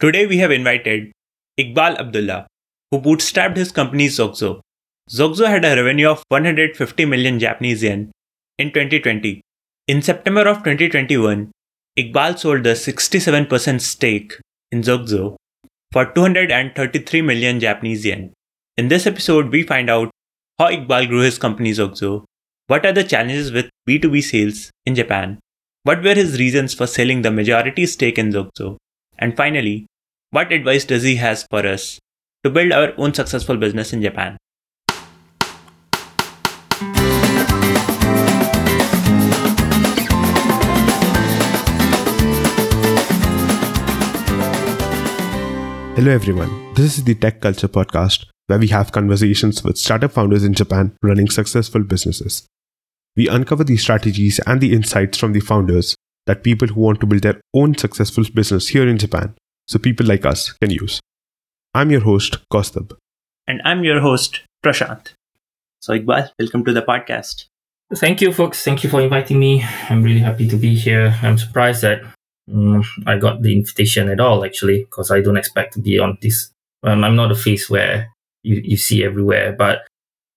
Today 0.00 0.26
we 0.26 0.38
have 0.38 0.52
invited 0.52 1.10
Iqbal 1.58 1.98
Abdullah, 1.98 2.46
who 2.92 3.00
bootstrapped 3.00 3.56
his 3.56 3.72
company 3.72 4.06
Xoxzo. 4.06 4.60
Xoxzo 5.10 5.48
had 5.48 5.64
a 5.64 5.74
revenue 5.74 6.08
of 6.08 6.22
150 6.28 7.04
million 7.04 7.40
Japanese 7.40 7.82
yen 7.82 8.12
in 8.58 8.68
2020. 8.68 9.40
In 9.88 10.00
September 10.00 10.42
of 10.42 10.58
2021, 10.58 11.50
Iqbal 11.98 12.38
sold 12.38 12.64
a 12.68 12.74
67% 12.74 13.80
stake 13.80 14.38
in 14.70 14.82
Xoxzo 14.82 15.34
for 15.90 16.04
233 16.04 17.20
million 17.22 17.58
Japanese 17.58 18.06
yen. 18.06 18.32
In 18.76 18.86
this 18.86 19.04
episode, 19.04 19.50
we 19.50 19.64
find 19.64 19.90
out 19.90 20.12
how 20.60 20.70
Iqbal 20.70 21.08
grew 21.08 21.22
his 21.22 21.38
company 21.38 21.72
Xoxzo, 21.72 22.22
what 22.68 22.86
are 22.86 22.92
the 22.92 23.02
challenges 23.02 23.50
with 23.50 23.68
B2B 23.88 24.22
sales 24.22 24.70
in 24.86 24.94
Japan, 24.94 25.40
what 25.82 26.04
were 26.04 26.14
his 26.14 26.38
reasons 26.38 26.72
for 26.72 26.86
selling 26.86 27.22
the 27.22 27.32
majority 27.32 27.84
stake 27.84 28.16
in 28.16 28.30
Xoxzo, 28.30 28.76
and 29.18 29.36
finally, 29.36 29.86
what 30.30 30.52
advice 30.52 30.84
does 30.84 31.02
he 31.02 31.16
has 31.16 31.44
for 31.50 31.66
us 31.66 31.98
to 32.44 32.50
build 32.50 32.72
our 32.72 32.92
own 32.96 33.12
successful 33.14 33.56
business 33.56 33.92
in 33.92 34.00
Japan? 34.00 34.36
Hello, 45.96 46.12
everyone. 46.12 46.74
This 46.74 46.96
is 46.96 47.02
the 47.02 47.16
Tech 47.16 47.40
Culture 47.40 47.66
Podcast, 47.66 48.26
where 48.46 48.60
we 48.60 48.68
have 48.68 48.92
conversations 48.92 49.64
with 49.64 49.76
startup 49.76 50.12
founders 50.12 50.44
in 50.44 50.54
Japan 50.54 50.96
running 51.02 51.28
successful 51.28 51.82
businesses. 51.82 52.46
We 53.16 53.26
uncover 53.26 53.64
the 53.64 53.76
strategies 53.78 54.38
and 54.46 54.60
the 54.60 54.72
insights 54.72 55.18
from 55.18 55.32
the 55.32 55.40
founders 55.40 55.96
that 56.28 56.44
people 56.44 56.68
who 56.68 56.80
want 56.80 57.00
to 57.00 57.06
build 57.06 57.22
their 57.22 57.40
own 57.54 57.74
successful 57.74 58.22
business 58.34 58.68
here 58.68 58.86
in 58.86 58.98
Japan, 58.98 59.34
so 59.66 59.78
people 59.78 60.06
like 60.06 60.26
us 60.26 60.52
can 60.52 60.70
use. 60.70 61.00
I'm 61.74 61.90
your 61.90 62.02
host, 62.02 62.36
Kaustubh. 62.52 62.92
And 63.46 63.62
I'm 63.64 63.82
your 63.82 64.00
host, 64.00 64.42
Prashant. 64.62 65.14
So, 65.80 65.94
Iqbal, 65.94 66.30
welcome 66.38 66.64
to 66.66 66.72
the 66.74 66.82
podcast. 66.82 67.46
Thank 67.94 68.20
you, 68.20 68.30
folks. 68.32 68.62
Thank 68.62 68.84
you 68.84 68.90
for 68.90 69.00
inviting 69.00 69.38
me. 69.38 69.64
I'm 69.88 70.02
really 70.02 70.20
happy 70.20 70.46
to 70.48 70.56
be 70.56 70.74
here. 70.74 71.16
I'm 71.22 71.38
surprised 71.38 71.80
that 71.80 72.02
um, 72.52 72.84
I 73.06 73.16
got 73.16 73.40
the 73.40 73.56
invitation 73.56 74.10
at 74.10 74.20
all, 74.20 74.44
actually, 74.44 74.80
because 74.80 75.10
I 75.10 75.22
don't 75.22 75.38
expect 75.38 75.72
to 75.74 75.80
be 75.80 75.98
on 75.98 76.18
this. 76.20 76.50
Um, 76.82 77.04
I'm 77.04 77.16
not 77.16 77.32
a 77.32 77.34
face 77.34 77.70
where 77.70 78.08
you, 78.42 78.60
you 78.62 78.76
see 78.76 79.02
everywhere, 79.02 79.54
but 79.56 79.86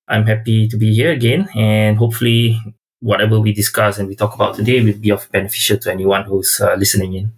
I'm 0.08 0.26
happy 0.26 0.70
to 0.70 0.78
be 0.78 0.94
here 0.94 1.12
again. 1.12 1.50
And 1.54 1.98
hopefully, 1.98 2.58
whatever 3.02 3.40
we 3.40 3.54
discuss 3.54 3.98
and 3.98 4.08
we 4.08 4.16
talk 4.16 4.34
about 4.36 4.56
today 4.56 4.82
will 4.82 4.98
be 4.98 5.12
of 5.12 5.30
beneficial 5.32 5.78
to 5.78 5.92
anyone 5.92 6.24
who's 6.24 6.60
uh, 6.62 6.76
listening 6.76 7.14
in. 7.14 7.34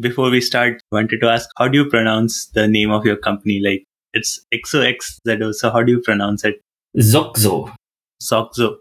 Before 0.00 0.30
we 0.30 0.40
start, 0.40 0.80
I 0.90 0.96
wanted 0.96 1.20
to 1.20 1.28
ask 1.28 1.48
how 1.58 1.68
do 1.68 1.76
you 1.78 1.90
pronounce 1.90 2.46
the 2.46 2.66
name 2.66 2.90
of 2.90 3.04
your 3.04 3.16
company? 3.16 3.60
Like 3.60 3.84
it's 4.14 4.44
XOXZO, 4.54 5.52
so 5.54 5.70
how 5.70 5.82
do 5.82 5.92
you 5.92 6.00
pronounce 6.00 6.44
it? 6.44 6.60
Xoxzo. 6.96 7.74
Xoxzo. 8.22 8.78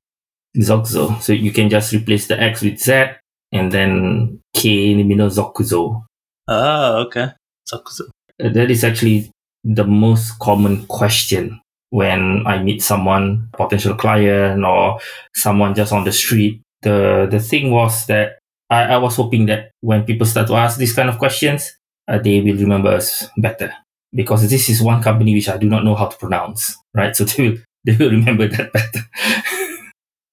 Xoxzo. 0.57 1.21
So 1.21 1.33
you 1.33 1.51
can 1.51 1.69
just 1.69 1.91
replace 1.93 2.27
the 2.27 2.41
X 2.41 2.61
with 2.61 2.79
Z 2.79 3.05
and 3.51 3.71
then 3.71 4.39
K 4.53 4.91
in 4.91 4.97
the 4.97 5.03
middle, 5.03 5.29
Zokuzo. 5.29 6.03
Ah, 6.47 6.95
okay. 6.97 7.31
Zokuzo. 7.71 8.09
Uh, 8.41 8.49
That 8.49 8.71
is 8.71 8.83
actually 8.83 9.31
the 9.63 9.83
most 9.83 10.39
common 10.39 10.85
question 10.87 11.61
when 11.91 12.47
I 12.47 12.63
meet 12.63 12.81
someone, 12.81 13.49
potential 13.53 13.95
client 13.95 14.65
or 14.65 14.99
someone 15.35 15.75
just 15.75 15.93
on 15.93 16.03
the 16.03 16.11
street. 16.11 16.61
The 16.81 17.27
the 17.29 17.39
thing 17.39 17.69
was 17.69 18.07
that 18.07 18.39
I, 18.69 18.95
I 18.95 18.97
was 18.97 19.15
hoping 19.15 19.45
that 19.47 19.71
when 19.81 20.03
people 20.03 20.25
start 20.25 20.47
to 20.47 20.55
ask 20.55 20.77
these 20.77 20.93
kind 20.93 21.09
of 21.09 21.19
questions, 21.19 21.77
uh, 22.07 22.17
they 22.17 22.41
will 22.41 22.55
remember 22.55 22.89
us 22.89 23.27
better 23.37 23.71
because 24.13 24.49
this 24.49 24.69
is 24.69 24.81
one 24.81 25.03
company 25.03 25.35
which 25.35 25.49
I 25.49 25.57
do 25.57 25.69
not 25.69 25.83
know 25.83 25.95
how 25.95 26.07
to 26.07 26.17
pronounce, 26.17 26.75
right? 26.95 27.15
So 27.15 27.25
they 27.25 27.49
will 27.49 27.57
they 27.85 27.95
will 27.95 28.11
remember 28.11 28.47
that 28.47 28.73
better. 28.73 29.01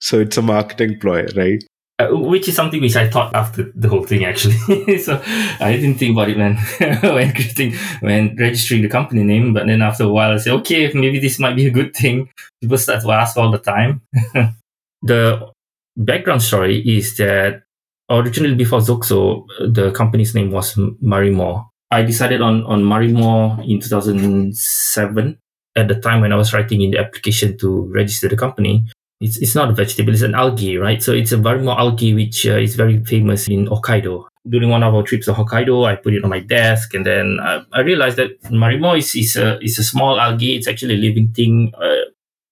So 0.01 0.21
it's 0.21 0.37
a 0.37 0.43
marketing 0.43 1.01
ploy, 1.01 1.27
right? 1.37 1.63
Uh, 2.01 2.11
which 2.11 2.47
is 2.47 2.55
something 2.55 2.81
which 2.81 2.95
I 2.95 3.11
thought 3.11 3.35
after 3.35 3.73
the 3.75 3.89
whole 3.89 4.05
thing 4.05 4.25
actually. 4.25 4.99
so 4.99 5.21
I 5.59 5.73
didn't 5.73 5.97
think 5.97 6.13
about 6.13 6.29
it 6.29 6.37
when 6.37 6.55
when 7.03 7.33
creating 7.33 7.75
when 8.01 8.37
registering 8.37 8.83
the 8.83 8.89
company 8.89 9.25
name, 9.25 9.53
but 9.53 9.67
then 9.67 9.83
after 9.83 10.05
a 10.05 10.09
while 10.09 10.31
I 10.31 10.37
said, 10.37 10.53
okay, 10.61 10.93
maybe 10.93 11.19
this 11.19 11.41
might 11.41 11.57
be 11.57 11.67
a 11.67 11.73
good 11.73 11.97
thing. 11.97 12.31
People 12.61 12.79
start 12.79 13.03
to 13.03 13.11
ask 13.11 13.37
all 13.37 13.51
the 13.51 13.59
time. 13.59 14.03
the 15.03 15.51
background 15.97 16.41
story 16.43 16.79
is 16.87 17.17
that 17.17 17.65
originally 18.09 18.55
before 18.55 18.79
Xoxzo, 18.79 19.45
the 19.59 19.91
company's 19.91 20.37
name 20.37 20.53
was 20.53 20.77
Marimore. 21.03 21.67
I 21.91 22.03
decided 22.03 22.41
on 22.41 22.63
on 22.63 22.85
Marimore 22.85 23.59
in 23.69 23.81
2007 23.81 25.37
at 25.75 25.89
the 25.89 26.01
time 26.01 26.21
when 26.21 26.33
I 26.33 26.37
was 26.37 26.53
writing 26.53 26.81
in 26.83 26.93
the 26.93 26.99
application 26.99 27.59
to 27.59 27.91
register 27.93 28.29
the 28.29 28.37
company 28.37 28.87
it's 29.21 29.37
it's 29.39 29.55
not 29.55 29.71
a 29.71 29.73
vegetable, 29.73 30.13
it's 30.13 30.23
an 30.23 30.35
algae, 30.35 30.77
right? 30.77 31.03
So 31.03 31.13
it's 31.13 31.33
a 31.33 31.37
Marimore 31.37 31.79
algae 31.79 32.15
which 32.15 32.47
uh, 32.47 32.57
is 32.57 32.77
very 32.77 33.05
famous 33.05 33.49
in 33.49 33.67
Hokkaido. 33.67 34.27
During 34.49 34.71
one 34.71 34.83
of 34.83 34.95
our 34.95 35.03
trips 35.03 35.27
to 35.27 35.33
Hokkaido, 35.33 35.87
I 35.87 35.97
put 35.97 36.15
it 36.15 36.25
on 36.25 36.31
my 36.31 36.41
desk, 36.41 36.95
and 36.95 37.05
then 37.05 37.39
uh, 37.41 37.65
I 37.73 37.81
realized 37.81 38.17
that 38.17 38.41
marimo 38.45 38.97
is, 38.97 39.15
is 39.15 39.37
a 39.37 39.59
is 39.61 39.79
a 39.79 39.85
small 39.85 40.21
algae. 40.21 40.57
It's 40.57 40.69
actually 40.69 40.95
a 40.95 40.99
living 40.99 41.29
thing. 41.29 41.73
Uh, 41.77 42.09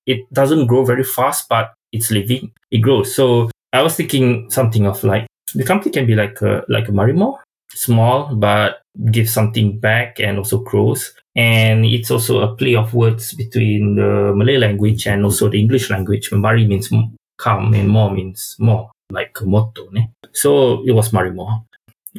it 0.06 0.20
doesn't 0.32 0.66
grow 0.66 0.84
very 0.84 1.04
fast, 1.04 1.48
but 1.48 1.72
it's 1.92 2.10
living. 2.10 2.52
It 2.70 2.78
grows. 2.78 3.14
So 3.14 3.50
I 3.72 3.82
was 3.82 3.96
thinking 3.96 4.50
something 4.50 4.86
of 4.86 5.02
like 5.04 5.26
the 5.54 5.64
company 5.64 5.92
can 5.92 6.06
be 6.06 6.14
like 6.14 6.40
a, 6.42 6.64
like 6.68 6.88
a 6.88 6.92
Marimore, 6.92 7.38
small 7.72 8.34
but 8.34 8.82
gives 9.10 9.32
something 9.32 9.78
back 9.78 10.20
and 10.20 10.38
also 10.38 10.58
grows. 10.58 11.12
And 11.34 11.84
it's 11.84 12.10
also 12.10 12.40
a 12.40 12.56
play 12.56 12.74
of 12.74 12.94
words 12.94 13.34
between 13.34 13.96
the 13.96 14.32
Malay 14.34 14.56
language 14.56 15.06
and 15.06 15.24
also 15.24 15.48
the 15.48 15.60
English 15.60 15.90
language. 15.90 16.32
Mari 16.32 16.66
means 16.66 16.90
come 17.38 17.74
and 17.74 17.88
more 17.88 18.10
means 18.10 18.56
more, 18.58 18.90
like 19.10 19.36
motto. 19.42 19.88
Ne? 19.92 20.10
So 20.32 20.82
it 20.86 20.92
was 20.92 21.10
Marimore. 21.10 21.64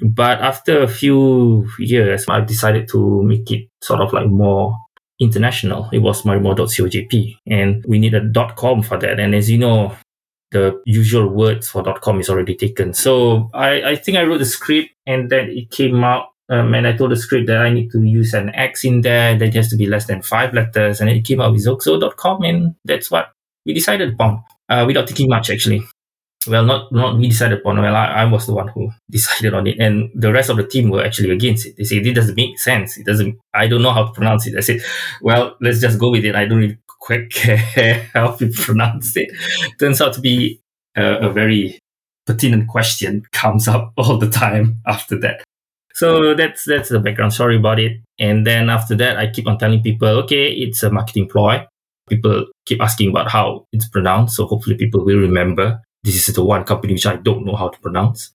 But 0.03 0.41
after 0.41 0.83
a 0.83 0.87
few 0.87 1.67
years, 1.79 2.25
I 2.29 2.41
decided 2.41 2.87
to 2.89 3.23
make 3.23 3.49
it 3.49 3.69
sort 3.81 4.01
of 4.01 4.13
like 4.13 4.27
more 4.27 4.77
international. 5.19 5.89
It 5.91 5.99
was 5.99 6.21
marimore.cojp 6.21 7.37
and 7.47 7.83
we 7.87 7.97
need 7.97 8.13
a 8.13 8.21
.com 8.55 8.83
for 8.83 8.97
that. 8.99 9.19
And 9.19 9.33
as 9.33 9.49
you 9.49 9.57
know, 9.57 9.95
the 10.51 10.81
usual 10.85 11.27
words 11.27 11.69
for 11.69 11.83
dot 11.83 12.01
.com 12.01 12.19
is 12.19 12.29
already 12.29 12.55
taken. 12.55 12.93
So 12.93 13.49
I, 13.53 13.91
I 13.91 13.95
think 13.95 14.17
I 14.17 14.23
wrote 14.23 14.39
the 14.39 14.45
script 14.45 14.89
and 15.05 15.29
then 15.29 15.49
it 15.49 15.71
came 15.71 16.03
out 16.03 16.27
um, 16.49 16.73
and 16.73 16.87
I 16.87 16.95
told 16.95 17.11
the 17.11 17.17
script 17.17 17.47
that 17.47 17.57
I 17.57 17.69
need 17.69 17.91
to 17.91 18.03
use 18.03 18.33
an 18.33 18.53
X 18.55 18.85
in 18.85 19.01
there. 19.01 19.37
That 19.37 19.53
has 19.53 19.69
to 19.69 19.75
be 19.75 19.85
less 19.85 20.05
than 20.05 20.21
five 20.21 20.53
letters. 20.53 21.01
And 21.01 21.09
it 21.09 21.25
came 21.25 21.41
out 21.41 21.51
with 21.51 21.65
Xoxzo.com. 21.65 22.43
And 22.43 22.75
that's 22.85 23.11
what 23.11 23.31
we 23.65 23.73
decided 23.73 24.13
upon 24.13 24.43
uh, 24.69 24.85
without 24.87 25.07
thinking 25.07 25.29
much, 25.29 25.49
actually. 25.49 25.83
Well, 26.47 26.63
not, 26.63 26.91
not 26.93 27.17
we 27.17 27.27
decided 27.27 27.59
upon. 27.59 27.81
Well, 27.81 27.93
I, 27.93 28.05
I 28.05 28.25
was 28.25 28.45
the 28.45 28.53
one 28.53 28.69
who 28.69 28.91
decided 29.09 29.53
on 29.53 29.67
it. 29.67 29.77
And 29.79 30.09
the 30.15 30.31
rest 30.31 30.49
of 30.49 30.55
the 30.55 30.65
team 30.65 30.89
were 30.89 31.03
actually 31.03 31.31
against 31.31 31.65
it. 31.65 31.75
They 31.77 31.83
said, 31.83 32.07
it 32.07 32.13
doesn't 32.13 32.35
make 32.35 32.57
sense. 32.59 32.97
It 32.97 33.05
doesn't, 33.05 33.37
I 33.53 33.67
don't 33.67 33.81
know 33.81 33.91
how 33.91 34.05
to 34.05 34.13
pronounce 34.13 34.47
it. 34.47 34.55
I 34.55 34.61
said, 34.61 34.81
well, 35.21 35.57
let's 35.59 35.81
just 35.81 35.99
go 35.99 36.11
with 36.11 36.23
it. 36.23 36.35
I 36.35 36.45
don't 36.45 36.59
really 36.59 36.77
care 37.29 38.09
how 38.13 38.35
we 38.39 38.51
pronounce 38.51 39.15
it. 39.15 39.29
Turns 39.79 40.01
out 40.01 40.13
to 40.13 40.21
be 40.21 40.59
a, 40.95 41.27
a 41.27 41.29
very 41.31 41.79
pertinent 42.25 42.67
question 42.67 43.23
comes 43.31 43.67
up 43.67 43.93
all 43.97 44.17
the 44.17 44.29
time 44.29 44.81
after 44.85 45.17
that. 45.19 45.43
So 45.93 46.35
that's 46.35 46.65
that's 46.65 46.89
the 46.89 46.99
background 46.99 47.33
story 47.33 47.57
about 47.57 47.79
it. 47.79 47.93
And 48.19 48.45
then 48.45 48.69
after 48.69 48.95
that, 48.97 49.17
I 49.17 49.31
keep 49.31 49.47
on 49.47 49.57
telling 49.57 49.81
people, 49.81 50.07
okay, 50.23 50.51
it's 50.51 50.83
a 50.83 50.91
marketing 50.91 51.27
ploy. 51.27 51.65
People 52.07 52.45
keep 52.65 52.81
asking 52.81 53.09
about 53.09 53.31
how 53.31 53.65
it's 53.73 53.89
pronounced, 53.89 54.35
so 54.35 54.45
hopefully 54.45 54.75
people 54.75 55.03
will 55.03 55.17
remember. 55.17 55.81
This 56.03 56.29
is 56.29 56.35
the 56.35 56.45
one 56.45 56.63
company 56.65 56.93
which 56.93 57.07
I 57.07 57.15
don't 57.15 57.45
know 57.45 57.55
how 57.55 57.69
to 57.69 57.79
pronounce. 57.79 58.31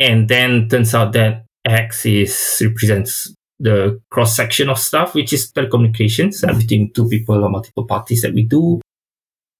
And 0.00 0.28
then 0.28 0.68
turns 0.68 0.94
out 0.94 1.12
that 1.12 1.44
X 1.64 2.04
is 2.04 2.60
represents 2.60 3.32
the 3.60 4.00
cross 4.10 4.36
section 4.36 4.68
of 4.68 4.78
stuff, 4.78 5.14
which 5.14 5.32
is 5.32 5.50
telecommunications 5.52 6.48
uh, 6.48 6.56
between 6.58 6.92
two 6.92 7.08
people 7.08 7.42
or 7.42 7.48
multiple 7.48 7.84
parties 7.84 8.22
that 8.22 8.34
we 8.34 8.44
do. 8.44 8.80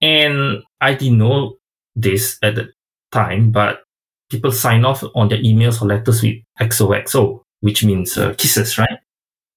And 0.02 0.62
I 0.81 0.94
didn't 0.94 1.19
know 1.19 1.56
this 1.94 2.38
at 2.43 2.56
the 2.56 2.73
time, 3.12 3.50
but 3.50 3.82
people 4.31 4.52
sign 4.52 4.85
off 4.85 5.05
on 5.14 5.29
their 5.29 5.38
emails 5.38 5.81
or 5.81 5.87
letters 5.87 6.23
with 6.23 6.37
XOXO, 6.61 7.41
which 7.61 7.85
means 7.85 8.19
uh, 8.19 8.35
kisses, 8.37 8.76
right? 8.79 8.99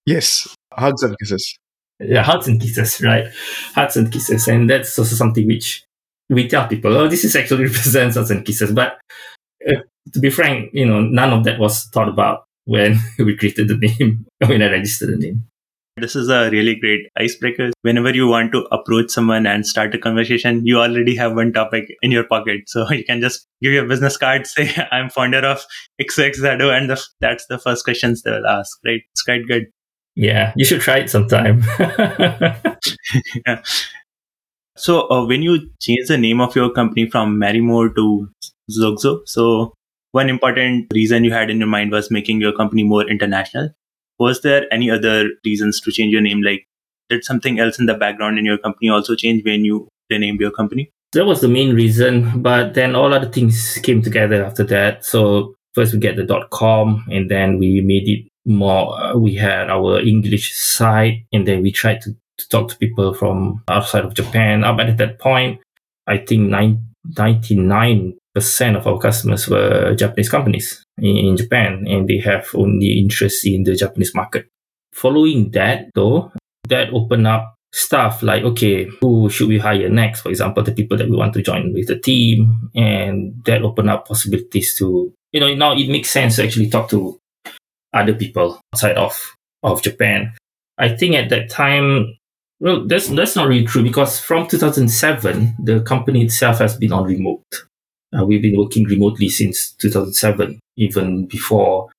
Yes. 0.06 0.56
Hugs 0.74 1.04
and 1.04 1.16
kisses. 1.20 1.58
Yeah, 2.00 2.24
hugs 2.24 2.48
and 2.48 2.62
kisses, 2.62 3.02
right? 3.04 3.26
Hugs 3.74 3.98
and 3.98 4.12
kisses. 4.12 4.48
And 4.48 4.70
that's 4.70 4.98
also 4.98 5.16
something 5.16 5.48
which 5.48 5.84
we 6.30 6.48
tell 6.48 6.68
people, 6.68 6.96
oh, 6.96 7.08
this 7.08 7.24
is 7.24 7.36
actually 7.36 7.64
represents 7.66 8.16
hugs 8.16 8.32
and 8.32 8.46
kisses. 8.46 8.72
But 8.72 9.00
uh, 9.68 9.82
to 10.14 10.20
be 10.20 10.30
frank, 10.30 10.70
you 10.74 10.86
know, 10.86 11.02
none 11.02 11.34
of 11.34 11.44
that 11.46 11.60
was 11.60 11.86
thought 11.86 12.10
about 12.10 12.47
when 12.68 13.00
we 13.18 13.36
created 13.36 13.70
the 13.70 13.78
name, 13.78 14.26
when 14.46 14.62
I 14.62 14.70
registered 14.70 15.10
the 15.10 15.18
name. 15.18 15.48
This 16.00 16.16
is 16.16 16.30
a 16.30 16.52
really 16.52 16.76
great 16.76 17.08
icebreaker. 17.18 17.72
Whenever 17.82 18.14
you 18.14 18.28
want 18.28 18.52
to 18.52 18.68
approach 18.72 19.10
someone 19.10 19.48
and 19.48 19.66
start 19.66 19.96
a 19.96 19.98
conversation, 19.98 20.64
you 20.64 20.78
already 20.78 21.16
have 21.16 21.34
one 21.34 21.52
topic 21.52 21.92
in 22.04 22.12
your 22.12 22.24
pocket. 22.24 22.62
So 22.68 22.92
you 22.92 23.04
can 23.04 23.20
just 23.20 23.48
give 23.64 23.74
your 23.74 23.88
business 23.88 24.16
card, 24.16 24.46
say, 24.46 24.70
I'm 24.92 25.10
founder 25.10 25.40
of 25.40 25.66
Xoxzo, 26.00 26.78
and 26.78 26.90
the, 26.92 27.04
that's 27.20 27.48
the 27.48 27.58
first 27.58 27.84
questions 27.84 28.22
they 28.22 28.32
will 28.32 28.46
ask, 28.46 28.78
right? 28.86 29.02
It's 29.12 29.24
quite 29.24 29.48
good. 29.48 29.66
Yeah, 30.16 30.54
you 30.56 30.66
should 30.66 30.82
try 30.82 30.98
it 30.98 31.10
sometime. 31.10 31.64
yeah. 33.46 33.64
So 34.76 35.10
uh, 35.10 35.26
when 35.26 35.42
you 35.42 35.70
change 35.82 36.08
the 36.08 36.18
name 36.18 36.42
of 36.42 36.56
your 36.56 36.72
company 36.72 37.10
from 37.10 37.40
Marimore 37.40 37.96
to 37.96 38.30
Xoxzo, 38.70 39.22
so 39.26 39.74
one 40.12 40.30
important 40.30 40.88
reason 40.94 41.24
you 41.24 41.32
had 41.32 41.50
in 41.50 41.60
your 41.60 41.68
mind 41.68 41.92
was 41.92 42.10
making 42.10 42.42
your 42.42 42.54
company 42.54 42.84
more 42.84 43.10
international. 43.10 43.70
Was 44.20 44.42
there 44.42 44.72
any 44.72 44.90
other 44.90 45.30
reasons 45.46 45.80
to 45.82 45.92
change 45.92 46.12
your 46.12 46.22
name? 46.22 46.42
Like 46.42 46.66
did 47.10 47.24
something 47.24 47.60
else 47.60 47.80
in 47.80 47.86
the 47.86 47.94
background 47.94 48.40
in 48.40 48.46
your 48.46 48.58
company 48.58 48.90
also 48.90 49.16
change 49.16 49.44
when 49.46 49.64
you 49.64 49.88
renamed 50.10 50.40
your 50.40 50.52
company? 50.52 50.92
That 51.14 51.26
was 51.26 51.42
the 51.42 51.48
main 51.48 51.76
reason 51.76 52.42
but 52.42 52.74
then 52.74 52.96
all 52.96 53.14
other 53.14 53.30
things 53.30 53.78
came 53.84 54.02
together 54.02 54.44
after 54.44 54.64
that. 54.66 55.06
So 55.06 55.56
first 55.78 55.94
we 55.94 56.00
get 56.00 56.16
the 56.16 56.24
dot 56.24 56.50
com 56.50 57.06
and 57.12 57.30
then 57.30 57.60
we 57.60 57.82
made 57.82 58.10
it 58.10 58.28
more 58.48 59.00
uh, 59.00 59.16
we 59.16 59.36
had 59.36 59.70
our 59.70 60.00
english 60.00 60.56
site 60.56 61.26
and 61.32 61.48
then 61.48 61.62
we 61.62 61.72
tried 61.72 62.02
to, 62.02 62.16
to, 62.38 62.50
talk 62.50 62.70
to 62.70 62.78
people 62.78 63.14
from 63.14 63.62
outside 63.68 64.06
of 64.06 64.16
japan. 64.16 64.64
Up 64.64 64.80
at 64.80 64.98
that 64.98 65.20
point 65.20 65.60
i 66.08 66.18
think 66.18 66.50
99% 66.50 68.18
of 68.38 68.88
our 68.88 68.98
customers 68.98 69.48
were 69.48 69.96
japanese 69.96 70.30
companies 70.30 70.84
in, 71.00 71.18
in 71.18 71.38
Japan 71.38 71.86
and 71.88 72.08
they 72.08 72.20
have 72.20 72.50
only 72.56 73.00
interest 73.00 73.46
in 73.46 73.64
the 73.64 73.76
Japanese 73.76 74.14
market. 74.16 74.48
Following 74.94 75.52
that, 75.52 75.90
though, 75.94 76.32
that 76.70 76.92
opened 76.94 77.28
up 77.28 77.56
stuff 77.74 78.24
like, 78.24 78.44
okay, 78.44 78.86
who 79.02 79.30
should 79.30 79.48
we 79.48 79.60
hire 79.60 79.90
next? 79.90 80.22
For 80.22 80.30
example, 80.30 80.64
the 80.64 80.72
people 80.72 80.98
that 80.98 81.10
we 81.10 81.16
want 81.16 81.34
to 81.34 81.42
join 81.42 81.74
with 81.74 81.88
the 81.88 82.00
team. 82.00 82.70
And 82.76 83.44
that 83.46 83.62
opened 83.62 83.90
up 83.90 84.08
possibilities 84.08 84.76
to, 84.80 85.14
you 85.32 85.40
know, 85.40 85.54
now 85.54 85.74
it 85.74 85.90
makes 85.90 86.10
sense 86.10 86.38
to 86.38 86.44
actually 86.44 86.70
talk 86.70 86.90
to 86.90 87.20
other 87.94 88.14
people 88.14 88.60
outside 88.74 88.98
of, 88.98 89.20
of 89.64 89.82
Japan. 89.82 90.34
I 90.78 90.90
think 90.90 91.16
at 91.16 91.30
that 91.30 91.50
time, 91.50 92.18
well, 92.60 92.88
that's, 92.88 93.08
that's 93.10 93.36
not 93.36 93.48
really 93.48 93.66
true 93.66 93.84
because 93.84 94.20
from 94.20 94.48
2007, 94.48 95.56
the 95.60 95.82
company 95.82 96.26
itself 96.26 96.60
has 96.60 96.76
been 96.76 96.92
on 96.92 97.04
remote. 97.04 97.67
Uh, 98.16 98.26
we've 98.26 98.42
been 98.42 98.58
working 98.58 98.84
remotely 98.86 99.30
since 99.30 99.72
2007, 99.74 100.60
even 100.78 101.26
before 101.26 101.90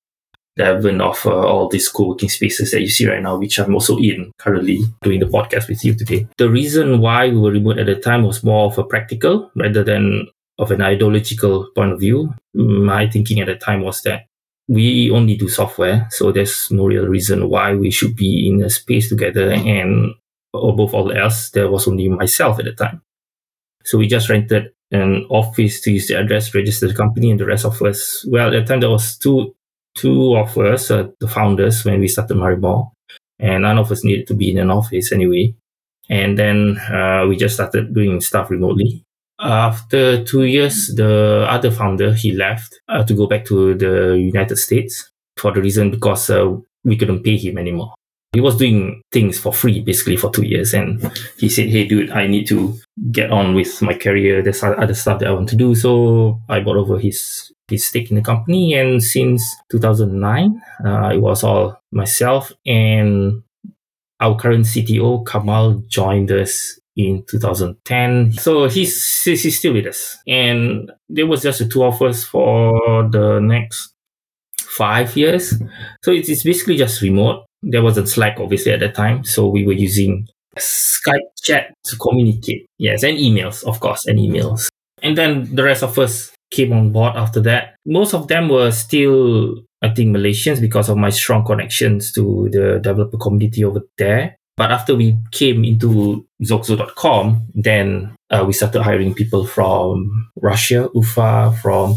the 0.55 0.65
advent 0.65 1.01
of 1.01 1.25
uh, 1.25 1.47
all 1.47 1.69
these 1.69 1.87
co-working 1.87 2.29
spaces 2.29 2.71
that 2.71 2.81
you 2.81 2.89
see 2.89 3.07
right 3.07 3.23
now, 3.23 3.37
which 3.37 3.59
I'm 3.59 3.73
also 3.73 3.97
in 3.97 4.31
currently 4.37 4.79
doing 5.01 5.19
the 5.19 5.25
podcast 5.25 5.69
with 5.69 5.85
you 5.85 5.95
today. 5.95 6.27
The 6.37 6.49
reason 6.49 6.99
why 6.99 7.29
we 7.29 7.37
were 7.37 7.51
remote 7.51 7.79
at 7.79 7.85
the 7.85 7.95
time 7.95 8.23
was 8.23 8.43
more 8.43 8.65
of 8.65 8.77
a 8.77 8.83
practical 8.83 9.51
rather 9.55 9.83
than 9.83 10.27
of 10.57 10.71
an 10.71 10.81
ideological 10.81 11.69
point 11.75 11.93
of 11.93 11.99
view. 11.99 12.33
My 12.53 13.09
thinking 13.09 13.39
at 13.39 13.47
the 13.47 13.55
time 13.55 13.81
was 13.81 14.01
that 14.01 14.25
we 14.67 15.09
only 15.11 15.35
do 15.35 15.47
software, 15.47 16.07
so 16.11 16.31
there's 16.31 16.69
no 16.69 16.85
real 16.85 17.07
reason 17.07 17.49
why 17.49 17.73
we 17.73 17.89
should 17.89 18.15
be 18.15 18.49
in 18.49 18.61
a 18.61 18.69
space 18.69 19.09
together. 19.09 19.51
And 19.51 20.13
above 20.53 20.93
all 20.93 21.11
else, 21.11 21.49
there 21.51 21.71
was 21.71 21.87
only 21.87 22.09
myself 22.09 22.59
at 22.59 22.65
the 22.65 22.73
time. 22.73 23.01
So 23.85 23.97
we 23.97 24.07
just 24.07 24.29
rented 24.29 24.73
an 24.91 25.25
office 25.29 25.81
to 25.81 25.91
use 25.91 26.07
the 26.07 26.15
address, 26.15 26.53
register 26.53 26.87
the 26.87 26.93
company, 26.93 27.31
and 27.31 27.39
the 27.39 27.45
rest 27.45 27.65
of 27.65 27.81
us. 27.81 28.25
Well, 28.27 28.47
at 28.47 28.51
the 28.51 28.65
time 28.65 28.79
there 28.79 28.89
was 28.89 29.17
two 29.17 29.55
two 29.95 30.35
of 30.35 30.57
us, 30.57 30.91
uh, 30.91 31.07
the 31.19 31.27
founders, 31.27 31.83
when 31.83 31.99
we 31.99 32.07
started 32.07 32.37
Marimore, 32.37 32.91
and 33.39 33.63
none 33.63 33.77
of 33.77 33.91
us 33.91 34.03
needed 34.03 34.27
to 34.27 34.33
be 34.33 34.51
in 34.51 34.57
an 34.57 34.71
office 34.71 35.11
anyway. 35.11 35.53
And 36.09 36.37
then 36.37 36.77
uh, 36.77 37.25
we 37.27 37.35
just 37.35 37.55
started 37.55 37.93
doing 37.93 38.21
stuff 38.21 38.49
remotely. 38.49 39.03
After 39.39 40.23
two 40.23 40.43
years, 40.43 40.93
the 40.95 41.45
other 41.49 41.71
founder 41.71 42.13
he 42.13 42.31
left 42.31 42.79
uh, 42.89 43.03
to 43.03 43.13
go 43.13 43.27
back 43.27 43.45
to 43.45 43.75
the 43.75 44.17
United 44.17 44.57
States 44.57 45.11
for 45.37 45.51
the 45.51 45.61
reason 45.61 45.91
because 45.91 46.29
uh, 46.29 46.55
we 46.83 46.97
couldn't 46.97 47.23
pay 47.23 47.37
him 47.37 47.57
anymore 47.57 47.93
he 48.31 48.41
was 48.41 48.57
doing 48.57 49.01
things 49.11 49.39
for 49.39 49.51
free 49.51 49.81
basically 49.81 50.15
for 50.15 50.29
two 50.31 50.45
years 50.45 50.73
and 50.73 51.11
he 51.37 51.49
said 51.49 51.67
hey 51.67 51.87
dude 51.87 52.11
i 52.11 52.27
need 52.27 52.47
to 52.47 52.77
get 53.11 53.31
on 53.31 53.55
with 53.55 53.81
my 53.81 53.93
career 53.93 54.41
there's 54.41 54.63
other 54.63 54.93
stuff 54.93 55.19
that 55.19 55.27
i 55.27 55.31
want 55.31 55.49
to 55.49 55.55
do. 55.55 55.73
So 55.75 56.39
i 56.49 56.59
bought 56.59 56.77
over 56.77 56.99
his 56.99 57.51
his 57.67 57.85
stake 57.85 58.09
in 58.09 58.15
the 58.15 58.21
company 58.21 58.73
and 58.73 59.01
since 59.01 59.43
2009 59.71 60.61
uh, 60.85 61.09
it 61.13 61.19
was 61.19 61.43
all 61.43 61.79
myself 61.91 62.51
and 62.65 63.43
our 64.19 64.35
current 64.35 64.65
cto 64.65 65.25
kamal 65.25 65.83
joined 65.87 66.31
us 66.31 66.79
in 66.95 67.23
2010 67.29 68.33
so 68.33 68.67
he's 68.67 69.09
he's 69.23 69.57
still 69.57 69.73
with 69.73 69.87
us. 69.87 70.17
And 70.27 70.91
there 71.07 71.27
was 71.27 71.43
just 71.43 71.59
the 71.59 71.67
two 71.67 71.83
of 71.83 72.01
us 72.01 72.23
for 72.23 73.07
the 73.09 73.39
next 73.39 73.93
five 74.59 75.15
years. 75.15 75.53
So 76.03 76.11
it's, 76.11 76.29
it's 76.29 76.43
basically 76.43 76.77
just 76.77 77.01
remote 77.01 77.45
there 77.61 77.83
wasn't 77.83 78.09
Slack 78.09 78.39
obviously 78.39 78.71
at 78.71 78.79
that 78.79 78.95
time, 78.95 79.23
so 79.23 79.47
we 79.47 79.65
were 79.65 79.73
using 79.73 80.27
Skype 80.57 81.29
chat 81.43 81.73
to 81.85 81.95
communicate. 81.97 82.65
Yes, 82.77 83.03
and 83.03 83.17
emails, 83.17 83.63
of 83.65 83.79
course, 83.79 84.05
and 84.05 84.19
emails. 84.19 84.69
And 85.01 85.17
then 85.17 85.55
the 85.55 85.63
rest 85.63 85.83
of 85.83 85.97
us 85.97 86.31
came 86.51 86.73
on 86.73 86.91
board 86.91 87.15
after 87.15 87.39
that. 87.41 87.75
Most 87.85 88.13
of 88.13 88.27
them 88.27 88.49
were 88.49 88.71
still, 88.71 89.61
I 89.81 89.89
think, 89.89 90.15
Malaysians 90.15 90.59
because 90.59 90.89
of 90.89 90.97
my 90.97 91.09
strong 91.09 91.45
connections 91.45 92.11
to 92.13 92.49
the 92.51 92.79
developer 92.81 93.17
community 93.17 93.63
over 93.63 93.81
there. 93.97 94.35
But 94.57 94.71
after 94.71 94.93
we 94.93 95.17
came 95.31 95.63
into 95.63 96.27
Xoxzo.com, 96.43 97.47
then 97.55 98.13
uh, 98.29 98.43
we 98.45 98.51
started 98.51 98.81
hiring 98.81 99.13
people 99.13 99.45
from 99.45 100.29
Russia, 100.35 100.89
UFA, 100.93 101.55
from 101.61 101.95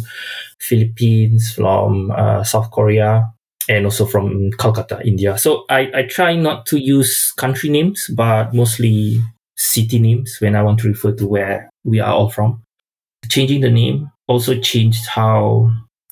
Philippines, 0.61 1.53
from 1.53 2.13
uh, 2.13 2.45
South 2.45 2.71
Korea, 2.71 3.32
and 3.69 3.85
also 3.85 4.07
from 4.07 4.51
Kolkata, 4.53 5.05
India. 5.05 5.39
So 5.39 5.65
I, 5.69 5.91
I 5.95 6.03
try 6.09 6.35
not 6.37 6.67
to 6.67 6.79
use 6.79 7.33
country 7.33 7.71
names, 7.71 8.11
but 8.15 8.55
mostly 8.55 9.21
city 9.57 9.99
names 9.99 10.37
when 10.41 10.57
I 10.57 10.63
want 10.63 10.81
to 10.81 10.89
refer 10.89 11.13
to 11.13 11.27
where 11.27 11.71
we 11.85 12.01
are 12.01 12.13
all 12.13 12.31
from. 12.31 12.63
Changing 13.29 13.61
the 13.61 13.71
name 13.71 14.11
also 14.27 14.59
changed 14.59 15.07
how 15.07 15.71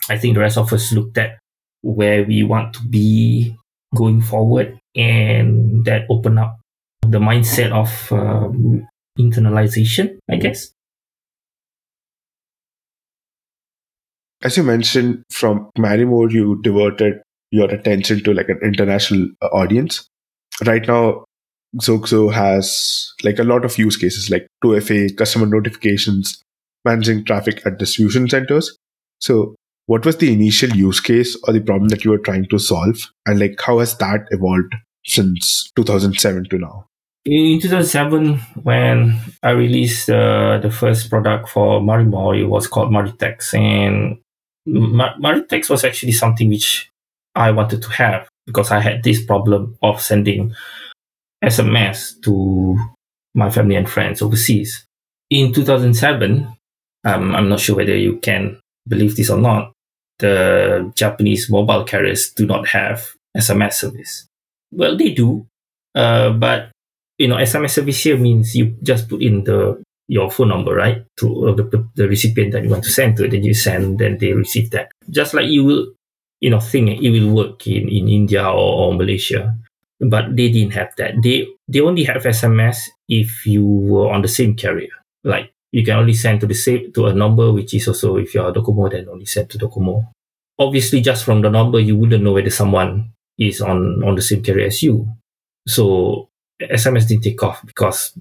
I 0.08 0.18
think 0.18 0.34
the 0.34 0.40
rest 0.40 0.58
of 0.58 0.72
us 0.72 0.92
looked 0.92 1.18
at 1.18 1.38
where 1.82 2.24
we 2.24 2.42
want 2.42 2.74
to 2.74 2.82
be 2.88 3.56
going 3.94 4.20
forward, 4.20 4.78
and 4.94 5.84
that 5.84 6.06
opened 6.08 6.38
up 6.38 6.58
the 7.02 7.18
mindset 7.18 7.72
of 7.72 8.12
um, 8.12 8.86
internalization, 9.18 10.18
I 10.30 10.36
guess. 10.36 10.72
As 14.42 14.56
you 14.56 14.62
mentioned, 14.62 15.24
from 15.30 15.70
Marimore, 15.76 16.30
you 16.30 16.60
diverted 16.62 17.20
your 17.50 17.68
attention 17.70 18.22
to 18.24 18.32
like 18.32 18.48
an 18.48 18.60
international 18.62 19.28
uh, 19.42 19.46
audience. 19.46 20.08
Right 20.64 20.86
now, 20.86 21.24
Xoxzo 21.76 22.32
has 22.32 23.12
like 23.22 23.38
a 23.38 23.44
lot 23.44 23.64
of 23.64 23.78
use 23.78 23.96
cases 23.96 24.30
like 24.30 24.46
2FA, 24.64 25.16
customer 25.16 25.46
notifications, 25.46 26.42
managing 26.84 27.24
traffic 27.24 27.64
at 27.66 27.78
distribution 27.78 28.28
centers. 28.28 28.76
So, 29.20 29.54
what 29.86 30.06
was 30.06 30.16
the 30.18 30.32
initial 30.32 30.70
use 30.70 31.00
case 31.00 31.36
or 31.46 31.52
the 31.52 31.60
problem 31.60 31.88
that 31.88 32.04
you 32.04 32.10
were 32.10 32.18
trying 32.18 32.46
to 32.46 32.58
solve? 32.58 33.10
And 33.26 33.40
like, 33.40 33.60
how 33.60 33.80
has 33.80 33.96
that 33.98 34.26
evolved 34.30 34.74
since 35.04 35.70
2007 35.74 36.48
to 36.50 36.58
now? 36.58 36.86
In 37.24 37.60
2007, 37.60 38.38
when 38.62 39.20
I 39.42 39.50
released 39.50 40.08
uh, 40.08 40.58
the 40.58 40.70
first 40.70 41.10
product 41.10 41.48
for 41.48 41.80
Marimore, 41.80 42.40
it 42.40 42.46
was 42.46 42.66
called 42.66 42.90
Maritex. 42.90 43.52
And 43.52 44.18
Mar- 44.64 45.16
Maritex 45.20 45.68
was 45.68 45.84
actually 45.84 46.12
something 46.12 46.48
which 46.48 46.90
I 47.34 47.50
wanted 47.50 47.82
to 47.82 47.90
have 47.90 48.28
because 48.46 48.70
I 48.70 48.80
had 48.80 49.02
this 49.02 49.24
problem 49.24 49.76
of 49.82 50.00
sending 50.00 50.54
SMS 51.42 52.20
to 52.22 52.76
my 53.34 53.50
family 53.50 53.76
and 53.76 53.88
friends 53.88 54.22
overseas. 54.22 54.84
In 55.30 55.52
2007, 55.52 56.48
um, 57.04 57.34
I'm 57.34 57.48
not 57.48 57.60
sure 57.60 57.76
whether 57.76 57.96
you 57.96 58.18
can 58.18 58.58
believe 58.88 59.16
this 59.16 59.30
or 59.30 59.38
not, 59.38 59.72
the 60.18 60.92
Japanese 60.94 61.48
mobile 61.48 61.84
carriers 61.84 62.30
do 62.30 62.46
not 62.46 62.68
have 62.68 63.14
SMS 63.36 63.74
service. 63.74 64.26
Well, 64.72 64.96
they 64.96 65.12
do, 65.12 65.46
uh, 65.94 66.30
but 66.30 66.70
you 67.18 67.28
know, 67.28 67.36
SMS 67.36 67.70
service 67.70 68.02
here 68.02 68.18
means 68.18 68.56
you 68.56 68.76
just 68.82 69.08
put 69.08 69.22
in 69.22 69.44
the 69.44 69.82
your 70.08 70.28
phone 70.28 70.48
number, 70.48 70.74
right, 70.74 71.04
to 71.18 71.54
the, 71.54 71.88
the 71.94 72.08
recipient 72.08 72.52
that 72.52 72.64
you 72.64 72.70
want 72.70 72.82
to 72.82 72.90
send 72.90 73.16
to, 73.16 73.28
then 73.28 73.44
you 73.44 73.54
send, 73.54 74.00
then 74.00 74.18
they 74.18 74.32
receive 74.32 74.70
that. 74.70 74.90
Just 75.08 75.34
like 75.34 75.46
you 75.46 75.64
will 75.64 75.86
you 76.40 76.50
know 76.50 76.60
think 76.60 77.00
it 77.00 77.10
will 77.10 77.32
work 77.32 77.66
in, 77.66 77.88
in 77.88 78.08
India 78.08 78.44
or, 78.44 78.88
or 78.88 78.94
Malaysia. 78.94 79.56
But 80.00 80.34
they 80.34 80.50
didn't 80.50 80.72
have 80.72 80.96
that. 80.96 81.20
They 81.22 81.46
they 81.68 81.80
only 81.80 82.04
have 82.04 82.22
SMS 82.22 82.88
if 83.08 83.46
you 83.46 83.64
were 83.66 84.10
on 84.10 84.22
the 84.22 84.28
same 84.28 84.56
carrier. 84.56 84.92
Like 85.24 85.52
you 85.72 85.84
can 85.84 85.96
only 85.96 86.14
send 86.14 86.40
to 86.40 86.46
the 86.46 86.54
same 86.54 86.92
to 86.94 87.06
a 87.06 87.14
number 87.14 87.52
which 87.52 87.74
is 87.74 87.86
also 87.88 88.16
if 88.16 88.34
you're 88.34 88.52
Docomo, 88.52 88.90
then 88.90 89.08
only 89.08 89.26
send 89.26 89.50
to 89.50 89.58
Docomo. 89.58 90.08
Obviously, 90.58 91.00
just 91.00 91.24
from 91.24 91.42
the 91.42 91.50
number, 91.50 91.80
you 91.80 91.96
wouldn't 91.96 92.24
know 92.24 92.32
whether 92.32 92.50
someone 92.50 93.12
is 93.38 93.60
on 93.60 94.02
on 94.02 94.14
the 94.14 94.22
same 94.22 94.42
carrier 94.42 94.66
as 94.66 94.82
you. 94.82 95.06
So 95.68 96.28
SMS 96.60 97.08
didn't 97.08 97.24
take 97.24 97.42
off 97.42 97.64
because 97.64 98.16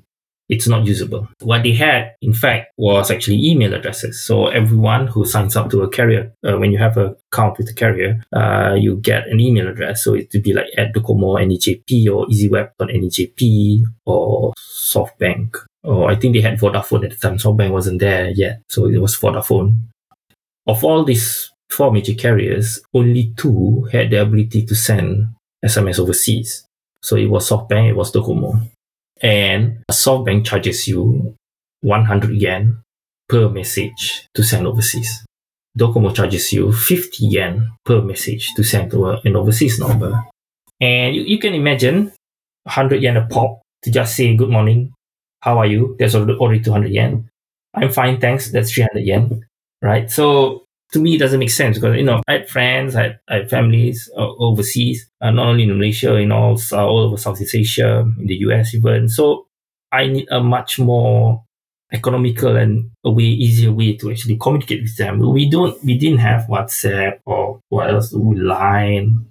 it's 0.50 0.68
not 0.68 0.86
usable. 0.86 1.28
What 1.42 1.62
they 1.62 1.74
had, 1.74 2.16
in 2.22 2.34
fact, 2.34 2.74
was 2.76 3.12
actually 3.12 3.46
email 3.46 3.74
addresses. 3.76 4.22
So 4.22 4.48
everyone 4.48 5.06
who 5.06 5.24
signs 5.24 5.56
up 5.56 5.70
to 5.70 5.84
a 5.84 5.90
carrier, 5.90 6.34
uh, 6.44 6.58
when 6.58 6.72
you 6.72 6.80
have 6.80 6.98
an 6.98 7.16
account 7.32 7.60
with 7.60 7.70
a 7.70 7.74
carrier, 7.74 8.24
uh, 8.36 8.74
you 8.74 8.98
get 8.98 9.28
an 9.28 9.40
email 9.40 9.68
address. 9.68 10.04
So 10.04 10.16
it 10.16 10.30
would 10.34 10.44
be 10.44 10.54
like 10.54 10.66
at 10.76 10.94
Docomo 10.94 11.38
NEJP 11.40 12.12
or 12.12 12.26
EZweb.NEJP 12.26 13.84
or 14.08 14.54
SoftBank. 14.58 15.56
Or 15.84 16.10
I 16.10 16.16
think 16.16 16.34
they 16.34 16.42
had 16.42 16.60
Vodafone 16.60 17.06
at 17.06 17.12
the 17.12 17.18
time. 17.18 17.38
SoftBank 17.38 17.72
wasn't 17.72 18.00
there 18.00 18.30
yet. 18.30 18.62
So 18.70 18.88
it 18.88 18.98
was 18.98 19.16
Vodafone. 19.16 19.78
Of 20.66 20.84
all 20.84 21.04
these 21.04 21.52
four 21.70 21.92
major 21.92 22.16
carriers, 22.16 22.82
only 22.94 23.34
two 23.38 23.88
had 23.92 24.10
the 24.10 24.22
ability 24.22 24.66
to 24.66 24.76
send 24.76 25.28
SMS 25.64 26.00
overseas. 26.00 26.66
So 27.04 27.16
it 27.16 27.28
was 27.28 27.48
SoftBank, 27.48 27.90
it 27.90 27.96
was 27.96 28.12
Docomo. 28.12 28.68
And 29.22 29.84
SoftBank 29.92 30.46
charges 30.46 30.88
you 30.88 31.36
100 31.82 32.32
yen 32.32 32.82
per 33.28 33.50
message 33.50 34.28
to 34.34 34.44
send 34.44 34.68
overseas. 34.68 35.26
Docomo 35.78 36.14
charges 36.14 36.52
you 36.54 36.72
50 36.72 37.26
yen 37.26 37.70
per 37.86 38.02
message 38.02 38.54
to 38.56 38.64
send 38.64 38.92
to 38.92 39.20
an 39.24 39.36
overseas 39.36 39.80
number. 39.80 40.26
And 40.82 41.16
you, 41.16 41.24
you 41.24 41.40
can 41.40 41.54
imagine 41.54 42.12
100 42.64 43.02
yen 43.02 43.18
a 43.18 43.26
pop 43.28 43.62
to 43.84 43.92
just 43.92 44.16
say 44.16 44.36
good 44.36 44.50
morning, 44.50 44.94
how 45.42 45.58
are 45.58 45.66
you? 45.66 45.96
That's 46.00 46.16
already 46.16 46.60
200 46.60 46.92
yen. 46.92 47.30
I'm 47.74 47.92
fine, 47.92 48.20
thanks. 48.20 48.52
That's 48.52 48.72
300 48.72 49.06
yen, 49.06 49.46
right? 49.82 50.10
So 50.10 50.66
to 50.92 51.00
me, 51.00 51.16
it 51.16 51.20
doesn't 51.20 51.40
make 51.40 51.52
sense 51.52 51.78
because, 51.78 51.98
you 51.98 52.04
know, 52.04 52.22
I 52.28 52.34
had 52.34 52.50
friends, 52.50 52.96
I 52.96 53.04
had, 53.04 53.20
I 53.28 53.36
had 53.36 53.50
families 53.50 54.10
uh, 54.18 54.36
overseas, 54.38 55.10
uh, 55.22 55.30
not 55.32 55.48
only 55.48 55.64
in 55.64 55.78
Malaysia, 55.78 56.16
in 56.16 56.32
all, 56.32 56.60
uh, 56.72 56.86
all 56.86 57.00
over 57.00 57.18
Southeast 57.18 57.56
Asia, 57.56 58.00
in 58.18 58.26
the 58.26 58.36
US 58.36 58.74
even. 58.74 59.08
So 59.08 59.46
I 59.92 60.08
need 60.08 60.28
a 60.32 60.42
much 60.42 60.80
more 60.80 61.44
economical 61.92 62.56
and 62.56 62.92
a 63.04 63.12
way 63.12 63.24
easier 63.24 63.72
way 63.72 63.96
to 63.98 64.12
actually 64.12 64.38
communicate 64.38 64.82
with 64.82 64.98
them. 64.98 65.20
We 65.20 65.50
don't, 65.50 65.84
we 65.84 65.98
didn't 65.98 66.20
have 66.20 66.48
WhatsApp 66.48 67.20
or 67.26 67.60
what 67.70 67.90
else, 67.90 68.12
We 68.12 68.40
Line. 68.40 69.28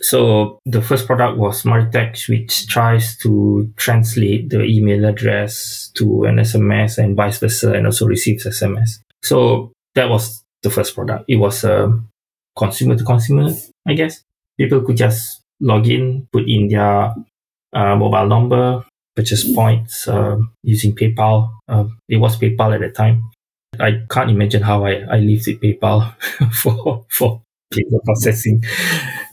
So 0.00 0.58
the 0.64 0.82
first 0.82 1.06
product 1.06 1.38
was 1.38 1.62
Maritex, 1.62 2.28
which 2.28 2.66
tries 2.66 3.16
to 3.18 3.70
translate 3.76 4.50
the 4.50 4.62
email 4.62 5.04
address 5.04 5.90
to 5.94 6.24
an 6.24 6.36
SMS 6.36 6.98
and 6.98 7.16
vice 7.16 7.38
versa, 7.38 7.72
and 7.72 7.86
also 7.86 8.06
receives 8.06 8.44
SMS. 8.44 8.98
So 9.22 9.72
that 9.94 10.10
was 10.10 10.41
the 10.62 10.70
first 10.70 10.94
product. 10.94 11.24
It 11.28 11.36
was 11.36 11.64
a 11.64 11.84
um, 11.84 12.08
consumer 12.56 12.96
to 12.96 13.04
consumer, 13.04 13.50
I 13.86 13.94
guess. 13.94 14.22
People 14.58 14.82
could 14.82 14.96
just 14.96 15.42
log 15.60 15.88
in, 15.88 16.28
put 16.32 16.48
in 16.48 16.68
their 16.68 17.14
uh, 17.72 17.96
mobile 17.96 18.26
number, 18.26 18.84
purchase 19.16 19.50
points 19.52 20.08
uh, 20.08 20.38
using 20.62 20.94
PayPal. 20.94 21.50
Uh, 21.68 21.84
it 22.08 22.16
was 22.16 22.38
PayPal 22.38 22.74
at 22.74 22.80
the 22.80 22.90
time. 22.90 23.30
I 23.80 24.02
can't 24.10 24.30
imagine 24.30 24.62
how 24.62 24.84
I, 24.84 25.04
I 25.10 25.18
lived 25.18 25.46
with 25.46 25.60
PayPal 25.60 26.14
for 26.52 27.06
for 27.08 27.42
payment 27.72 28.04
processing. 28.04 28.62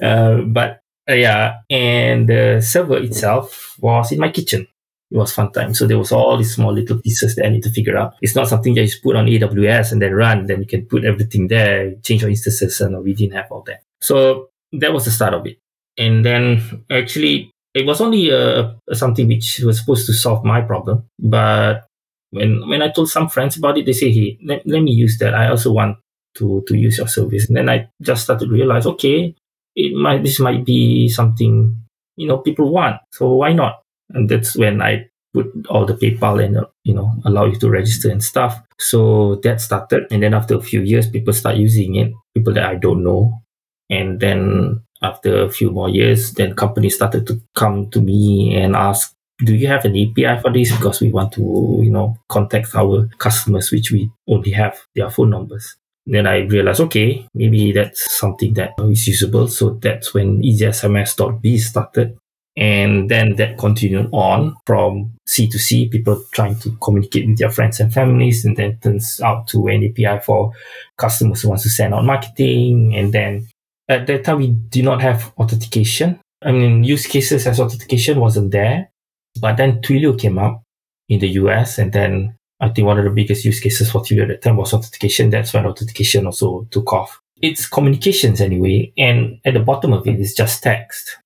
Uh, 0.02 0.42
but 0.42 0.80
uh, 1.10 1.14
yeah, 1.14 1.58
and 1.70 2.30
the 2.30 2.62
server 2.62 2.98
itself 2.98 3.76
was 3.80 4.12
in 4.12 4.20
my 4.20 4.30
kitchen 4.30 4.68
it 5.12 5.18
was 5.18 5.34
fun 5.34 5.52
time. 5.52 5.74
So 5.74 5.88
there 5.88 5.98
was 5.98 6.12
all 6.12 6.38
these 6.38 6.54
small 6.54 6.74
little 6.74 7.00
pieces 7.00 7.36
that 7.36 7.46
I 7.46 7.50
need 7.50 7.64
to 7.64 7.72
figure 7.72 7.98
out. 7.98 8.14
It's 8.22 8.36
not 8.36 8.48
something 8.48 8.76
that 8.76 8.84
you 8.84 8.92
put 9.02 9.16
on 9.16 9.28
AWS 9.28 9.92
and 9.92 10.02
then 10.02 10.14
run. 10.14 10.46
Then 10.46 10.60
you 10.60 10.68
can 10.68 10.86
put 10.86 11.04
everything 11.04 11.48
there, 11.48 11.96
change 12.04 12.22
your 12.22 12.30
instances, 12.30 12.80
and 12.82 13.04
we 13.04 13.14
didn't 13.14 13.36
have 13.36 13.52
all 13.52 13.64
that. 13.64 13.82
So 14.02 14.50
that 14.74 14.94
was 14.94 15.06
the 15.06 15.12
start 15.12 15.34
of 15.34 15.46
it. 15.48 15.58
And 15.98 16.24
then 16.24 16.86
actually, 16.92 17.52
it 17.74 17.86
was 17.86 18.02
only 18.02 18.32
uh, 18.32 18.74
something 18.94 19.28
which 19.28 19.60
was 19.60 19.80
supposed 19.80 20.06
to 20.08 20.14
solve 20.14 20.44
my 20.46 20.62
problem. 20.62 21.06
But 21.18 21.86
when 22.32 22.68
when 22.70 22.82
I 22.82 22.90
told 22.90 23.10
some 23.10 23.30
friends 23.30 23.58
about 23.58 23.78
it, 23.78 23.86
they 23.86 23.94
say, 23.94 24.12
"Hey, 24.12 24.38
let, 24.46 24.66
let 24.66 24.82
me 24.82 24.92
use 24.92 25.18
that. 25.20 25.34
I 25.34 25.50
also 25.50 25.72
want 25.72 25.98
to 26.36 26.64
to 26.68 26.78
use 26.78 26.98
your 26.98 27.08
service." 27.08 27.48
And 27.48 27.58
then 27.58 27.70
I 27.70 27.90
just 28.02 28.24
started 28.24 28.46
to 28.46 28.52
realize, 28.52 28.86
okay, 28.86 29.36
it 29.76 29.94
might 29.96 30.24
this 30.24 30.40
might 30.40 30.66
be 30.66 31.10
something 31.10 31.76
you 32.16 32.28
know 32.28 32.38
people 32.38 32.72
want. 32.72 32.98
So 33.12 33.34
why 33.34 33.54
not? 33.54 33.79
And 34.12 34.30
that's 34.30 34.56
when 34.56 34.82
I 34.82 35.10
put 35.34 35.48
all 35.70 35.86
the 35.86 35.94
PayPal 35.94 36.44
and 36.44 36.58
uh, 36.58 36.66
you 36.84 36.94
know 36.94 37.12
allow 37.26 37.46
you 37.46 37.56
to 37.60 37.70
register 37.70 38.10
and 38.10 38.24
stuff. 38.24 38.62
So 38.80 39.36
that 39.44 39.62
started, 39.62 40.08
and 40.12 40.24
then 40.24 40.34
after 40.34 40.56
a 40.56 40.62
few 40.62 40.82
years, 40.82 41.10
people 41.10 41.34
start 41.34 41.58
using 41.58 41.96
it. 41.96 42.14
People 42.36 42.54
that 42.54 42.66
I 42.66 42.76
don't 42.76 43.04
know, 43.04 43.42
and 43.90 44.20
then 44.20 44.82
after 45.02 45.44
a 45.44 45.50
few 45.50 45.72
more 45.72 45.90
years, 45.90 46.34
then 46.34 46.56
companies 46.56 46.96
started 46.96 47.26
to 47.28 47.42
come 47.56 47.90
to 47.92 48.02
me 48.02 48.56
and 48.56 48.76
ask, 48.76 49.14
"Do 49.46 49.56
you 49.56 49.68
have 49.68 49.86
an 49.86 49.96
API 49.96 50.42
for 50.42 50.52
this? 50.52 50.72
Because 50.76 51.02
we 51.02 51.12
want 51.12 51.34
to 51.34 51.80
you 51.84 51.92
know 51.92 52.18
contact 52.30 52.76
our 52.76 53.10
customers, 53.18 53.72
which 53.72 53.92
we 53.92 54.10
only 54.28 54.52
have 54.52 54.80
their 54.96 55.10
phone 55.10 55.30
numbers." 55.32 55.76
then 56.12 56.26
I 56.26 56.40
realized, 56.40 56.82
okay, 56.82 57.28
maybe 57.36 57.72
that's 57.72 58.18
something 58.18 58.54
that 58.56 58.72
is 58.80 59.08
usable. 59.08 59.48
So 59.48 59.72
that's 59.72 60.14
when 60.14 60.42
EasySMS.biz 60.42 61.68
started. 61.68 62.18
And 62.60 63.10
then 63.10 63.38
that 63.38 63.58
continued 63.58 64.10
on 64.12 64.54
from 64.66 65.14
C 65.26 65.48
to 65.48 65.58
C, 65.58 65.88
people 65.88 66.22
trying 66.34 66.60
to 66.60 66.76
communicate 66.84 67.26
with 67.26 67.38
their 67.38 67.50
friends 67.50 67.80
and 67.80 67.94
families. 67.94 68.44
And 68.44 68.58
then 68.58 68.78
turns 68.80 69.22
out 69.22 69.48
to 69.48 69.68
an 69.68 69.86
API 69.86 70.22
for 70.26 70.52
customers 70.98 71.42
who 71.42 71.48
wants 71.48 71.64
to 71.64 71.70
send 71.70 71.94
out 71.94 72.04
marketing. 72.04 72.94
And 72.98 73.14
then 73.14 73.48
at 73.88 74.08
that 74.08 74.26
time, 74.26 74.40
we 74.40 74.48
did 74.48 74.84
not 74.84 75.02
have 75.02 75.32
authentication. 75.38 76.20
I 76.44 76.52
mean, 76.52 76.84
use 76.84 77.08
cases 77.08 77.48
as 77.48 77.62
authentication 77.62 78.20
wasn't 78.20 78.52
there. 78.52 78.92
But 79.40 79.56
then 79.56 79.82
Twilio 79.82 80.20
came 80.20 80.38
up 80.38 80.62
in 81.08 81.20
the 81.20 81.30
US. 81.30 81.78
And 81.78 81.94
then 81.94 82.36
I 82.60 82.68
think 82.68 82.86
one 82.86 83.00
of 83.00 83.06
the 83.06 83.12
biggest 83.12 83.46
use 83.46 83.62
cases 83.62 83.90
for 83.90 84.02
Twilio 84.02 84.24
at 84.24 84.28
that 84.28 84.42
time 84.42 84.58
was 84.58 84.74
authentication. 84.74 85.30
That's 85.30 85.54
when 85.54 85.66
authentication 85.66 86.26
also 86.26 86.68
took 86.72 86.92
off. 86.92 87.22
It's 87.42 87.70
communications 87.70 88.42
anyway. 88.42 88.92
And 88.98 89.40
at 89.46 89.54
the 89.54 89.62
bottom 89.62 89.94
of 89.94 90.06
it 90.06 90.20
is 90.20 90.34
just 90.34 90.62
text 90.62 91.20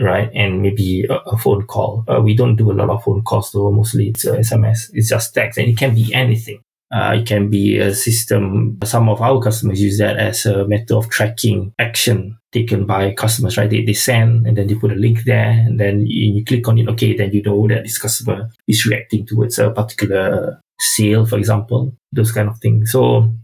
right? 0.00 0.30
And 0.34 0.62
maybe 0.62 1.04
a, 1.08 1.14
a 1.14 1.36
phone 1.36 1.66
call. 1.66 2.04
Uh, 2.08 2.20
we 2.20 2.34
don't 2.34 2.56
do 2.56 2.70
a 2.70 2.74
lot 2.74 2.90
of 2.90 3.02
phone 3.02 3.22
calls, 3.22 3.52
though. 3.52 3.70
Mostly 3.70 4.08
it's 4.08 4.26
uh, 4.26 4.36
SMS. 4.36 4.90
It's 4.92 5.08
just 5.08 5.34
text, 5.34 5.58
and 5.58 5.68
it 5.68 5.76
can 5.76 5.94
be 5.94 6.12
anything. 6.14 6.60
Uh, 6.90 7.16
it 7.18 7.26
can 7.26 7.50
be 7.50 7.78
a 7.78 7.94
system. 7.94 8.78
Some 8.84 9.08
of 9.08 9.20
our 9.20 9.40
customers 9.42 9.80
use 9.80 9.98
that 9.98 10.16
as 10.16 10.46
a 10.46 10.66
method 10.66 10.96
of 10.96 11.10
tracking 11.10 11.74
action 11.78 12.38
taken 12.50 12.86
by 12.86 13.12
customers, 13.12 13.58
right? 13.58 13.68
They, 13.68 13.84
they 13.84 13.92
send 13.92 14.46
and 14.46 14.56
then 14.56 14.68
they 14.68 14.74
put 14.74 14.92
a 14.92 14.94
link 14.94 15.24
there 15.24 15.50
and 15.50 15.78
then 15.78 16.06
you, 16.06 16.36
you 16.36 16.44
click 16.44 16.66
on 16.66 16.78
it. 16.78 16.88
Okay, 16.88 17.14
then 17.14 17.32
you 17.32 17.42
know 17.42 17.68
that 17.68 17.82
this 17.82 17.98
customer 17.98 18.48
is 18.66 18.86
reacting 18.86 19.26
towards 19.26 19.58
a 19.58 19.70
particular 19.70 20.60
sale, 20.80 21.26
for 21.26 21.38
example, 21.38 21.94
those 22.12 22.32
kind 22.32 22.48
of 22.48 22.58
things. 22.58 22.92
So 22.92 23.34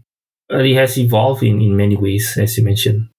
uh, 0.51 0.57
it 0.57 0.75
has 0.75 0.97
evolved 0.97 1.43
in, 1.43 1.61
in 1.61 1.75
many 1.75 1.97
ways, 1.97 2.37
as 2.37 2.57
you 2.57 2.63
mentioned. 2.63 3.09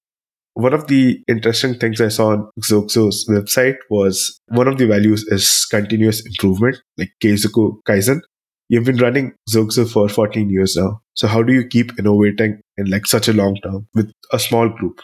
One 0.57 0.73
of 0.73 0.87
the 0.87 1.23
interesting 1.29 1.75
things 1.75 2.01
I 2.01 2.09
saw 2.09 2.29
on 2.29 2.49
Xoxzo's 2.63 3.29
website 3.29 3.77
was 3.91 4.41
one 4.49 4.67
of 4.67 4.79
the 4.79 4.87
values 4.87 5.23
is 5.25 5.67
continuous 5.67 6.25
improvement, 6.25 6.81
like 6.97 7.13
Keizoku 7.23 7.83
Kaizen. 7.87 8.23
You've 8.71 8.87
been 8.87 8.97
running 8.97 9.35
Xoxzo 9.51 9.87
for 9.87 10.09
14 10.09 10.49
years 10.49 10.75
now. 10.75 11.03
So 11.13 11.29
how 11.29 11.43
do 11.43 11.53
you 11.53 11.67
keep 11.67 11.99
innovating 11.99 12.63
in 12.79 12.91
like 12.91 13.07
such 13.07 13.29
a 13.29 13.35
long 13.35 13.57
term 13.57 13.87
with 13.95 14.11
a 14.33 14.39
small 14.39 14.71
group? 14.71 15.03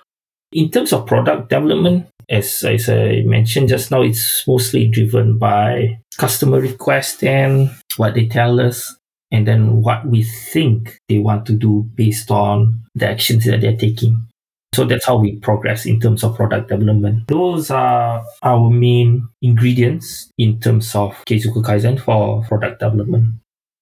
In 0.53 0.71
terms 0.71 0.91
of 0.95 1.07
product 1.07 1.51
development, 1.51 2.07
as, 2.31 2.65
as 2.65 2.89
I 2.89 3.21
mentioned 3.27 3.69
just 3.69 3.91
now, 3.91 4.01
it's 4.01 4.49
mostly 4.49 4.89
driven 4.89 5.39
by 5.39 6.01
customer 6.17 6.61
request 6.61 7.23
and 7.25 7.71
what 7.99 8.15
they 8.15 8.27
tell 8.27 8.59
us, 8.59 8.97
and 9.31 9.47
then 9.47 9.83
what 9.83 10.07
we 10.07 10.23
think 10.23 10.99
they 11.11 11.19
want 11.19 11.45
to 11.45 11.53
do 11.53 11.87
based 11.95 12.31
on 12.31 12.85
the 12.95 13.07
actions 13.07 13.45
that 13.45 13.61
they're 13.61 13.77
taking. 13.77 14.29
So 14.75 14.85
that's 14.85 15.05
how 15.05 15.19
we 15.19 15.37
progress 15.37 15.85
in 15.85 16.01
terms 16.01 16.25
of 16.25 16.35
product 16.35 16.69
development. 16.69 17.29
Those 17.29 17.71
are 17.71 18.25
our 18.43 18.71
main 18.71 19.29
ingredients 19.43 20.31
in 20.39 20.61
terms 20.61 20.95
of 20.95 21.13
Keizoku 21.27 21.63
Kaizen 21.63 22.01
for 22.01 22.43
product 22.49 22.81
development. 22.81 23.35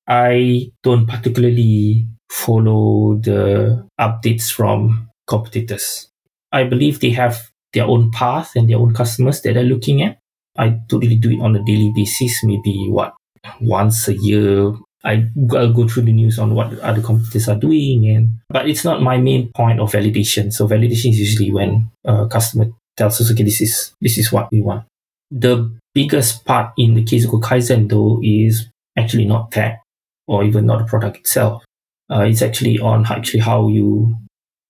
I 0.09 0.73
don't 0.83 1.07
particularly 1.07 2.09
follow 2.29 3.15
the 3.23 3.87
updates 4.01 4.51
from 4.51 5.09
competitors. 5.29 6.09
I 6.51 6.65
believe 6.65 6.99
they 6.99 7.11
have 7.11 7.51
their 7.73 7.85
own 7.85 8.11
path 8.11 8.57
and 8.57 8.69
their 8.69 8.79
own 8.79 8.93
customers 8.93 9.41
that 9.43 9.55
they're 9.55 9.63
looking 9.63 10.03
at. 10.03 10.19
I 10.59 10.81
totally 10.89 11.15
do 11.17 11.31
it 11.31 11.41
on 11.41 11.55
a 11.55 11.65
daily 11.65 11.93
basis, 11.95 12.43
maybe 12.43 12.89
what 12.89 13.15
once 13.61 14.09
a 14.09 14.17
year, 14.17 14.75
I, 15.05 15.29
I'll 15.53 15.73
go 15.73 15.89
through 15.89 16.05
the 16.05 16.13
news 16.13 16.39
on 16.39 16.55
what 16.55 16.79
other 16.81 17.01
competitors 17.01 17.49
are 17.49 17.57
doing, 17.57 18.07
and 18.09 18.41
but 18.49 18.69
it's 18.69 18.85
not 18.85 19.03
my 19.03 19.17
main 19.19 19.51
point 19.53 19.81
of 19.81 19.93
validation. 19.93 20.53
So 20.53 20.69
validation 20.69 21.11
is 21.11 21.21
usually 21.21 21.53
when 21.53 21.91
a 22.05 22.29
customer 22.29 22.67
tells 22.97 23.21
us, 23.21 23.31
okay, 23.33 23.43
this 23.43 23.61
is 23.61 23.95
this 24.01 24.19
is 24.19 24.31
what 24.33 24.51
we 24.53 24.61
want. 24.61 24.85
The 25.31 25.71
biggest 25.95 26.45
part 26.45 26.73
in 26.77 26.95
the 26.95 27.05
case 27.05 27.25
of 27.25 27.31
Kaizen 27.33 27.89
though 27.89 28.21
is 28.23 28.67
actually 28.99 29.25
not 29.25 29.53
tech 29.53 29.83
or 30.27 30.45
even 30.45 30.67
not 30.67 30.81
the 30.81 30.85
product 30.85 31.17
itself. 31.19 31.65
Uh, 32.11 32.23
it's 32.23 32.43
actually 32.43 32.79
on 32.79 33.07
actually 33.07 33.41
how 33.41 33.69
you 33.69 34.17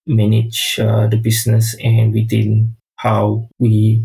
manage 0.07 0.79
uh, 0.79 1.07
the 1.07 1.17
business 1.17 1.75
and 1.83 2.13
within 2.13 2.77
how 2.97 3.49
we 3.59 4.05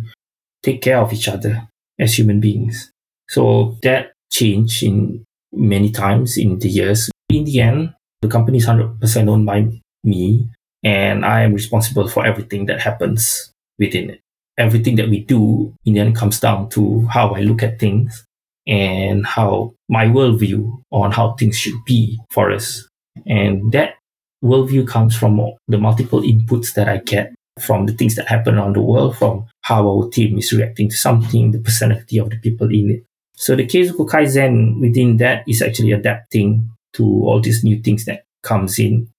take 0.64 0.82
care 0.82 1.00
of 1.00 1.14
each 1.14 1.28
other. 1.28 1.68
as 2.00 2.18
human 2.18 2.40
beings. 2.40 2.92
So 3.30 3.78
that 3.84 4.14
change 4.32 4.84
in 4.84 5.24
many 5.56 5.92
times 5.92 6.38
in 6.38 6.60
the 6.60 6.70
years. 6.70 7.10
In 7.30 7.46
the 7.46 7.62
end, 7.62 7.94
the 8.22 8.28
company 8.28 8.58
is 8.58 8.68
100% 8.68 9.28
owned 9.30 9.46
by 9.46 9.68
me, 10.04 10.50
and 10.84 11.26
I 11.26 11.42
am 11.42 11.54
responsible 11.54 12.08
for 12.08 12.26
everything 12.26 12.66
that 12.68 12.82
happens 12.82 13.52
within 13.80 14.10
it. 14.10 14.22
Everything 14.58 14.96
that 14.96 15.10
we 15.10 15.20
do 15.20 15.74
in 15.86 15.94
the 15.94 16.00
end 16.00 16.16
comes 16.16 16.40
down 16.40 16.70
to 16.70 17.06
how 17.08 17.30
I 17.30 17.42
look 17.42 17.62
at 17.62 17.80
things 17.80 18.26
and 18.68 19.26
how 19.26 19.74
my 19.90 20.06
worldview 20.06 20.82
on 20.92 21.12
how 21.12 21.34
things 21.34 21.58
should 21.58 21.84
be 21.86 22.20
for 22.32 22.52
us. 22.52 22.88
And 23.26 23.72
that 23.74 23.96
worldview 24.44 24.88
comes 24.88 25.16
from 25.16 25.42
the 25.68 25.78
multiple 25.78 26.22
inputs 26.22 26.74
that 26.74 26.88
I 26.88 26.98
get 26.98 27.34
from 27.60 27.86
the 27.86 27.94
things 27.94 28.16
that 28.16 28.28
happen 28.28 28.56
around 28.56 28.76
the 28.76 28.82
world, 28.82 29.18
from 29.18 29.46
how 29.62 29.88
our 29.88 30.10
team 30.10 30.38
is 30.38 30.52
reacting 30.52 30.90
to 30.90 30.96
something, 30.96 31.52
the 31.52 31.60
personality 31.60 32.18
of 32.18 32.30
the 32.30 32.38
people 32.38 32.68
in 32.68 32.92
it. 32.92 33.04
So 33.36 33.56
the 33.56 33.66
Keizoku 33.66 34.08
Kaizen 34.08 34.80
within 34.80 35.18
that 35.18 35.44
is 35.48 35.62
actually 35.62 35.92
adapting 35.92 36.70
to 36.94 37.04
all 37.04 37.42
these 37.42 37.64
new 37.64 37.82
things 37.82 38.06
that 38.06 38.24
comes 38.44 38.80
in. 38.80 39.10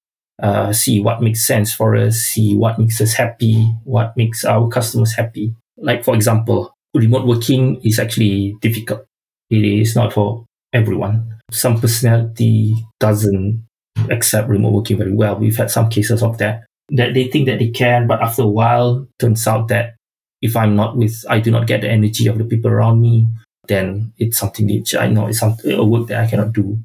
Uh, 0.42 0.72
see 0.72 1.00
what 1.00 1.22
makes 1.22 1.46
sense 1.46 1.72
for 1.72 1.96
us, 1.96 2.16
see 2.16 2.54
what 2.56 2.78
makes 2.78 3.00
us 3.00 3.14
happy, 3.14 3.62
what 3.84 4.16
makes 4.16 4.44
our 4.44 4.68
customers 4.68 5.14
happy. 5.14 5.54
Like 5.78 6.04
for 6.04 6.14
example, 6.14 6.74
remote 6.94 7.26
working 7.26 7.80
is 7.82 7.98
actually 7.98 8.56
difficult. 8.60 9.06
It 9.50 9.64
is 9.64 9.94
not 9.94 10.12
for 10.12 10.44
everyone. 10.72 11.34
Some 11.50 11.80
personality 11.80 12.74
doesn't 13.00 13.66
accept 14.10 14.48
remote 14.48 14.72
working 14.72 14.98
very 14.98 15.14
well. 15.14 15.36
We've 15.36 15.56
had 15.56 15.70
some 15.70 15.88
cases 15.88 16.22
of 16.22 16.38
that 16.38 16.64
that 16.90 17.14
they 17.14 17.28
think 17.28 17.46
that 17.46 17.58
they 17.58 17.70
can, 17.70 18.06
but 18.06 18.20
after 18.20 18.42
a 18.42 18.46
while, 18.46 19.06
turns 19.18 19.46
out 19.46 19.68
that 19.68 19.94
if 20.42 20.54
I'm 20.54 20.76
not 20.76 20.96
with, 20.96 21.24
I 21.28 21.40
do 21.40 21.50
not 21.50 21.66
get 21.66 21.80
the 21.80 21.90
energy 21.90 22.26
of 22.26 22.38
the 22.38 22.44
people 22.44 22.70
around 22.70 23.00
me, 23.00 23.26
then 23.68 24.12
it's 24.18 24.38
something 24.38 24.66
which 24.66 24.94
I 24.94 25.08
know 25.08 25.28
is 25.28 25.40
some, 25.40 25.56
a 25.64 25.84
work 25.84 26.08
that 26.08 26.24
I 26.24 26.26
cannot 26.28 26.52
do. 26.52 26.78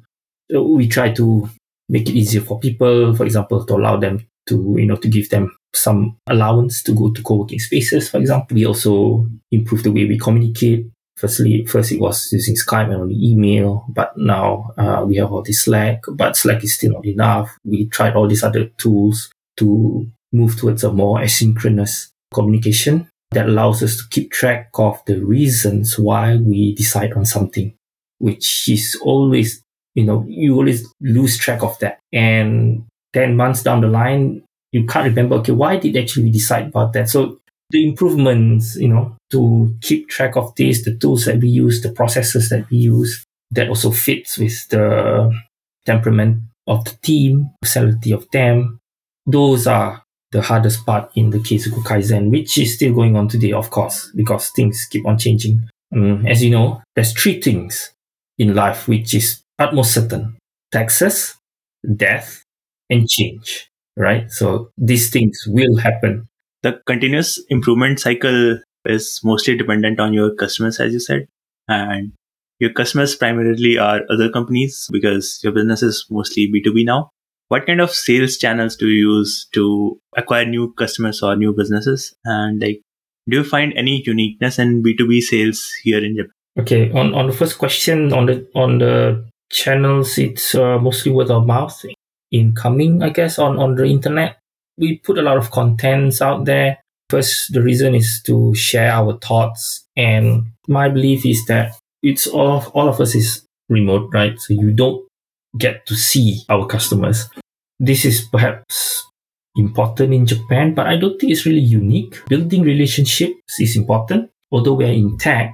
So 0.50 0.62
we 0.62 0.88
try 0.88 1.12
to 1.12 1.48
make 1.88 2.08
it 2.08 2.14
easier 2.14 2.40
for 2.40 2.58
people, 2.58 3.14
for 3.14 3.24
example, 3.24 3.64
to 3.64 3.74
allow 3.74 3.96
them 3.96 4.26
to, 4.48 4.76
you 4.78 4.86
know, 4.86 4.96
to 4.96 5.08
give 5.08 5.28
them 5.30 5.54
some 5.74 6.16
allowance 6.28 6.82
to 6.82 6.92
go 6.92 7.10
to 7.10 7.22
co-working 7.22 7.58
spaces, 7.58 8.10
for 8.10 8.18
example. 8.18 8.54
We 8.54 8.66
also 8.66 9.26
improve 9.50 9.82
the 9.82 9.92
way 9.92 10.06
we 10.06 10.18
communicate. 10.18 10.86
Firstly, 11.16 11.64
first 11.66 11.92
it 11.92 12.00
was 12.00 12.32
using 12.32 12.56
Skype 12.56 12.86
and 12.86 13.02
only 13.02 13.14
email, 13.14 13.86
but 13.88 14.16
now 14.16 14.72
uh, 14.76 15.04
we 15.06 15.16
have 15.16 15.32
all 15.32 15.42
this 15.42 15.64
Slack, 15.64 16.00
but 16.08 16.36
Slack 16.36 16.64
is 16.64 16.74
still 16.74 16.92
not 16.92 17.06
enough. 17.06 17.56
We 17.64 17.86
tried 17.86 18.16
all 18.16 18.26
these 18.26 18.42
other 18.42 18.66
tools 18.78 19.30
to 19.58 20.06
move 20.32 20.56
towards 20.56 20.84
a 20.84 20.92
more 20.92 21.18
asynchronous 21.20 22.08
communication 22.32 23.08
that 23.32 23.48
allows 23.48 23.82
us 23.82 23.96
to 23.96 24.04
keep 24.10 24.30
track 24.30 24.70
of 24.74 25.02
the 25.06 25.20
reasons 25.24 25.98
why 25.98 26.36
we 26.36 26.74
decide 26.74 27.12
on 27.12 27.24
something, 27.24 27.74
which 28.18 28.68
is 28.68 28.98
always, 29.02 29.62
you 29.94 30.04
know, 30.04 30.24
you 30.28 30.56
always 30.56 30.92
lose 31.00 31.38
track 31.38 31.62
of 31.62 31.78
that. 31.80 31.98
And 32.12 32.84
10 33.12 33.36
months 33.36 33.62
down 33.62 33.80
the 33.80 33.88
line, 33.88 34.42
you 34.72 34.86
can't 34.86 35.06
remember, 35.06 35.36
okay, 35.36 35.52
why 35.52 35.76
did 35.76 35.96
actually 35.96 36.24
we 36.24 36.30
decide 36.30 36.66
about 36.68 36.92
that? 36.94 37.08
So 37.08 37.38
the 37.70 37.86
improvements, 37.86 38.76
you 38.76 38.88
know, 38.88 39.16
to 39.30 39.74
keep 39.80 40.08
track 40.08 40.36
of 40.36 40.54
this, 40.56 40.84
the 40.84 40.96
tools 40.96 41.24
that 41.26 41.40
we 41.40 41.48
use, 41.48 41.82
the 41.82 41.92
processes 41.92 42.48
that 42.50 42.68
we 42.70 42.78
use, 42.78 43.24
that 43.50 43.68
also 43.68 43.90
fits 43.90 44.38
with 44.38 44.68
the 44.68 45.30
temperament 45.84 46.42
of 46.66 46.84
the 46.84 46.96
team, 47.02 47.50
personality 47.60 48.12
of 48.12 48.30
them, 48.30 48.78
those 49.26 49.66
are 49.66 50.02
the 50.32 50.42
hardest 50.42 50.84
part 50.84 51.10
in 51.14 51.30
the 51.30 51.38
Keizoku 51.38 51.82
Kaizen, 51.84 52.30
which 52.30 52.58
is 52.58 52.74
still 52.74 52.94
going 52.94 53.16
on 53.16 53.28
today, 53.28 53.52
of 53.52 53.70
course, 53.70 54.10
because 54.14 54.50
things 54.50 54.86
keep 54.90 55.06
on 55.06 55.18
changing. 55.18 55.68
Um, 55.94 56.26
as 56.26 56.42
you 56.42 56.50
know, 56.50 56.82
there's 56.96 57.12
three 57.12 57.40
things 57.40 57.92
in 58.38 58.54
life 58.54 58.88
which 58.88 59.14
is 59.14 59.42
utmost 59.58 59.92
certain. 59.92 60.36
Taxes, 60.72 61.34
death, 61.96 62.44
and 62.88 63.08
change, 63.08 63.68
right? 63.96 64.30
So 64.30 64.70
these 64.78 65.10
things 65.10 65.44
will 65.46 65.76
happen. 65.76 66.28
The 66.62 66.80
continuous 66.86 67.38
improvement 67.50 68.00
cycle 68.00 68.58
is 68.86 69.20
mostly 69.22 69.56
dependent 69.56 70.00
on 70.00 70.14
your 70.14 70.34
customers, 70.34 70.80
as 70.80 70.94
you 70.94 71.00
said. 71.00 71.26
And 71.68 72.12
your 72.58 72.72
customers 72.72 73.14
primarily 73.14 73.76
are 73.76 74.00
other 74.08 74.30
companies 74.30 74.88
because 74.90 75.40
your 75.42 75.52
business 75.52 75.82
is 75.82 76.06
mostly 76.10 76.50
B2B 76.50 76.86
now 76.86 77.10
what 77.52 77.66
kind 77.66 77.82
of 77.82 77.90
sales 77.90 78.38
channels 78.38 78.76
do 78.76 78.88
you 78.88 79.10
use 79.16 79.46
to 79.52 80.00
acquire 80.16 80.46
new 80.46 80.72
customers 80.72 81.22
or 81.22 81.36
new 81.36 81.52
businesses? 81.52 82.14
And 82.24 82.62
like 82.62 82.80
do 83.28 83.36
you 83.36 83.44
find 83.44 83.74
any 83.76 84.02
uniqueness 84.06 84.58
in 84.58 84.82
b2b 84.82 85.20
sales 85.20 85.70
here 85.82 86.02
in 86.02 86.16
japan? 86.16 86.32
Okay 86.58 86.90
on, 86.92 87.14
on 87.14 87.26
the 87.26 87.34
first 87.34 87.58
question 87.58 88.10
on 88.14 88.24
the 88.24 88.48
on 88.54 88.78
the 88.78 89.28
channels 89.50 90.16
it's 90.16 90.54
uh, 90.54 90.78
mostly 90.78 91.12
word 91.12 91.30
of 91.30 91.46
mouth 91.46 91.84
incoming 92.30 93.02
i 93.02 93.10
guess 93.10 93.38
on 93.38 93.58
on 93.58 93.74
the 93.74 93.84
internet. 93.84 94.38
We 94.78 94.96
put 94.96 95.18
a 95.18 95.22
lot 95.22 95.36
of 95.36 95.50
contents 95.50 96.22
out 96.22 96.46
there. 96.46 96.78
First 97.10 97.52
the 97.52 97.60
reason 97.60 97.94
is 97.94 98.22
to 98.24 98.54
share 98.54 98.90
our 98.92 99.18
thoughts. 99.18 99.84
And 99.94 100.46
my 100.68 100.88
belief 100.88 101.26
is 101.26 101.44
that 101.52 101.76
it's 102.02 102.26
all 102.26 102.56
of, 102.56 102.68
all 102.68 102.88
of 102.88 102.98
us 102.98 103.14
is 103.14 103.44
remote 103.68 104.08
right? 104.14 104.40
So 104.40 104.54
you 104.54 104.72
don't 104.72 105.06
get 105.58 105.84
to 105.84 105.94
see 105.94 106.40
our 106.48 106.66
customers 106.66 107.28
this 107.82 108.04
is 108.04 108.22
perhaps 108.30 109.04
important 109.56 110.14
in 110.14 110.24
Japan, 110.24 110.72
but 110.72 110.86
I 110.86 110.96
don't 110.96 111.18
think 111.18 111.32
it's 111.32 111.44
really 111.44 111.60
unique. 111.60 112.22
Building 112.28 112.62
relationships 112.62 113.58
is 113.58 113.76
important. 113.76 114.30
Although 114.52 114.74
we're 114.74 114.92
in 114.92 115.18
tech, 115.18 115.52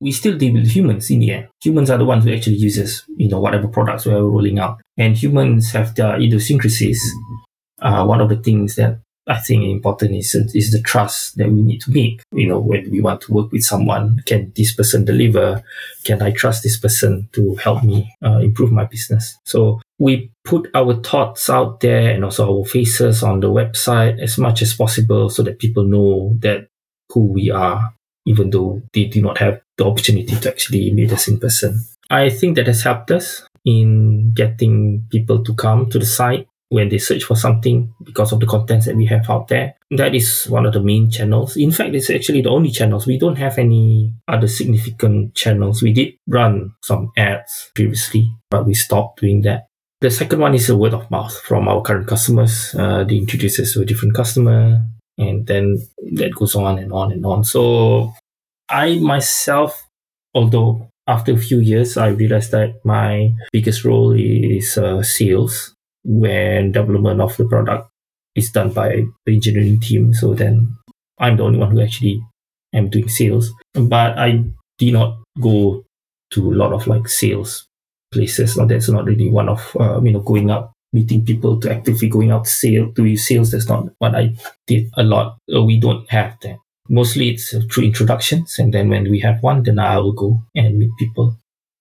we 0.00 0.10
still 0.10 0.38
deal 0.38 0.54
with 0.54 0.70
humans 0.70 1.10
in 1.10 1.20
the 1.20 1.32
end. 1.32 1.48
Humans 1.62 1.90
are 1.90 1.98
the 1.98 2.06
ones 2.06 2.24
who 2.24 2.32
actually 2.32 2.56
uses, 2.56 3.04
you 3.18 3.28
know, 3.28 3.40
whatever 3.40 3.68
products 3.68 4.06
we're 4.06 4.22
rolling 4.22 4.58
out. 4.58 4.80
And 4.96 5.14
humans 5.16 5.72
have 5.72 5.94
their 5.94 6.16
idiosyncrasies. 6.16 7.02
Uh, 7.82 8.06
one 8.06 8.22
of 8.22 8.30
the 8.30 8.36
things 8.36 8.76
that 8.76 9.00
I 9.30 9.38
think 9.38 9.62
important 9.62 10.16
is 10.16 10.34
is 10.34 10.72
the 10.72 10.82
trust 10.82 11.38
that 11.38 11.48
we 11.48 11.62
need 11.62 11.80
to 11.82 11.92
make. 11.92 12.20
You 12.32 12.48
know, 12.48 12.58
when 12.58 12.90
we 12.90 13.00
want 13.00 13.20
to 13.22 13.32
work 13.32 13.52
with 13.52 13.62
someone, 13.62 14.20
can 14.26 14.52
this 14.56 14.74
person 14.74 15.04
deliver? 15.04 15.62
Can 16.02 16.20
I 16.20 16.32
trust 16.32 16.64
this 16.64 16.76
person 16.76 17.28
to 17.32 17.54
help 17.54 17.84
me 17.84 18.12
uh, 18.24 18.38
improve 18.38 18.72
my 18.72 18.86
business? 18.86 19.38
So 19.44 19.80
we 20.00 20.32
put 20.44 20.68
our 20.74 20.94
thoughts 20.94 21.48
out 21.48 21.78
there 21.78 22.10
and 22.10 22.24
also 22.24 22.58
our 22.58 22.64
faces 22.64 23.22
on 23.22 23.38
the 23.38 23.50
website 23.50 24.20
as 24.20 24.36
much 24.36 24.62
as 24.62 24.74
possible 24.74 25.30
so 25.30 25.44
that 25.44 25.60
people 25.60 25.84
know 25.84 26.34
that 26.40 26.66
who 27.10 27.26
we 27.26 27.52
are, 27.52 27.94
even 28.26 28.50
though 28.50 28.82
they 28.92 29.04
do 29.04 29.22
not 29.22 29.38
have 29.38 29.60
the 29.78 29.84
opportunity 29.84 30.34
to 30.34 30.48
actually 30.50 30.90
meet 30.90 31.12
us 31.12 31.28
in 31.28 31.38
person. 31.38 31.78
I 32.10 32.30
think 32.30 32.56
that 32.56 32.66
has 32.66 32.82
helped 32.82 33.12
us 33.12 33.46
in 33.64 34.32
getting 34.34 35.06
people 35.10 35.44
to 35.44 35.54
come 35.54 35.88
to 35.90 35.98
the 36.00 36.06
site 36.06 36.48
when 36.70 36.88
they 36.88 36.98
search 36.98 37.24
for 37.24 37.36
something 37.36 37.92
because 38.02 38.32
of 38.32 38.40
the 38.40 38.46
contents 38.46 38.86
that 38.86 38.96
we 38.96 39.04
have 39.04 39.28
out 39.28 39.48
there. 39.48 39.74
That 39.90 40.14
is 40.14 40.44
one 40.44 40.64
of 40.64 40.72
the 40.72 40.80
main 40.80 41.10
channels. 41.10 41.56
In 41.56 41.72
fact, 41.72 41.94
it's 41.94 42.10
actually 42.10 42.42
the 42.42 42.50
only 42.50 42.70
channels. 42.70 43.06
We 43.06 43.18
don't 43.18 43.36
have 43.36 43.58
any 43.58 44.14
other 44.28 44.46
significant 44.46 45.34
channels. 45.34 45.82
We 45.82 45.92
did 45.92 46.14
run 46.28 46.72
some 46.82 47.10
ads 47.16 47.70
previously, 47.74 48.30
but 48.50 48.66
we 48.66 48.74
stopped 48.74 49.20
doing 49.20 49.42
that. 49.42 49.66
The 50.00 50.10
second 50.10 50.38
one 50.38 50.54
is 50.54 50.70
a 50.70 50.76
word 50.76 50.94
of 50.94 51.10
mouth 51.10 51.36
from 51.40 51.68
our 51.68 51.82
current 51.82 52.06
customers. 52.06 52.74
Uh, 52.78 53.04
they 53.04 53.16
introduce 53.16 53.58
us 53.58 53.74
to 53.74 53.82
a 53.82 53.84
different 53.84 54.14
customer, 54.14 54.80
and 55.18 55.46
then 55.46 55.76
that 56.14 56.34
goes 56.36 56.54
on 56.54 56.78
and 56.78 56.92
on 56.92 57.12
and 57.12 57.26
on. 57.26 57.44
So 57.44 58.14
I 58.70 58.94
myself, 59.00 59.86
although 60.34 60.88
after 61.08 61.32
a 61.32 61.36
few 61.36 61.58
years, 61.58 61.96
I 61.96 62.08
realized 62.08 62.52
that 62.52 62.76
my 62.84 63.34
biggest 63.52 63.84
role 63.84 64.12
is 64.12 64.78
uh, 64.78 65.02
sales 65.02 65.74
when 66.04 66.72
development 66.72 67.20
of 67.20 67.36
the 67.36 67.46
product 67.46 67.88
is 68.34 68.50
done 68.50 68.72
by 68.72 69.04
the 69.26 69.34
engineering 69.34 69.80
team. 69.80 70.14
So 70.14 70.34
then 70.34 70.76
I'm 71.18 71.36
the 71.36 71.44
only 71.44 71.58
one 71.58 71.70
who 71.70 71.80
actually 71.80 72.22
am 72.72 72.88
doing 72.88 73.08
sales. 73.08 73.52
But 73.74 74.18
I 74.18 74.44
did 74.78 74.92
not 74.94 75.18
go 75.40 75.84
to 76.32 76.52
a 76.52 76.54
lot 76.54 76.72
of 76.72 76.86
like 76.86 77.08
sales 77.08 77.66
places. 78.12 78.56
Now 78.56 78.66
that's 78.66 78.88
not 78.88 79.04
really 79.04 79.30
one 79.30 79.48
of 79.48 79.76
uh, 79.78 80.00
you 80.02 80.12
know 80.12 80.20
going 80.20 80.50
out 80.50 80.72
meeting 80.92 81.24
people 81.24 81.60
to 81.60 81.72
actively 81.72 82.08
going 82.08 82.30
out 82.30 82.44
to 82.44 82.50
sale 82.50 82.92
to 82.92 83.16
sales. 83.16 83.52
That's 83.52 83.68
not 83.68 83.88
what 83.98 84.14
I 84.14 84.34
did 84.66 84.90
a 84.96 85.02
lot. 85.02 85.38
Uh, 85.54 85.62
we 85.62 85.78
don't 85.78 86.08
have 86.10 86.36
that. 86.42 86.56
Mostly 86.88 87.30
it's 87.30 87.54
through 87.72 87.84
introductions, 87.84 88.58
and 88.58 88.74
then 88.74 88.88
when 88.88 89.10
we 89.10 89.20
have 89.20 89.42
one, 89.42 89.62
then 89.62 89.78
I 89.78 89.98
will 89.98 90.12
go 90.12 90.42
and 90.56 90.78
meet 90.78 90.90
people. 90.98 91.36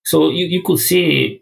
So 0.06 0.30
you, 0.30 0.46
you 0.46 0.62
could 0.64 0.80
say 0.80 1.39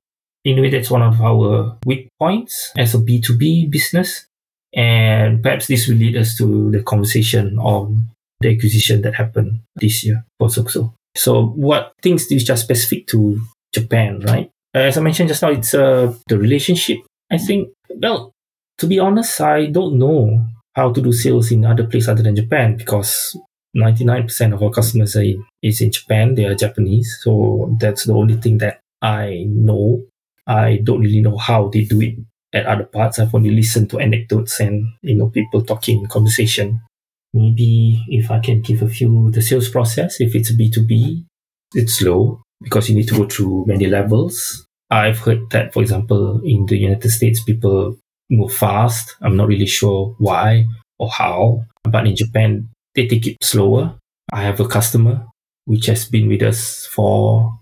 in 0.47 0.57
a 0.57 0.61
way 0.61 0.69
that's 0.69 0.89
one 0.89 1.01
of 1.01 1.19
our 1.19 1.77
weak 1.85 2.07
points 2.17 2.71
as 2.77 2.95
a 2.95 2.99
B2B 2.99 3.69
business. 3.69 4.25
And 4.73 5.43
perhaps 5.43 5.67
this 5.67 5.87
will 5.87 5.97
lead 5.97 6.15
us 6.15 6.37
to 6.37 6.71
the 6.71 6.83
conversation 6.83 7.59
on 7.59 8.07
the 8.39 8.55
acquisition 8.55 9.01
that 9.01 9.15
happened 9.15 9.59
this 9.75 10.05
year 10.05 10.23
for 10.39 10.47
Xoxzo. 10.47 10.93
So 11.15 11.47
what 11.47 11.91
things 12.01 12.27
which 12.29 12.49
are 12.49 12.55
specific 12.55 13.07
to 13.07 13.41
Japan, 13.73 14.21
right? 14.21 14.49
As 14.73 14.97
I 14.97 15.01
mentioned 15.01 15.29
just 15.29 15.41
now, 15.41 15.49
it's 15.49 15.73
uh, 15.73 16.13
the 16.29 16.37
relationship. 16.37 16.99
I 17.29 17.37
think, 17.39 17.69
well, 17.89 18.31
to 18.77 18.87
be 18.87 18.99
honest, 18.99 19.41
I 19.41 19.65
don't 19.65 19.97
know 19.97 20.45
how 20.75 20.93
to 20.93 21.01
do 21.01 21.11
sales 21.11 21.51
in 21.51 21.65
other 21.65 21.85
places 21.85 22.09
other 22.09 22.23
than 22.23 22.35
Japan 22.35 22.77
because 22.77 23.35
99% 23.75 24.53
of 24.53 24.63
our 24.63 24.69
customers 24.69 25.15
are 25.17 25.23
in, 25.23 25.43
is 25.61 25.81
in 25.81 25.91
Japan. 25.91 26.35
They 26.35 26.45
are 26.45 26.55
Japanese. 26.55 27.19
So 27.21 27.75
that's 27.81 28.05
the 28.05 28.13
only 28.13 28.37
thing 28.37 28.59
that 28.59 28.79
I 29.01 29.45
know. 29.47 30.03
I 30.47 30.79
don't 30.83 31.01
really 31.01 31.21
know 31.21 31.37
how 31.37 31.69
they 31.69 31.83
do 31.83 32.01
it 32.01 32.15
at 32.53 32.65
other 32.65 32.85
parts. 32.85 33.19
I've 33.19 33.35
only 33.35 33.51
listened 33.51 33.89
to 33.91 33.99
anecdotes 33.99 34.59
and, 34.59 34.87
you 35.01 35.15
know, 35.15 35.29
people 35.29 35.61
talking 35.61 36.07
conversation. 36.07 36.81
Maybe 37.33 38.03
if 38.07 38.31
I 38.31 38.39
can 38.39 38.61
give 38.61 38.81
a 38.81 38.87
few, 38.87 39.29
the 39.31 39.41
sales 39.41 39.69
process, 39.69 40.21
if 40.21 40.33
it's 40.33 40.51
B2B, 40.53 41.25
it's 41.73 41.95
slow 41.95 42.41
because 42.61 42.89
you 42.89 42.95
need 42.95 43.07
to 43.09 43.15
go 43.15 43.27
through 43.27 43.65
many 43.67 43.87
levels. 43.87 44.65
I've 44.89 45.19
heard 45.19 45.49
that, 45.51 45.73
for 45.73 45.81
example, 45.81 46.41
in 46.45 46.65
the 46.65 46.77
United 46.77 47.09
States, 47.09 47.43
people 47.43 47.97
move 48.29 48.53
fast. 48.53 49.15
I'm 49.21 49.35
not 49.35 49.47
really 49.47 49.65
sure 49.65 50.15
why 50.17 50.65
or 50.97 51.09
how, 51.09 51.65
but 51.83 52.07
in 52.07 52.15
Japan, 52.15 52.69
they 52.95 53.07
take 53.07 53.27
it 53.27 53.37
slower. 53.43 53.95
I 54.31 54.43
have 54.43 54.59
a 54.59 54.67
customer 54.67 55.25
which 55.65 55.85
has 55.87 56.05
been 56.05 56.29
with 56.29 56.41
us 56.41 56.85
for 56.85 57.59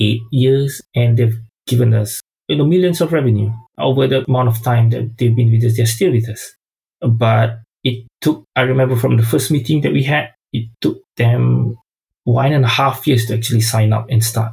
eight 0.00 0.22
years 0.30 0.80
and 0.94 1.18
they've 1.18 1.38
given 1.66 1.92
us 1.92 2.22
you 2.48 2.56
know 2.56 2.64
millions 2.64 3.00
of 3.00 3.12
revenue 3.12 3.52
over 3.78 4.06
the 4.06 4.24
amount 4.26 4.48
of 4.48 4.62
time 4.62 4.90
that 4.90 5.16
they've 5.18 5.34
been 5.34 5.52
with 5.52 5.64
us. 5.64 5.76
They're 5.76 5.86
still 5.86 6.12
with 6.12 6.28
us, 6.28 6.54
but 7.00 7.60
it 7.84 8.06
took. 8.20 8.44
I 8.56 8.62
remember 8.62 8.96
from 8.96 9.16
the 9.16 9.22
first 9.22 9.50
meeting 9.50 9.82
that 9.82 9.92
we 9.92 10.02
had, 10.02 10.30
it 10.52 10.68
took 10.80 11.02
them 11.16 11.76
one 12.24 12.52
and 12.52 12.64
a 12.64 12.68
half 12.68 13.06
years 13.06 13.26
to 13.26 13.34
actually 13.34 13.60
sign 13.60 13.92
up 13.92 14.06
and 14.10 14.22
start. 14.22 14.52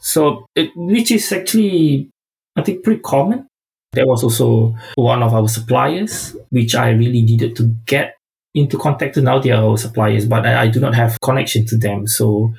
So, 0.00 0.46
it, 0.54 0.70
which 0.76 1.10
is 1.10 1.30
actually, 1.32 2.10
I 2.56 2.62
think, 2.62 2.82
pretty 2.82 3.00
common. 3.00 3.46
There 3.92 4.06
was 4.06 4.24
also 4.24 4.74
one 4.96 5.22
of 5.22 5.32
our 5.32 5.48
suppliers, 5.48 6.36
which 6.50 6.74
I 6.74 6.90
really 6.90 7.22
needed 7.22 7.54
to 7.56 7.74
get 7.86 8.16
into 8.54 8.76
contact. 8.76 9.16
Now 9.16 9.38
they 9.38 9.50
are 9.50 9.64
our 9.64 9.78
suppliers, 9.78 10.26
but 10.26 10.46
I, 10.46 10.62
I 10.62 10.68
do 10.68 10.80
not 10.80 10.94
have 10.94 11.20
connection 11.22 11.64
to 11.66 11.76
them. 11.76 12.06
So 12.06 12.52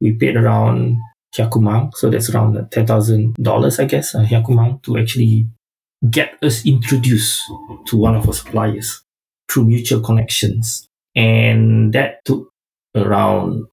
we 0.00 0.12
paid 0.12 0.36
around 0.36 0.98
Hyakumang. 1.36 1.94
So 1.94 2.10
that's 2.10 2.30
around 2.30 2.54
$10,000, 2.56 3.80
I 3.80 3.84
guess, 3.84 4.14
uh, 4.14 4.24
Hyakumang 4.24 4.82
to 4.84 4.98
actually 4.98 5.46
get 6.10 6.36
us 6.42 6.66
introduced 6.66 7.42
to 7.86 7.96
one 7.96 8.14
of 8.14 8.26
our 8.26 8.34
suppliers 8.34 9.02
through 9.50 9.64
mutual 9.64 10.00
connections. 10.00 10.88
And 11.14 11.92
that 11.92 12.24
took 12.24 12.50
around 12.94 13.66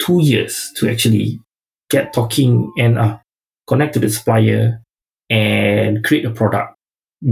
two 0.00 0.22
years 0.22 0.70
to 0.76 0.90
actually 0.90 1.40
get 1.88 2.12
talking 2.12 2.72
and 2.78 2.98
uh, 2.98 3.18
connect 3.66 3.94
to 3.94 4.00
the 4.00 4.08
supplier 4.08 4.82
and 5.28 6.04
create 6.04 6.24
a 6.24 6.30
product 6.30 6.74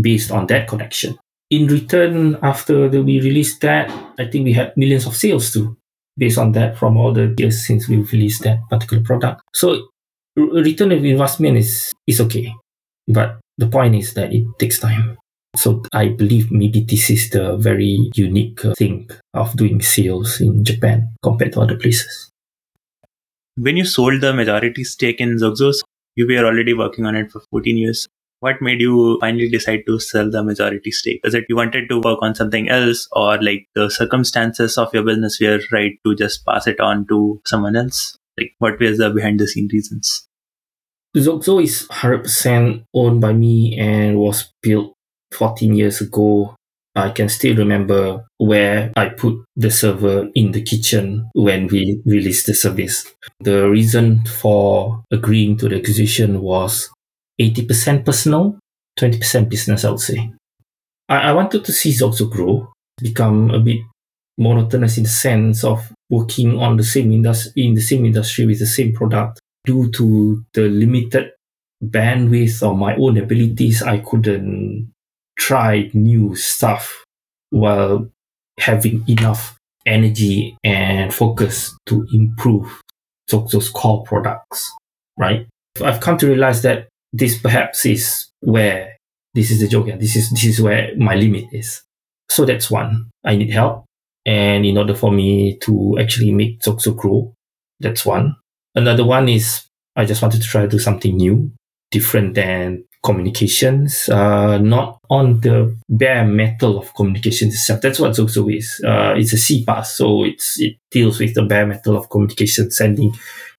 based 0.00 0.30
on 0.30 0.46
that 0.46 0.68
connection. 0.68 1.18
In 1.50 1.66
return, 1.66 2.38
after 2.42 2.88
the, 2.88 3.02
we 3.02 3.20
released 3.20 3.62
that, 3.62 3.90
I 4.18 4.26
think 4.26 4.44
we 4.44 4.52
had 4.52 4.76
millions 4.76 5.06
of 5.06 5.16
sales 5.16 5.52
too, 5.52 5.76
based 6.18 6.38
on 6.38 6.52
that 6.52 6.76
from 6.76 6.96
all 6.96 7.12
the 7.12 7.34
years 7.38 7.66
since 7.66 7.88
we 7.88 7.96
released 7.96 8.42
that 8.42 8.58
particular 8.68 9.02
product. 9.02 9.40
So 9.54 9.88
return 10.36 10.92
of 10.92 11.04
investment 11.04 11.56
is, 11.56 11.94
is 12.06 12.20
okay. 12.20 12.52
But 13.06 13.38
the 13.56 13.68
point 13.68 13.94
is 13.94 14.14
that 14.14 14.32
it 14.32 14.44
takes 14.58 14.78
time. 14.78 15.16
So 15.56 15.82
I 15.92 16.08
believe 16.08 16.50
maybe 16.52 16.84
this 16.84 17.10
is 17.10 17.30
the 17.30 17.56
very 17.56 18.10
unique 18.14 18.64
uh, 18.64 18.74
thing 18.74 19.08
of 19.34 19.56
doing 19.56 19.80
sales 19.80 20.40
in 20.40 20.64
Japan 20.64 21.14
compared 21.22 21.52
to 21.54 21.60
other 21.60 21.76
places. 21.76 22.30
When 23.56 23.76
you 23.76 23.84
sold 23.84 24.20
the 24.20 24.32
majority 24.32 24.84
stake 24.84 25.20
in 25.20 25.36
Xoxzos, 25.36 25.80
you 26.14 26.26
were 26.26 26.44
already 26.44 26.74
working 26.74 27.06
on 27.06 27.16
it 27.16 27.32
for 27.32 27.40
14 27.50 27.76
years. 27.76 28.06
What 28.40 28.62
made 28.62 28.80
you 28.80 29.18
finally 29.20 29.48
decide 29.48 29.82
to 29.86 29.98
sell 29.98 30.30
the 30.30 30.44
majority 30.44 30.92
stake? 30.92 31.20
Was 31.24 31.34
it 31.34 31.46
you 31.48 31.56
wanted 31.56 31.88
to 31.88 32.00
work 32.00 32.20
on 32.22 32.36
something 32.36 32.68
else 32.68 33.08
or 33.10 33.42
like 33.42 33.66
the 33.74 33.90
circumstances 33.90 34.78
of 34.78 34.94
your 34.94 35.02
business 35.02 35.40
were 35.40 35.60
right 35.72 35.98
to 36.06 36.14
just 36.14 36.46
pass 36.46 36.68
it 36.68 36.78
on 36.78 37.06
to 37.08 37.40
someone 37.44 37.74
else? 37.74 38.16
Like 38.38 38.52
what 38.58 38.78
was 38.78 38.98
the 38.98 39.10
behind 39.10 39.40
the 39.40 39.48
scene 39.48 39.68
reasons? 39.72 40.28
Xoxzo 41.16 41.60
is 41.62 41.88
100% 41.90 42.84
owned 42.94 43.20
by 43.20 43.32
me 43.32 43.76
and 43.76 44.18
was 44.18 44.52
built 44.62 44.94
14 45.32 45.74
years 45.74 46.00
ago. 46.00 46.54
I 46.94 47.10
can 47.10 47.28
still 47.28 47.56
remember 47.56 48.24
where 48.38 48.92
I 48.96 49.08
put 49.08 49.34
the 49.56 49.70
server 49.70 50.28
in 50.34 50.52
the 50.52 50.62
kitchen 50.62 51.28
when 51.34 51.66
we 51.66 52.00
released 52.06 52.46
the 52.46 52.54
service. 52.54 53.04
The 53.40 53.68
reason 53.68 54.24
for 54.26 55.02
agreeing 55.10 55.56
to 55.58 55.68
the 55.68 55.78
acquisition 55.78 56.40
was 56.40 56.88
80% 57.40 58.04
personal, 58.04 58.58
20% 58.98 59.48
business, 59.48 59.84
I 59.84 59.90
would 59.90 60.00
say. 60.00 60.32
I, 61.08 61.30
I 61.30 61.32
wanted 61.32 61.64
to 61.64 61.72
see 61.72 61.90
Xoxzo 61.90 62.30
grow, 62.30 62.72
become 63.00 63.50
a 63.50 63.60
bit 63.60 63.80
monotonous 64.38 64.98
in 64.98 65.04
the 65.04 65.08
sense 65.08 65.64
of 65.64 65.92
working 66.10 66.58
on 66.58 66.76
the 66.76 66.84
same 66.84 67.12
industry 67.12 67.52
in 67.56 67.74
the 67.74 67.80
same 67.80 68.04
industry 68.04 68.46
with 68.46 68.60
the 68.60 68.66
same 68.66 68.92
product 68.92 69.40
due 69.64 69.90
to 69.90 70.44
the 70.54 70.62
limited 70.62 71.32
bandwidth 71.84 72.66
or 72.66 72.76
my 72.76 72.96
own 72.96 73.18
abilities, 73.18 73.82
I 73.82 73.98
couldn't 73.98 74.92
try 75.38 75.90
new 75.94 76.34
stuff 76.34 77.04
while 77.50 78.08
having 78.58 79.04
enough 79.08 79.58
energy 79.86 80.56
and 80.64 81.12
focus 81.14 81.76
to 81.86 82.06
improve 82.12 82.80
those 83.28 83.68
core 83.68 84.02
products, 84.04 84.70
right? 85.16 85.46
I've 85.82 86.00
come 86.00 86.18
to 86.18 86.26
realize 86.26 86.62
that 86.62 86.88
this 87.12 87.38
perhaps 87.38 87.86
is 87.86 88.28
where 88.40 88.96
this 89.34 89.50
is 89.50 89.60
the 89.60 89.68
joke. 89.68 89.88
Yeah, 89.88 89.96
this 89.96 90.16
is 90.16 90.30
this 90.30 90.44
is 90.44 90.60
where 90.60 90.90
my 90.96 91.14
limit 91.14 91.46
is. 91.52 91.82
So 92.28 92.44
that's 92.44 92.70
one. 92.70 93.10
I 93.24 93.36
need 93.36 93.50
help, 93.50 93.84
and 94.26 94.64
in 94.64 94.78
order 94.78 94.94
for 94.94 95.10
me 95.10 95.58
to 95.62 95.96
actually 96.00 96.32
make 96.32 96.60
Xoxzo 96.60 96.96
grow, 96.96 97.34
that's 97.80 98.04
one. 98.04 98.36
Another 98.74 99.04
one 99.04 99.28
is 99.28 99.66
I 99.96 100.04
just 100.04 100.22
wanted 100.22 100.42
to 100.42 100.46
try 100.48 100.62
to 100.62 100.68
do 100.68 100.78
something 100.78 101.16
new, 101.16 101.50
different 101.90 102.34
than 102.34 102.84
communications, 103.04 104.08
uh, 104.08 104.58
not 104.58 104.98
on 105.08 105.40
the 105.40 105.76
bare 105.88 106.26
metal 106.26 106.78
of 106.78 106.92
communications 106.94 107.54
itself. 107.54 107.80
That's 107.80 108.00
what 108.00 108.12
Xoxzo 108.12 108.54
is. 108.54 108.82
Uh, 108.84 109.14
it's 109.16 109.32
a 109.32 109.36
CPaaS, 109.36 109.86
so 109.86 110.24
it's 110.24 110.60
it 110.60 110.76
deals 110.90 111.18
with 111.18 111.34
the 111.34 111.44
bare 111.44 111.66
metal 111.66 111.96
of 111.96 112.10
communication, 112.10 112.70
sending 112.70 113.12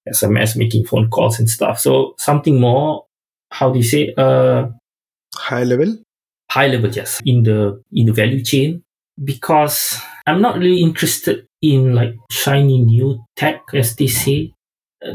SMS, 0.08 0.56
making 0.56 0.86
phone 0.86 1.10
calls 1.10 1.40
and 1.40 1.50
stuff. 1.50 1.80
So 1.80 2.16
something 2.18 2.60
more, 2.60 3.06
how 3.52 3.72
do 3.72 3.80
you 3.80 3.84
say, 3.84 4.14
uh, 4.18 4.68
high 5.36 5.64
level? 5.64 5.98
High 6.52 6.68
level, 6.68 6.90
yes, 6.90 7.20
in 7.26 7.44
the 7.44 7.82
in 7.94 8.08
the 8.08 8.14
value 8.14 8.44
chain, 8.44 8.84
because 9.24 10.00
I'm 10.26 10.42
not 10.42 10.58
really 10.58 10.82
interested 10.82 11.46
in 11.62 11.94
like 11.94 12.16
shiny 12.32 12.80
new 12.80 13.24
tech, 13.36 13.62
as 13.74 13.96
they 13.96 14.08
say 14.08 14.54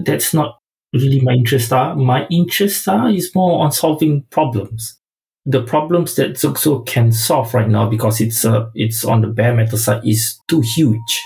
that's 0.04 0.32
not 0.34 0.58
really 0.92 1.20
my 1.20 1.32
interest 1.32 1.72
are. 1.72 1.94
My 1.96 2.26
interest 2.30 2.88
are 2.88 3.10
is 3.10 3.34
more 3.34 3.64
on 3.64 3.72
solving 3.72 4.24
problems. 4.30 4.98
The 5.46 5.62
problems 5.62 6.14
that 6.16 6.32
Xoxzo 6.32 6.86
can 6.86 7.12
solve 7.12 7.52
right 7.52 7.68
now 7.68 7.88
because 7.88 8.20
it's 8.20 8.44
uh, 8.44 8.70
it's 8.74 9.04
on 9.04 9.20
the 9.20 9.28
bare 9.28 9.54
metal 9.54 9.76
side 9.78 10.06
is 10.06 10.38
too 10.48 10.62
huge. 10.62 11.22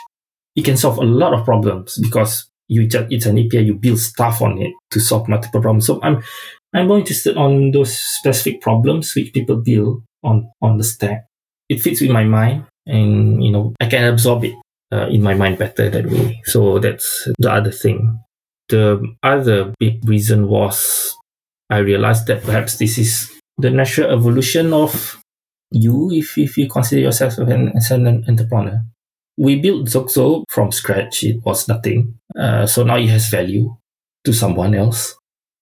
It 0.57 0.64
can 0.64 0.77
solve 0.77 0.99
a 0.99 1.03
lot 1.03 1.35
of 1.35 1.44
problems 1.44 1.99
because 2.03 2.49
you 2.66 2.87
just 2.87 3.12
it's 3.12 3.27
an 3.27 3.38
API 3.38 3.62
you 3.62 3.75
build 3.75 4.01
stuff 4.01 4.42
on 4.42 4.61
it 4.61 4.73
to 4.90 5.01
solve 5.01 5.29
multiple 5.29 5.61
problems. 5.61 5.87
So 5.87 6.01
I'm 6.03 6.23
I'm 6.74 6.88
more 6.88 6.98
interested 6.98 7.37
on 7.37 7.70
those 7.70 7.96
specific 7.96 8.61
problems 8.61 9.14
which 9.14 9.33
people 9.33 9.57
build 9.57 10.02
on 10.22 10.50
on 10.61 10.78
the 10.78 10.85
stack. 10.85 11.26
It 11.68 11.81
fits 11.81 12.00
with 12.00 12.11
my 12.11 12.24
mind, 12.24 12.66
and 12.87 13.42
you 13.42 13.50
know 13.50 13.74
I 13.81 13.87
can 13.87 14.04
absorb 14.04 14.44
it 14.44 14.54
uh, 14.92 15.07
in 15.09 15.22
my 15.22 15.35
mind 15.35 15.59
better 15.59 15.88
that 15.88 16.07
way. 16.07 16.40
So 16.44 16.78
that's 16.78 17.28
the 17.38 17.52
other 17.52 17.72
thing. 17.72 18.20
The 18.68 19.00
other 19.22 19.72
big 19.78 20.07
reason 20.07 20.48
was 20.48 21.16
I 21.70 21.78
realized 21.78 22.26
that 22.26 22.42
perhaps 22.42 22.76
this 22.76 22.98
is 22.98 23.33
the 23.57 23.70
natural 23.70 24.11
evolution 24.11 24.72
of 24.72 25.20
you 25.70 26.11
if, 26.12 26.38
if 26.38 26.57
you 26.57 26.68
consider 26.68 27.02
yourself 27.02 27.38
an, 27.38 27.72
as 27.76 27.90
an 27.90 28.24
entrepreneur. 28.28 28.83
We 29.37 29.61
built 29.61 29.88
Xoxzo 29.88 30.44
from 30.48 30.72
scratch. 30.72 31.22
It 31.22 31.44
was 31.44 31.68
nothing. 31.68 32.18
Uh, 32.37 32.66
so 32.66 32.83
now 32.83 32.96
it 32.96 33.09
has 33.09 33.28
value 33.28 33.76
to 34.24 34.33
someone 34.33 34.74
else. 34.74 35.14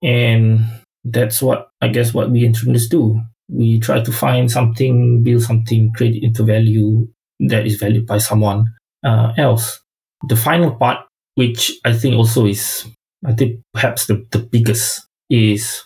And 0.02 0.64
that's 1.06 1.42
what 1.42 1.68
I 1.80 1.88
guess 1.88 2.14
what 2.14 2.30
we 2.30 2.46
entrepreneurs 2.46 2.88
do. 2.88 3.20
We 3.48 3.78
try 3.80 4.02
to 4.02 4.12
find 4.12 4.50
something, 4.50 5.22
build 5.22 5.42
something, 5.42 5.92
create 5.94 6.16
it 6.16 6.24
into 6.24 6.44
value 6.44 7.08
that 7.40 7.66
is 7.66 7.76
valued 7.76 8.06
by 8.06 8.18
someone 8.18 8.66
uh, 9.04 9.32
else. 9.38 9.80
The 10.28 10.36
final 10.36 10.72
part, 10.74 11.06
which 11.36 11.72
I 11.84 11.92
think 11.92 12.16
also 12.16 12.46
is 12.46 12.86
I 13.24 13.32
think 13.34 13.60
perhaps 13.72 14.06
the, 14.06 14.26
the 14.32 14.40
biggest 14.40 15.06
is 15.30 15.82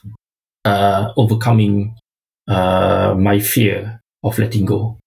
uh, 0.65 1.13
overcoming 1.17 1.97
uh, 2.49 3.15
my 3.19 3.41
fear 3.41 4.01
of 4.25 4.39
letting 4.39 4.67
go. 4.67 4.99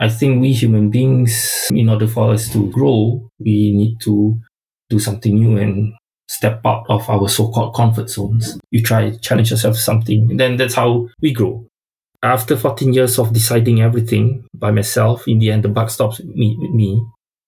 I 0.00 0.08
think 0.10 0.40
we 0.42 0.52
human 0.52 0.90
beings, 0.90 1.68
in 1.72 1.88
order 1.88 2.08
for 2.08 2.32
us 2.32 2.50
to 2.52 2.70
grow, 2.70 3.30
we 3.40 3.72
need 3.72 4.00
to 4.02 4.38
do 4.90 4.98
something 4.98 5.34
new 5.34 5.56
and 5.58 5.94
step 6.28 6.60
out 6.64 6.84
of 6.88 7.08
our 7.08 7.28
so-called 7.28 7.74
comfort 7.74 8.10
zones. 8.10 8.58
You 8.70 8.82
try 8.82 9.16
challenge 9.16 9.50
yourself 9.50 9.76
something, 9.76 10.30
and 10.30 10.40
then 10.40 10.56
that's 10.56 10.74
how 10.74 11.08
we 11.20 11.32
grow. 11.32 11.66
After 12.22 12.56
14 12.56 12.92
years 12.92 13.18
of 13.18 13.32
deciding 13.32 13.82
everything 13.82 14.46
by 14.54 14.70
myself, 14.70 15.28
in 15.28 15.38
the 15.38 15.50
end, 15.50 15.62
the 15.64 15.68
buck 15.68 15.90
stops 15.90 16.18
with 16.18 16.26
me. 16.26 17.04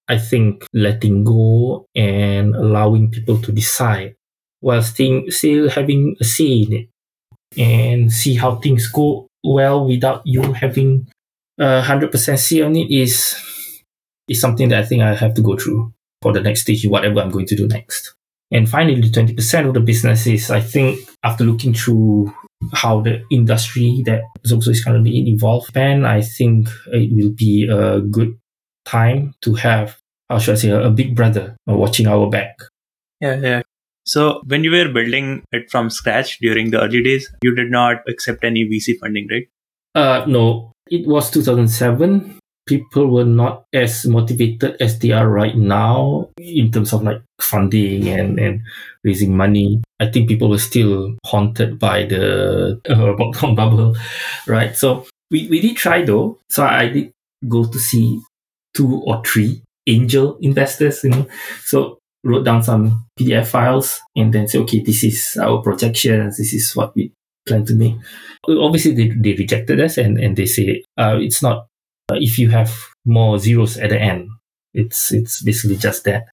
I 0.09 0.19
think 0.19 0.65
letting 0.73 1.25
go 1.25 1.87
and 1.95 2.55
allowing 2.55 3.11
people 3.11 3.41
to 3.43 3.53
decide 3.53 4.15
while 4.61 4.83
still, 4.83 5.23
still 5.29 5.69
having 5.69 6.17
a 6.21 6.25
say 6.25 6.63
in 6.63 6.73
it 6.73 6.89
and 7.57 8.13
see 8.13 8.35
how 8.35 8.57
things 8.57 8.89
go 8.89 9.27
well 9.45 9.87
without 9.87 10.23
you 10.25 10.53
having 10.53 11.09
a 11.59 11.81
hundred 11.83 12.11
percent 12.11 12.39
say 12.39 12.63
on 12.63 12.77
it 12.77 12.91
is 12.91 13.37
is 14.29 14.41
something 14.41 14.69
that 14.69 14.83
I 14.83 14.87
think 14.87 15.03
I 15.03 15.15
have 15.15 15.35
to 15.35 15.43
go 15.43 15.57
through 15.57 15.93
for 16.23 16.33
the 16.33 16.41
next 16.41 16.63
stage, 16.63 16.87
whatever 16.87 17.21
I'm 17.21 17.31
going 17.31 17.47
to 17.47 17.57
do 17.57 17.67
next. 17.67 18.15
And 18.51 18.69
finally, 18.69 19.11
20% 19.11 19.69
of 19.69 19.75
the 19.75 19.81
businesses, 19.81 20.51
I 20.51 20.61
think, 20.61 21.01
after 21.23 21.45
looking 21.45 21.75
through 21.75 22.33
how 22.73 23.01
the 23.01 23.23
industry 23.31 24.03
that 24.07 24.23
Xoxzo 24.47 24.69
is 24.69 24.83
currently 24.83 25.19
in 25.19 25.29
evolved, 25.29 25.77
and 25.77 26.07
I 26.07 26.23
think 26.23 26.69
it 26.87 27.13
will 27.13 27.31
be 27.31 27.69
a 27.71 28.01
good 28.01 28.39
time 28.87 29.35
to 29.43 29.55
have, 29.55 29.99
how 30.29 30.39
should 30.39 30.55
I 30.55 30.59
say, 30.59 30.71
a, 30.71 30.91
big 30.91 31.15
brother 31.15 31.57
watching 31.67 32.07
our 32.07 32.29
back. 32.29 32.57
Yeah, 33.21 33.37
yeah. 33.37 33.63
So 34.07 34.41
when 34.47 34.65
you 34.65 34.71
were 34.71 34.89
building 34.89 35.43
it 35.53 35.71
from 35.71 35.91
scratch 35.91 36.39
during 36.39 36.71
the 36.71 36.81
early 36.81 37.03
days, 37.03 37.31
you 37.43 37.55
did 37.55 37.71
not 37.71 37.97
accept 38.09 38.43
any 38.43 38.65
VC 38.65 38.99
funding, 38.99 39.29
right? 39.31 39.47
Uh, 39.95 40.25
no, 40.27 40.73
it 40.91 41.07
was 41.07 41.31
2007 41.31 42.39
people 42.69 43.09
were 43.09 43.25
not 43.25 43.65
as 43.73 44.07
motivated 44.07 44.77
as 44.81 44.99
they 45.01 45.11
are 45.11 45.29
right 45.29 45.57
now 45.57 46.29
in 46.37 46.71
terms 46.71 46.93
of 46.93 47.03
like 47.03 47.23
funding 47.41 48.07
and, 48.09 48.39
and 48.39 48.61
raising 49.03 49.37
money. 49.37 49.83
I 49.99 50.07
think 50.07 50.29
people 50.29 50.51
were 50.51 50.59
still 50.59 51.17
haunted 51.25 51.79
by 51.79 52.05
the 52.05 52.79
uh, 52.89 53.55
bubble, 53.55 53.97
right? 54.47 54.77
So 54.77 55.07
we, 55.31 55.49
we 55.49 55.61
did 55.61 55.77
try 55.77 56.05
though. 56.05 56.39
So 56.51 56.65
I 56.65 56.89
did 56.89 57.13
go 57.49 57.65
to 57.65 57.79
see 57.79 58.21
two 58.75 59.03
or 59.07 59.23
three 59.25 59.63
angel 59.87 60.37
investors, 60.41 61.03
you 61.03 61.11
know. 61.11 61.27
So 61.65 61.99
wrote 62.25 62.45
down 62.45 62.63
some 62.63 63.07
PDF 63.19 63.47
files 63.47 64.01
and 64.15 64.33
then 64.33 64.47
say, 64.47 64.59
okay, 64.59 64.81
this 64.83 65.03
is 65.03 65.39
our 65.41 65.63
projections. 65.63 66.37
This 66.37 66.53
is 66.53 66.77
what 66.77 66.95
we 66.95 67.13
plan 67.47 67.65
to 67.65 67.75
make. 67.75 67.95
Obviously, 68.47 68.93
they, 68.95 69.09
they 69.09 69.35
rejected 69.35 69.81
us 69.81 69.97
and, 69.99 70.19
and 70.19 70.37
they 70.37 70.47
say, 70.47 70.85
uh, 70.99 71.17
it's 71.19 71.43
not 71.43 71.67
Uh, 72.11 72.17
if 72.19 72.39
you 72.39 72.49
have 72.51 72.73
more 73.09 73.39
zeros 73.39 73.77
at 73.79 73.91
the 73.91 74.01
end. 74.01 74.29
It's 74.75 75.13
it's 75.13 75.43
basically 75.43 75.77
just 75.77 76.05
that. 76.05 76.25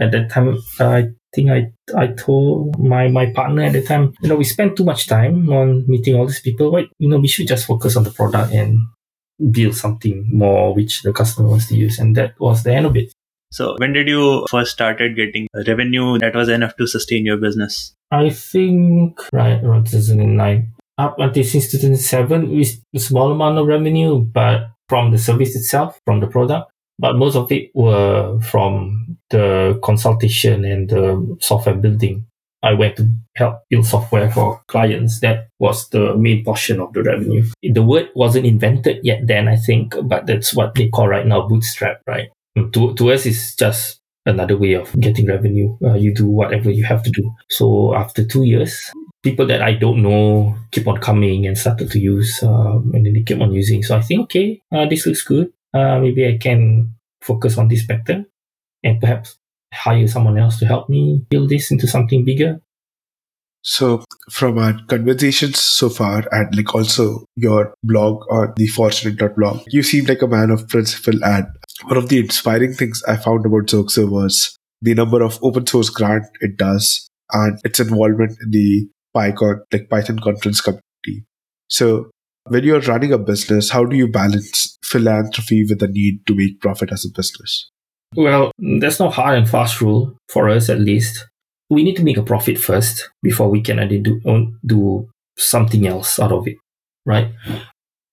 At 0.00 0.12
that 0.12 0.30
time, 0.30 0.58
I 0.80 1.08
think 1.34 1.50
I 1.50 1.72
I 1.96 2.08
told 2.08 2.78
my 2.78 3.08
my 3.08 3.26
partner 3.30 3.62
at 3.62 3.72
the 3.72 3.82
time, 3.82 4.14
you 4.20 4.28
know, 4.28 4.36
we 4.36 4.44
spent 4.44 4.76
too 4.76 4.84
much 4.84 5.06
time 5.06 5.48
on 5.50 5.84
meeting 5.86 6.16
all 6.16 6.26
these 6.26 6.40
people. 6.40 6.72
Why, 6.72 6.86
you 6.98 7.08
know, 7.08 7.18
we 7.18 7.28
should 7.28 7.48
just 7.48 7.66
focus 7.66 7.96
on 7.96 8.04
the 8.04 8.10
product 8.10 8.52
and 8.52 8.80
build 9.50 9.74
something 9.74 10.26
more 10.32 10.74
which 10.74 11.02
the 11.02 11.12
customer 11.12 11.48
wants 11.48 11.68
to 11.68 11.76
use. 11.76 11.98
And 11.98 12.16
that 12.16 12.34
was 12.40 12.62
the 12.62 12.74
end 12.74 12.86
of 12.86 12.96
it. 12.96 13.12
So 13.52 13.76
when 13.78 13.92
did 13.92 14.08
you 14.08 14.46
first 14.50 14.72
started 14.72 15.16
getting 15.16 15.46
revenue 15.66 16.18
that 16.18 16.34
was 16.34 16.48
enough 16.48 16.76
to 16.76 16.86
sustain 16.86 17.24
your 17.24 17.36
business? 17.36 17.94
I 18.10 18.30
think 18.30 19.20
right 19.32 19.62
around 19.62 19.86
2009. 19.88 20.72
Up 20.98 21.18
until 21.18 21.44
since 21.44 21.70
2007, 21.70 22.56
with 22.56 22.82
a 22.94 22.98
small 22.98 23.30
amount 23.30 23.58
of 23.58 23.66
revenue, 23.66 24.18
but 24.18 24.70
from 24.88 25.10
the 25.10 25.18
service 25.18 25.56
itself, 25.56 26.00
from 26.04 26.20
the 26.20 26.26
product, 26.26 26.70
but 26.98 27.16
most 27.16 27.36
of 27.36 27.50
it 27.52 27.70
were 27.74 28.40
from 28.40 29.18
the 29.30 29.78
consultation 29.82 30.64
and 30.64 30.88
the 30.88 31.36
software 31.40 31.74
building. 31.74 32.26
I 32.62 32.72
went 32.72 32.96
to 32.96 33.08
help 33.36 33.60
build 33.70 33.86
software 33.86 34.30
for 34.30 34.60
clients. 34.66 35.20
That 35.20 35.48
was 35.58 35.88
the 35.90 36.16
main 36.16 36.44
portion 36.44 36.80
of 36.80 36.92
the 36.94 37.02
revenue. 37.02 37.44
The 37.62 37.82
word 37.82 38.08
wasn't 38.14 38.46
invented 38.46 39.04
yet 39.04 39.26
then, 39.26 39.46
I 39.46 39.56
think, 39.56 39.94
but 40.04 40.26
that's 40.26 40.54
what 40.54 40.74
they 40.74 40.88
call 40.88 41.06
right 41.08 41.26
now 41.26 41.46
bootstrap, 41.46 42.00
right? 42.06 42.28
To, 42.56 42.94
to 42.94 43.12
us, 43.12 43.26
it's 43.26 43.54
just 43.54 44.00
another 44.24 44.56
way 44.56 44.72
of 44.72 44.92
getting 44.98 45.26
revenue. 45.26 45.76
Uh, 45.84 45.94
you 45.94 46.12
do 46.14 46.26
whatever 46.26 46.70
you 46.70 46.84
have 46.84 47.02
to 47.04 47.10
do. 47.10 47.30
So 47.50 47.94
after 47.94 48.24
two 48.24 48.42
years, 48.44 48.90
people 49.26 49.46
that 49.48 49.60
I 49.60 49.74
don't 49.74 50.04
know 50.04 50.54
keep 50.70 50.86
on 50.86 50.98
coming 50.98 51.46
and 51.46 51.58
started 51.58 51.90
to 51.90 51.98
use, 51.98 52.40
um, 52.44 52.92
and 52.94 53.04
then 53.04 53.12
they 53.12 53.22
keep 53.22 53.40
on 53.40 53.52
using. 53.52 53.82
So 53.82 53.96
I 53.96 54.00
think, 54.00 54.20
okay, 54.30 54.62
uh, 54.70 54.86
this 54.86 55.04
looks 55.04 55.22
good. 55.22 55.52
Uh, 55.74 55.98
maybe 55.98 56.24
I 56.28 56.38
can 56.38 56.94
focus 57.22 57.58
on 57.58 57.66
this 57.66 57.84
better 57.84 58.24
and 58.84 59.00
perhaps 59.00 59.36
hire 59.74 60.06
someone 60.06 60.38
else 60.38 60.60
to 60.60 60.66
help 60.66 60.88
me 60.88 61.26
build 61.28 61.48
this 61.48 61.72
into 61.72 61.88
something 61.88 62.24
bigger. 62.24 62.60
So, 63.62 64.04
from 64.30 64.58
our 64.58 64.78
conversations 64.86 65.58
so 65.60 65.88
far, 65.88 66.22
and 66.30 66.54
like 66.54 66.72
also 66.72 67.24
your 67.34 67.74
blog 67.82 68.22
or 68.28 68.54
the 68.56 68.68
Fortunate.blog, 68.68 69.64
you 69.66 69.82
seem 69.82 70.04
like 70.04 70.22
a 70.22 70.28
man 70.28 70.50
of 70.50 70.68
principle. 70.68 71.18
And 71.24 71.46
one 71.82 71.96
of 71.96 72.08
the 72.08 72.20
inspiring 72.20 72.74
things 72.74 73.02
I 73.08 73.16
found 73.16 73.44
about 73.44 73.66
Xoxzo 73.66 74.08
was 74.08 74.56
the 74.82 74.94
number 74.94 75.20
of 75.20 75.40
open 75.42 75.66
source 75.66 75.90
grant 75.90 76.26
it 76.40 76.56
does 76.56 77.08
and 77.32 77.58
its 77.64 77.80
involvement 77.80 78.38
in 78.40 78.52
the 78.52 78.88
PyCon, 79.16 79.60
like 79.72 79.88
Python 79.88 80.18
conference 80.18 80.60
community. 80.60 81.26
So 81.68 82.10
when 82.48 82.64
you're 82.64 82.80
running 82.80 83.12
a 83.12 83.18
business, 83.18 83.70
how 83.70 83.84
do 83.84 83.96
you 83.96 84.08
balance 84.08 84.78
philanthropy 84.84 85.64
with 85.68 85.80
the 85.80 85.88
need 85.88 86.26
to 86.26 86.34
make 86.34 86.60
profit 86.60 86.92
as 86.92 87.04
a 87.04 87.08
business? 87.16 87.70
Well, 88.14 88.52
there's 88.58 89.00
no 89.00 89.10
hard 89.10 89.38
and 89.38 89.48
fast 89.48 89.80
rule 89.80 90.16
for 90.28 90.48
us, 90.48 90.68
at 90.68 90.80
least. 90.80 91.26
We 91.68 91.82
need 91.82 91.96
to 91.96 92.04
make 92.04 92.16
a 92.16 92.22
profit 92.22 92.58
first 92.58 93.10
before 93.22 93.48
we 93.48 93.60
can 93.60 93.88
do, 93.88 94.52
do 94.64 95.08
something 95.36 95.86
else 95.86 96.20
out 96.20 96.30
of 96.30 96.46
it, 96.46 96.56
right? 97.04 97.32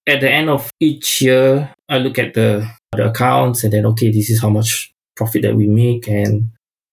At 0.08 0.22
the 0.22 0.32
end 0.32 0.50
of 0.50 0.72
each 0.80 1.22
year, 1.22 1.72
I 1.88 2.00
look 2.00 2.18
at 2.18 2.34
the, 2.34 2.68
the 2.94 3.10
accounts 3.10 3.64
and 3.64 3.72
then, 3.72 3.86
okay, 3.86 4.12
this 4.12 4.30
is 4.32 4.42
how 4.42 4.50
much 4.50 4.92
profit 5.16 5.44
that 5.44 5.56
we 5.56 5.68
make 5.68 6.08
and 6.08 6.50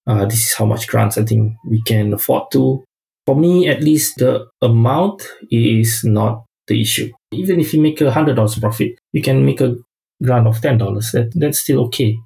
uh, 0.07 0.27
this 0.27 0.51
is 0.51 0.55
how 0.55 0.67
much 0.67 0.87
grants 0.87 1.17
I 1.17 1.25
think 1.25 1.55
we 1.67 1.81
can 1.83 2.13
afford 2.13 2.51
to 2.53 2.85
for 3.27 3.37
me, 3.37 3.69
at 3.69 3.83
least 3.83 4.19
the 4.19 4.47
amount 4.63 5.23
is 5.51 6.03
not 6.05 6.45
the 6.67 6.81
issue. 6.81 7.11
Even 7.33 7.61
if 7.61 7.75
you 7.75 7.81
make 7.81 8.01
a 8.01 8.11
hundred 8.11 8.37
dollars 8.37 8.59
profit, 8.59 8.93
you 9.13 9.23
can 9.23 9.45
make 9.45 9.61
a 9.61 9.77
grant 10.23 10.47
of 10.47 10.61
ten 10.61 10.79
dollars. 10.79 11.11
That 11.13 11.33
that's 11.35 11.61
still 11.61 11.81
okay. 11.87 12.17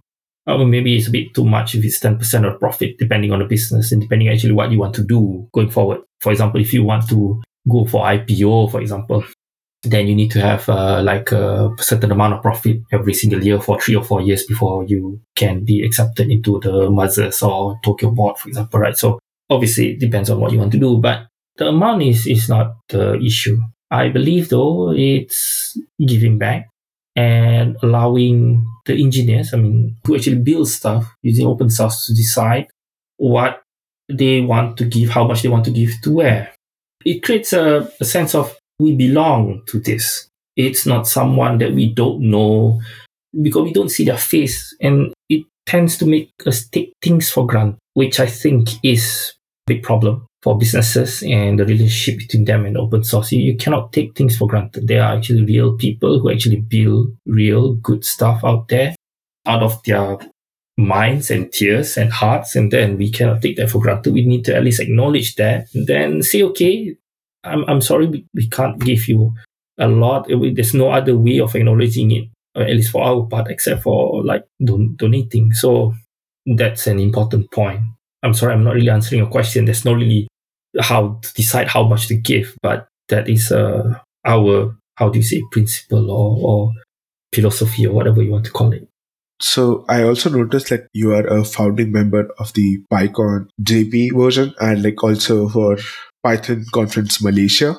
Or 0.46 0.64
maybe 0.66 0.96
it's 0.96 1.08
a 1.08 1.10
bit 1.10 1.34
too 1.34 1.44
much 1.44 1.74
if 1.74 1.84
it's 1.84 2.00
ten 2.00 2.18
percent 2.18 2.44
of 2.46 2.60
profit, 2.60 2.96
depending 2.98 3.32
on 3.32 3.38
the 3.40 3.46
business 3.46 3.92
and 3.92 4.00
depending 4.02 4.28
actually 4.28 4.52
what 4.52 4.70
you 4.70 4.78
want 4.78 4.94
to 4.96 5.04
do 5.04 5.48
going 5.52 5.70
forward. 5.70 6.00
For 6.20 6.32
example, 6.32 6.60
if 6.60 6.72
you 6.72 6.84
want 6.84 7.08
to 7.08 7.42
go 7.68 7.86
for 7.86 8.04
IPO, 8.04 8.70
for 8.70 8.80
example, 8.80 9.24
then 9.82 10.06
you 10.06 10.14
need 10.14 10.30
to 10.30 10.40
have 10.40 10.68
uh, 10.68 11.02
like 11.02 11.32
a 11.32 11.70
certain 11.78 12.10
amount 12.10 12.34
of 12.34 12.42
profit 12.42 12.80
every 12.92 13.14
single 13.14 13.42
year 13.42 13.60
for 13.60 13.80
three 13.80 13.94
or 13.94 14.04
four 14.04 14.20
years 14.20 14.44
before 14.44 14.84
you 14.84 15.20
can 15.36 15.64
be 15.64 15.84
accepted 15.84 16.30
into 16.30 16.60
the 16.60 16.90
Mothers 16.90 17.42
or 17.42 17.78
Tokyo 17.84 18.10
board, 18.10 18.38
for 18.38 18.48
example, 18.48 18.80
right? 18.80 18.96
So 18.96 19.18
obviously 19.54 19.92
it 19.92 20.00
depends 20.00 20.30
on 20.30 20.40
what 20.40 20.52
you 20.52 20.58
want 20.58 20.72
to 20.72 20.78
do, 20.78 20.98
but 20.98 21.26
the 21.56 21.68
amount 21.68 22.02
is, 22.02 22.26
is 22.26 22.48
not 22.48 22.76
the 22.88 23.14
issue. 23.20 23.58
I 23.90 24.08
believe 24.08 24.48
though 24.48 24.92
it's 24.92 25.78
giving 26.04 26.38
back 26.38 26.68
and 27.16 27.76
allowing 27.82 28.66
the 28.86 29.00
engineers, 29.00 29.54
I 29.54 29.58
mean, 29.58 29.96
who 30.04 30.16
actually 30.16 30.40
build 30.40 30.68
stuff 30.68 31.14
using 31.22 31.46
open 31.46 31.70
source 31.70 32.06
to 32.06 32.14
decide 32.14 32.66
what 33.16 33.62
they 34.08 34.40
want 34.40 34.76
to 34.78 34.84
give, 34.84 35.10
how 35.10 35.26
much 35.26 35.42
they 35.42 35.48
want 35.48 35.64
to 35.66 35.70
give 35.70 35.92
to 36.02 36.14
where. 36.14 36.52
It 37.04 37.22
creates 37.22 37.52
a, 37.52 37.90
a 38.00 38.04
sense 38.04 38.34
of 38.34 38.56
we 38.78 38.96
belong 38.96 39.62
to 39.66 39.78
this. 39.78 40.28
It's 40.56 40.86
not 40.86 41.06
someone 41.06 41.58
that 41.58 41.72
we 41.72 41.92
don't 41.92 42.20
know 42.22 42.80
because 43.42 43.64
we 43.64 43.72
don't 43.72 43.90
see 43.90 44.04
their 44.04 44.18
face 44.18 44.74
and 44.80 45.12
it 45.28 45.44
tends 45.66 45.96
to 45.98 46.06
make 46.06 46.30
us 46.46 46.66
take 46.68 46.92
things 47.02 47.30
for 47.30 47.46
granted, 47.46 47.78
which 47.94 48.20
I 48.20 48.26
think 48.26 48.68
is 48.82 49.33
big 49.66 49.82
problem 49.82 50.26
for 50.42 50.58
businesses 50.58 51.22
and 51.22 51.58
the 51.58 51.64
relationship 51.64 52.18
between 52.18 52.44
them 52.44 52.66
and 52.66 52.76
open 52.76 53.02
source. 53.02 53.32
You, 53.32 53.56
cannot 53.56 53.92
take 53.92 54.16
things 54.16 54.36
for 54.36 54.46
granted. 54.46 54.86
There 54.88 55.02
are 55.02 55.16
actually 55.16 55.44
real 55.44 55.76
people 55.76 56.20
who 56.20 56.30
actually 56.30 56.60
build 56.60 57.16
real 57.26 57.74
good 57.74 58.04
stuff 58.04 58.44
out 58.44 58.68
there 58.68 58.94
out 59.46 59.62
of 59.62 59.82
their 59.84 60.18
minds 60.76 61.30
and 61.30 61.52
tears 61.52 61.96
and 61.96 62.12
hearts. 62.12 62.56
And 62.56 62.70
then 62.70 62.98
we 62.98 63.10
cannot 63.10 63.42
take 63.42 63.56
that 63.56 63.70
for 63.70 63.80
granted. 63.80 64.12
We 64.12 64.26
need 64.26 64.44
to 64.46 64.56
at 64.56 64.64
least 64.64 64.80
acknowledge 64.80 65.36
that 65.36 65.66
and 65.74 65.86
then 65.86 66.22
say, 66.22 66.42
okay, 66.42 66.96
I'm, 67.42 67.64
I'm 67.64 67.80
sorry, 67.80 68.06
we, 68.06 68.26
we 68.34 68.48
can't 68.48 68.78
give 68.78 69.08
you 69.08 69.32
a 69.78 69.88
lot. 69.88 70.28
There's 70.28 70.74
no 70.74 70.90
other 70.90 71.16
way 71.16 71.40
of 71.40 71.54
acknowledging 71.54 72.10
it 72.10 72.28
at 72.56 72.68
least 72.68 72.90
for 72.90 73.02
our 73.02 73.26
part, 73.26 73.50
except 73.50 73.82
for 73.82 74.22
like 74.24 74.44
don- 74.64 74.94
donating. 74.96 75.52
So 75.52 75.94
that's 76.46 76.86
an 76.86 77.00
important 77.00 77.50
point. 77.50 77.80
I'm 78.24 78.34
sorry, 78.34 78.54
I'm 78.54 78.64
not 78.64 78.74
really 78.74 78.88
answering 78.88 79.20
your 79.20 79.30
question. 79.30 79.66
There's 79.66 79.84
not 79.84 79.96
really 79.96 80.26
how 80.80 81.20
to 81.22 81.34
decide 81.34 81.68
how 81.68 81.84
much 81.86 82.08
to 82.08 82.16
give, 82.16 82.56
but 82.62 82.88
that 83.08 83.28
is 83.28 83.52
uh, 83.52 83.98
our 84.24 84.76
how 84.96 85.10
do 85.10 85.18
you 85.18 85.22
say 85.22 85.42
principle 85.52 86.10
or, 86.10 86.38
or 86.40 86.72
philosophy 87.34 87.86
or 87.86 87.92
whatever 87.92 88.22
you 88.22 88.32
want 88.32 88.46
to 88.46 88.50
call 88.50 88.72
it. 88.72 88.88
So 89.40 89.84
I 89.88 90.02
also 90.04 90.30
noticed 90.30 90.70
that 90.70 90.86
you 90.94 91.12
are 91.12 91.26
a 91.26 91.44
founding 91.44 91.92
member 91.92 92.30
of 92.38 92.52
the 92.54 92.78
PyCon 92.92 93.48
JP 93.62 94.16
version 94.16 94.54
and 94.60 94.82
like 94.82 95.02
also 95.02 95.48
for 95.48 95.76
Python 96.22 96.64
Conference 96.72 97.22
Malaysia. 97.22 97.76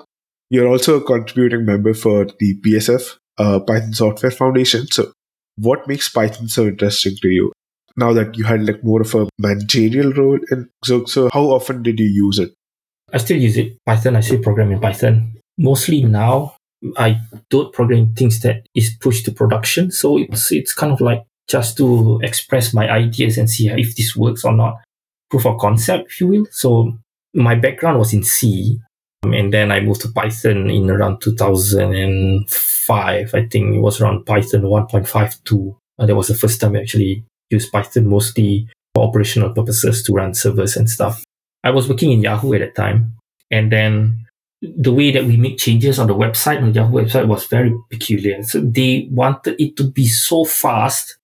You're 0.50 0.68
also 0.68 0.98
a 0.98 1.04
contributing 1.04 1.66
member 1.66 1.94
for 1.94 2.26
the 2.26 2.60
PSF, 2.62 3.16
uh, 3.40 3.60
Python 3.62 3.94
Software 3.94 4.32
Foundation. 4.32 4.86
So, 4.92 5.12
what 5.58 5.88
makes 5.88 6.08
Python 6.08 6.50
so 6.50 6.68
interesting 6.68 7.16
to 7.22 7.30
you? 7.30 7.52
Now 7.98 8.14
that 8.14 8.38
you 8.38 8.44
had 8.44 8.66
like 8.66 8.84
more 8.84 9.02
of 9.02 9.16
a 9.16 9.28
managerial 9.38 10.12
role 10.14 10.40
in 10.52 10.70
so 10.84 11.30
how 11.34 11.44
often 11.44 11.82
did 11.84 12.00
you 12.00 12.08
use 12.08 12.40
it? 12.40 12.54
I 13.14 13.18
still 13.18 13.38
use 13.38 13.58
it. 13.58 13.78
Python, 13.86 14.16
I 14.16 14.22
still 14.22 14.42
program 14.42 14.72
in 14.72 14.80
Python. 14.80 15.34
Mostly 15.58 16.04
now, 16.04 16.56
I 16.98 17.20
don't 17.50 17.74
program 17.74 18.14
things 18.14 18.40
that 18.42 18.68
is 18.76 18.96
pushed 19.00 19.26
to 19.26 19.32
production. 19.32 19.92
So 19.92 20.18
it's 20.18 20.52
it's 20.52 20.74
kind 20.74 20.92
of 20.92 21.00
like 21.02 21.24
just 21.48 21.78
to 21.78 22.20
express 22.24 22.74
my 22.74 22.90
ideas 22.90 23.38
and 23.38 23.48
see 23.50 23.70
if 23.70 23.96
this 23.96 24.16
works 24.16 24.44
or 24.44 24.54
not. 24.54 24.80
Proof 25.30 25.46
of 25.46 25.60
concept, 25.60 26.12
if 26.12 26.20
you 26.20 26.28
will. 26.28 26.48
So 26.52 26.98
my 27.34 27.56
background 27.56 28.00
was 28.00 28.14
in 28.14 28.24
C, 28.24 28.80
and 29.24 29.54
then 29.54 29.72
I 29.72 29.80
moved 29.80 30.02
to 30.02 30.12
Python 30.12 30.70
in 30.70 30.90
around 30.90 31.22
2005. 31.22 33.34
I 33.34 33.46
think 33.48 33.76
it 33.76 33.80
was 33.80 34.02
around 34.02 34.26
Python 34.26 34.64
1.52. 34.64 35.78
And 35.98 36.10
that 36.10 36.16
was 36.16 36.28
the 36.28 36.36
first 36.36 36.60
time 36.60 36.76
I 36.76 36.82
actually 36.82 37.24
used 37.50 37.72
Python 37.72 38.08
mostly 38.08 38.68
for 38.94 39.08
operational 39.08 39.54
purposes 39.54 40.04
to 40.04 40.14
run 40.14 40.34
servers 40.34 40.76
and 40.76 40.90
stuff. 40.90 41.24
I 41.64 41.72
was 41.72 41.90
working 41.90 42.12
in 42.12 42.22
Yahoo 42.22 42.54
at 42.54 42.60
that 42.60 42.76
time. 42.76 43.16
And 43.52 43.72
then 43.72 44.26
the 44.62 44.94
way 44.94 45.12
that 45.12 45.26
we 45.26 45.38
make 45.38 45.58
changes 45.58 46.00
on 46.00 46.08
the 46.08 46.16
website, 46.16 46.58
on 46.58 46.72
the 46.72 46.80
Yahoo 46.80 47.02
website, 47.02 47.28
was 47.28 47.46
very 47.46 47.74
peculiar. 47.90 48.42
So 48.44 48.62
they 48.62 49.08
wanted 49.12 49.56
it 49.60 49.76
to 49.78 49.90
be 49.90 50.08
so 50.08 50.46
fast. 50.46 51.18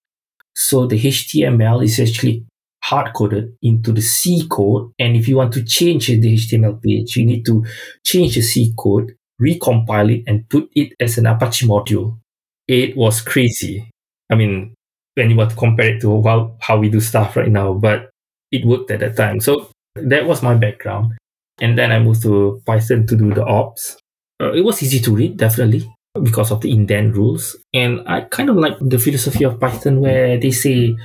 So 0.55 0.85
the 0.85 0.99
HTML 0.99 1.83
is 1.83 1.99
actually 1.99 2.45
hard 2.83 3.13
coded 3.13 3.55
into 3.61 3.91
the 3.91 4.01
C 4.01 4.47
code. 4.49 4.91
And 4.99 5.15
if 5.15 5.27
you 5.27 5.37
want 5.37 5.53
to 5.53 5.63
change 5.63 6.07
the 6.07 6.19
HTML 6.19 6.81
page, 6.81 7.15
you 7.15 7.25
need 7.25 7.45
to 7.45 7.65
change 8.05 8.35
the 8.35 8.41
C 8.41 8.73
code, 8.77 9.13
recompile 9.41 10.17
it, 10.17 10.23
and 10.27 10.47
put 10.49 10.69
it 10.75 10.93
as 10.99 11.17
an 11.17 11.25
Apache 11.27 11.67
module. 11.67 12.19
It 12.67 12.95
was 12.97 13.21
crazy. 13.21 13.89
I 14.29 14.35
mean, 14.35 14.73
when 15.15 15.29
you 15.29 15.35
want 15.35 15.51
to 15.51 15.55
compare 15.55 15.95
it 15.95 16.01
to 16.01 16.21
how, 16.23 16.55
how 16.59 16.77
we 16.77 16.89
do 16.89 16.99
stuff 16.99 17.35
right 17.35 17.49
now, 17.49 17.73
but 17.73 18.09
it 18.51 18.65
worked 18.65 18.91
at 18.91 18.99
that 18.99 19.17
time. 19.17 19.39
So 19.39 19.69
that 19.95 20.25
was 20.25 20.41
my 20.41 20.55
background. 20.55 21.13
And 21.59 21.77
then 21.77 21.91
I 21.91 21.99
moved 21.99 22.23
to 22.23 22.61
Python 22.65 23.05
to 23.07 23.15
do 23.15 23.33
the 23.33 23.45
ops. 23.45 23.97
Uh, 24.41 24.53
it 24.53 24.61
was 24.61 24.81
easy 24.81 24.99
to 25.01 25.15
read, 25.15 25.37
definitely, 25.37 25.87
because 26.23 26.51
of 26.51 26.61
the 26.61 26.71
indent 26.71 27.15
rules. 27.15 27.55
And 27.73 28.01
I 28.07 28.21
kind 28.21 28.49
of 28.49 28.55
like 28.55 28.77
the 28.79 28.97
philosophy 28.97 29.43
of 29.43 29.59
Python 29.59 30.01
where 30.01 30.39
they 30.39 30.51
say 30.51 30.95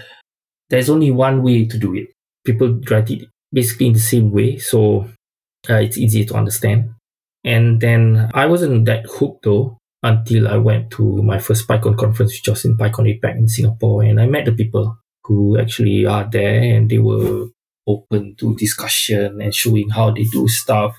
there's 0.70 0.88
only 0.90 1.10
one 1.10 1.42
way 1.42 1.66
to 1.66 1.78
do 1.78 1.94
it. 1.94 2.08
People 2.44 2.80
write 2.90 3.10
it 3.10 3.28
basically 3.52 3.88
in 3.88 3.92
the 3.92 3.98
same 3.98 4.30
way. 4.30 4.58
So 4.58 5.08
uh, 5.68 5.74
it's 5.74 5.98
easy 5.98 6.24
to 6.24 6.34
understand. 6.34 6.90
And 7.44 7.80
then 7.80 8.30
I 8.34 8.46
wasn't 8.46 8.86
that 8.86 9.06
hooked 9.06 9.44
though 9.44 9.78
until 10.02 10.48
I 10.48 10.56
went 10.56 10.90
to 10.92 11.22
my 11.22 11.38
first 11.38 11.66
PyCon 11.66 11.96
conference, 11.96 12.32
which 12.32 12.48
was 12.48 12.64
in 12.64 12.76
PyCon 12.76 13.20
APAC 13.20 13.36
in 13.36 13.48
Singapore. 13.48 14.02
And 14.02 14.20
I 14.20 14.26
met 14.26 14.44
the 14.44 14.52
people 14.52 14.98
who 15.24 15.58
actually 15.58 16.06
are 16.06 16.28
there 16.30 16.62
and 16.62 16.88
they 16.88 16.98
were 16.98 17.48
open 17.86 18.34
to 18.36 18.56
discussion 18.56 19.40
and 19.40 19.54
showing 19.54 19.88
how 19.90 20.10
they 20.10 20.24
do 20.24 20.48
stuff. 20.48 20.98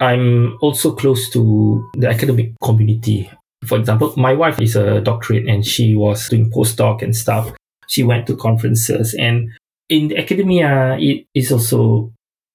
I'm 0.00 0.56
also 0.60 0.94
close 0.94 1.30
to 1.30 1.88
the 1.96 2.08
academic 2.08 2.52
community. 2.62 3.30
For 3.66 3.78
example, 3.78 4.14
my 4.16 4.34
wife 4.34 4.60
is 4.60 4.76
a 4.76 5.00
doctorate 5.00 5.48
and 5.48 5.64
she 5.64 5.96
was 5.96 6.28
doing 6.28 6.50
postdoc 6.50 7.02
and 7.02 7.14
stuff. 7.14 7.52
She 7.88 8.04
went 8.04 8.26
to 8.28 8.36
conferences 8.36 9.14
and 9.14 9.50
in 9.88 10.16
academia, 10.16 10.96
it 10.98 11.26
is 11.34 11.50
also 11.50 12.12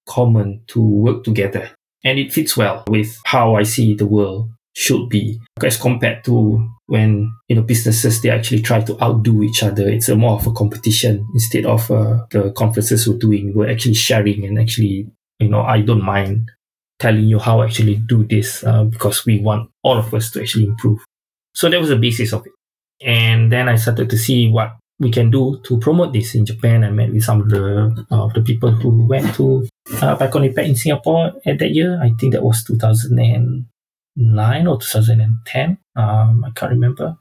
common 0.07 0.61
to 0.67 0.81
work 0.81 1.23
together 1.23 1.71
and 2.03 2.19
it 2.19 2.31
fits 2.31 2.55
well 2.55 2.83
with 2.87 3.17
how 3.25 3.55
I 3.55 3.63
see 3.63 3.93
the 3.93 4.05
world 4.05 4.49
should 4.73 5.07
be 5.07 5.39
as 5.63 5.77
compared 5.77 6.23
to 6.23 6.67
when 6.87 7.31
you 7.47 7.55
know 7.55 7.61
businesses 7.61 8.21
they 8.21 8.29
actually 8.29 8.61
try 8.61 8.81
to 8.81 9.01
outdo 9.03 9.43
each 9.43 9.63
other 9.63 9.87
it's 9.87 10.09
a 10.09 10.15
more 10.15 10.33
of 10.33 10.47
a 10.47 10.51
competition 10.51 11.25
instead 11.33 11.65
of 11.65 11.89
uh, 11.91 12.25
the 12.31 12.51
conferences 12.57 13.07
we're 13.07 13.17
doing 13.17 13.53
we're 13.55 13.69
actually 13.69 13.93
sharing 13.93 14.43
and 14.45 14.59
actually 14.59 15.07
you 15.39 15.47
know 15.47 15.61
i 15.61 15.79
don't 15.79 16.03
mind 16.03 16.49
telling 16.99 17.25
you 17.25 17.39
how 17.39 17.61
actually 17.61 17.95
do 18.07 18.23
this 18.23 18.63
uh, 18.63 18.83
because 18.83 19.25
we 19.25 19.39
want 19.39 19.69
all 19.83 19.97
of 19.97 20.13
us 20.13 20.31
to 20.31 20.41
actually 20.41 20.65
improve 20.65 20.99
so 21.53 21.69
that 21.69 21.79
was 21.79 21.89
the 21.89 21.95
basis 21.95 22.33
of 22.33 22.45
it 22.45 22.53
and 23.05 23.51
then 23.51 23.69
i 23.69 23.75
started 23.75 24.09
to 24.09 24.17
see 24.17 24.49
what 24.49 24.75
we 24.99 25.11
can 25.11 25.29
do 25.29 25.59
to 25.63 25.79
promote 25.79 26.13
this 26.13 26.33
in 26.33 26.45
Japan. 26.45 26.83
I 26.83 26.89
met 26.89 27.11
with 27.11 27.23
some 27.23 27.41
of 27.41 27.49
the 27.49 28.05
uh, 28.09 28.27
the 28.27 28.41
people 28.41 28.71
who 28.71 29.05
went 29.05 29.35
to 29.35 29.67
uh, 30.01 30.15
PyCon 30.15 30.53
APAC 30.53 30.65
in 30.65 30.75
Singapore 30.75 31.33
at 31.45 31.59
that 31.59 31.71
year. 31.71 31.99
I 32.01 32.11
think 32.19 32.33
that 32.33 32.43
was 32.43 32.63
2000 32.63 33.19
and 33.19 33.65
2009 34.17 34.67
or 34.67 34.79
2010. 34.79 35.77
Um, 35.95 36.45
I 36.45 36.51
can't 36.55 36.71
remember. 36.71 37.15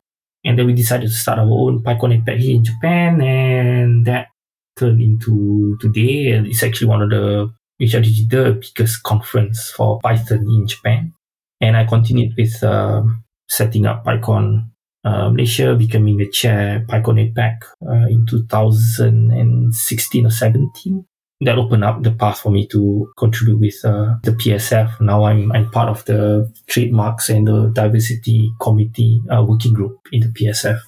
And 0.45 0.59
then 0.59 0.67
we 0.67 0.73
decided 0.73 1.09
to 1.09 1.15
start 1.15 1.39
our 1.39 1.47
own 1.47 1.83
PyCon 1.83 2.25
APAC 2.25 2.39
here 2.39 2.57
in 2.57 2.65
Japan, 2.65 3.21
and 3.21 4.07
that 4.07 4.29
turned 4.77 5.01
into 5.01 5.77
today. 5.81 6.33
And 6.33 6.47
it's 6.47 6.63
actually 6.63 6.89
one 6.89 7.03
of 7.03 7.11
the, 7.11 7.53
is 7.79 7.93
the 7.93 8.61
biggest 8.61 9.03
conference 9.05 9.71
for 9.71 10.01
Python 10.01 10.41
in 10.41 10.67
Japan. 10.67 11.13
And 11.61 11.77
I 11.77 11.85
continued 11.85 12.33
with 12.37 12.63
uh, 12.63 13.05
setting 13.49 13.87
up 13.87 14.05
PyCon 14.05 14.69
uh, 15.05 15.31
Malaysia, 15.31 15.77
becoming 15.77 16.17
the 16.17 16.29
chair 16.29 16.85
PyCon 16.89 17.33
APAC 17.33 17.59
uh, 17.87 18.09
in 18.09 18.27
2016 18.27 20.27
or 20.27 20.31
17 20.31 21.05
that 21.45 21.59
opened 21.59 21.85
up 21.85 22.03
the 22.03 22.13
path 22.13 22.41
for 22.41 22.51
me 22.51 22.67
to 22.69 23.11
contribute 23.17 23.59
with 23.59 23.85
uh, 23.85 24.17
the 24.23 24.33
PSF. 24.33 25.01
Now 25.01 25.25
I'm 25.25 25.51
I'm 25.53 25.71
part 25.71 25.89
of 25.89 26.05
the 26.05 26.53
trademarks 26.69 27.29
and 27.29 27.47
the 27.47 27.71
diversity 27.75 28.51
committee 28.61 29.21
uh, 29.31 29.43
working 29.43 29.73
group 29.73 29.99
in 30.13 30.21
the 30.21 30.29
PSF. 30.29 30.79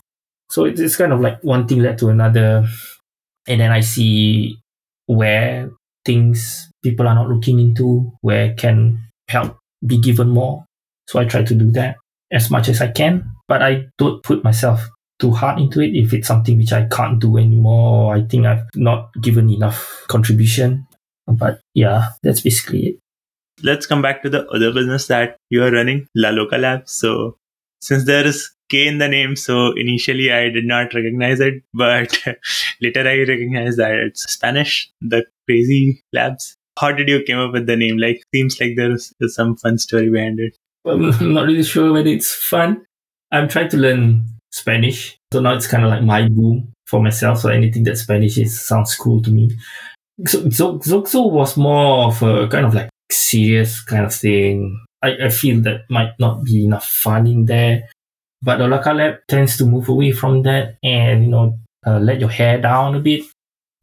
So 0.51 0.65
it's, 0.65 0.81
it's 0.81 0.97
kind 0.97 1.13
of 1.13 1.21
like 1.21 1.43
one 1.43 1.67
thing 1.67 1.81
led 1.81 1.99
to 1.99 2.09
another, 2.09 2.67
and 3.49 3.61
then 3.61 3.73
I 3.73 3.81
see 3.81 4.57
where 5.07 5.71
things 6.05 6.71
people 6.83 7.09
are 7.09 7.15
not 7.15 7.29
looking 7.29 7.59
into, 7.59 8.13
where 8.21 8.55
can 8.55 8.99
help 9.29 9.57
be 9.85 9.99
given 9.99 10.29
more. 10.29 10.65
So 11.09 11.19
I 11.19 11.25
try 11.25 11.43
to 11.43 11.55
do 11.55 11.71
that 11.73 11.97
as 12.31 12.51
much 12.51 12.69
as 12.69 12.81
I 12.81 12.89
can, 12.89 13.31
but 13.49 13.63
I 13.63 13.87
don't 13.99 14.23
put 14.23 14.45
myself 14.45 14.89
too 15.19 15.31
hard 15.31 15.61
into 15.61 15.81
it 15.81 15.95
if 15.95 16.13
it's 16.13 16.29
something 16.29 16.59
which 16.59 16.73
I 16.73 16.87
can't 16.87 17.21
do 17.21 17.37
anymore. 17.37 18.15
I 18.15 18.23
think 18.23 18.47
I've 18.47 18.65
not 18.75 19.11
given 19.21 19.51
enough 19.51 20.05
contribution. 20.09 20.87
But 21.27 21.61
yeah, 21.75 22.09
that's 22.23 22.41
basically 22.41 22.81
it. 22.87 22.97
Let's 23.63 23.87
come 23.87 24.03
back 24.03 24.23
to 24.23 24.31
the 24.31 24.47
other 24.49 24.73
business 24.73 25.07
that 25.07 25.37
you 25.49 25.63
are 25.63 25.71
running, 25.71 26.09
LaLoka 26.17 26.59
Labs. 26.59 26.93
So 26.93 27.37
since 27.81 28.05
there 28.05 28.27
is 28.27 28.51
K 28.69 28.87
in 28.87 28.99
the 28.99 29.09
name, 29.09 29.37
so 29.37 29.73
initially 29.73 30.33
I 30.33 30.49
did 30.49 30.65
not 30.65 30.93
recognize 30.93 31.41
it, 31.41 31.63
but 31.73 32.19
later 32.83 33.01
I 33.01 33.19
recognized 33.19 33.79
that 33.79 33.93
it's 33.93 34.25
Spanish, 34.25 34.91
the 35.01 35.25
crazy 35.47 36.03
labs. 36.13 36.57
How 36.79 36.91
did 36.91 37.09
you 37.09 37.23
came 37.23 37.39
up 37.39 37.53
with 37.53 37.67
the 37.67 37.77
name? 37.77 37.99
Like 37.99 38.23
seems 38.35 38.61
like 38.61 38.73
there's, 38.77 39.13
there's 39.21 39.35
some 39.35 39.57
fun 39.57 39.79
story 39.79 40.11
behind 40.11 40.41
it. 40.41 40.57
I'm 40.87 41.33
not 41.33 41.47
really 41.47 41.63
sure 41.63 41.93
whether 41.93 42.09
it's 42.09 42.35
fun. 42.35 42.85
I'm 43.31 43.49
trying 43.49 43.69
to 43.71 43.77
learn 43.77 44.27
Spanish. 44.55 45.19
So 45.33 45.41
now 45.41 45.55
it's 45.55 45.67
kind 45.67 45.85
of 45.85 45.91
like 45.91 46.05
my 46.05 46.29
boom 46.29 46.73
for 46.87 47.03
myself. 47.03 47.41
So 47.41 47.49
anything 47.49 47.83
that 47.85 47.99
Spanish 47.99 48.39
is 48.39 48.61
sounds 48.61 48.95
cool 48.95 49.21
to 49.23 49.31
me. 49.31 49.51
So 50.27 50.43
Xoxzo 50.45 51.29
was 51.29 51.57
more 51.57 52.07
of 52.07 52.23
a 52.23 52.47
kind 52.47 52.65
of 52.65 52.73
like 52.73 52.89
serious 53.11 53.83
kind 53.83 54.05
of 54.05 54.15
thing. 54.15 54.79
I, 55.03 55.27
I 55.27 55.29
feel 55.29 55.61
that 55.63 55.91
might 55.91 56.13
not 56.21 56.45
be 56.45 56.65
enough 56.65 56.87
fun 56.87 57.27
in 57.27 57.47
there. 57.47 57.89
But 58.43 58.59
the 58.59 58.69
Loca 58.69 58.93
Lab 58.93 59.15
tends 59.27 59.57
to 59.57 59.67
move 59.67 59.89
away 59.89 60.13
from 60.13 60.43
that 60.43 60.77
and, 60.85 61.25
you 61.25 61.31
know, 61.31 61.59
uh, 61.85 61.99
let 61.99 62.21
your 62.21 62.29
hair 62.29 62.61
down 62.61 62.95
a 62.95 63.01
bit, 63.01 63.25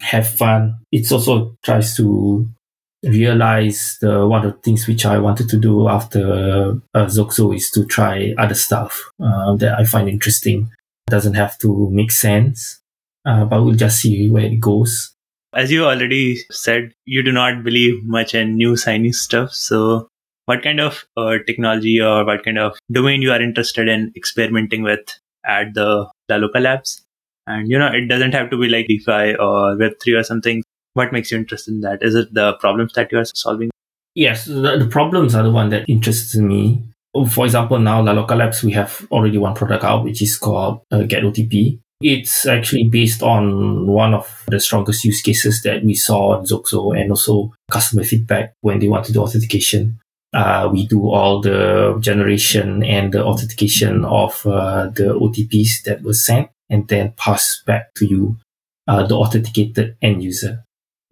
have 0.00 0.26
fun. 0.26 0.78
It 0.90 1.10
also 1.12 1.56
tries 1.62 1.96
to 1.96 2.48
realize 3.02 3.98
the 4.00 4.26
one 4.26 4.44
of 4.44 4.52
the 4.52 4.58
things 4.58 4.86
which 4.86 5.04
I 5.04 5.18
wanted 5.18 5.48
to 5.50 5.58
do 5.58 5.88
after 5.88 6.78
uh, 6.94 7.06
Xoxzo 7.06 7.54
is 7.54 7.70
to 7.70 7.84
try 7.84 8.34
other 8.38 8.54
stuff 8.54 9.10
uh, 9.22 9.56
that 9.56 9.78
I 9.78 9.84
find 9.84 10.08
interesting. 10.08 10.70
Doesn't 11.08 11.34
have 11.34 11.58
to 11.58 11.90
make 11.90 12.12
sense, 12.12 12.80
uh, 13.26 13.44
but 13.44 13.62
we'll 13.62 13.74
just 13.74 14.00
see 14.00 14.30
where 14.30 14.44
it 14.44 14.60
goes. 14.60 15.14
As 15.54 15.70
you 15.70 15.84
already 15.84 16.38
said, 16.50 16.92
you 17.04 17.22
do 17.22 17.32
not 17.32 17.64
believe 17.64 18.04
much 18.04 18.34
in 18.34 18.54
new 18.54 18.76
shiny 18.76 19.12
stuff. 19.12 19.52
So, 19.52 20.08
what 20.46 20.62
kind 20.62 20.80
of 20.80 21.04
uh, 21.16 21.38
technology 21.46 22.00
or 22.00 22.24
what 22.24 22.44
kind 22.44 22.58
of 22.58 22.78
domain 22.90 23.20
you 23.20 23.32
are 23.32 23.42
interested 23.42 23.88
in 23.88 24.12
experimenting 24.16 24.82
with 24.82 25.00
at 25.44 25.74
the 25.74 26.08
LaLoka 26.30 26.60
Labs? 26.60 27.04
And 27.46 27.68
you 27.68 27.78
know, 27.78 27.88
it 27.88 28.06
doesn't 28.06 28.32
have 28.32 28.48
to 28.50 28.56
be 28.56 28.68
like 28.68 28.86
DeFi 28.86 29.34
or 29.34 29.76
Web3 29.76 30.20
or 30.20 30.22
something 30.22 30.62
what 30.94 31.12
makes 31.12 31.30
you 31.30 31.38
interested 31.38 31.72
in 31.74 31.80
that? 31.80 32.02
Is 32.02 32.14
it 32.14 32.32
the 32.34 32.54
problems 32.54 32.92
that 32.94 33.10
you 33.12 33.18
are 33.18 33.24
solving? 33.24 33.70
Yes, 34.14 34.44
the, 34.44 34.78
the 34.78 34.88
problems 34.90 35.34
are 35.34 35.42
the 35.42 35.50
one 35.50 35.70
that 35.70 35.88
interests 35.88 36.36
me. 36.36 36.82
For 37.30 37.44
example, 37.44 37.78
now 37.78 38.02
LaLoka 38.02 38.36
Labs, 38.36 38.62
we 38.62 38.72
have 38.72 39.06
already 39.10 39.38
one 39.38 39.54
product 39.54 39.84
out, 39.84 40.04
which 40.04 40.22
is 40.22 40.36
called 40.36 40.82
uh, 40.90 41.02
Get 41.02 41.22
OTP. 41.22 41.78
It's 42.02 42.46
actually 42.46 42.84
based 42.84 43.22
on 43.22 43.86
one 43.86 44.12
of 44.12 44.44
the 44.48 44.58
strongest 44.58 45.04
use 45.04 45.20
cases 45.20 45.62
that 45.62 45.84
we 45.84 45.94
saw 45.94 46.38
in 46.38 46.44
Xoxzo 46.44 46.98
and 46.98 47.10
also 47.10 47.52
customer 47.70 48.02
feedback 48.02 48.54
when 48.60 48.80
they 48.80 48.88
want 48.88 49.06
to 49.06 49.12
do 49.12 49.22
authentication. 49.22 49.98
Uh, 50.32 50.68
we 50.72 50.86
do 50.86 51.10
all 51.10 51.40
the 51.40 51.96
generation 52.00 52.82
and 52.82 53.12
the 53.12 53.24
authentication 53.24 54.04
of 54.04 54.44
uh, 54.46 54.88
the 54.88 55.14
OTPs 55.14 55.82
that 55.84 56.02
were 56.02 56.14
sent 56.14 56.48
and 56.70 56.88
then 56.88 57.12
pass 57.16 57.62
back 57.66 57.94
to 57.94 58.06
you 58.06 58.36
uh, 58.88 59.06
the 59.06 59.14
authenticated 59.14 59.96
end 60.02 60.22
user. 60.22 60.64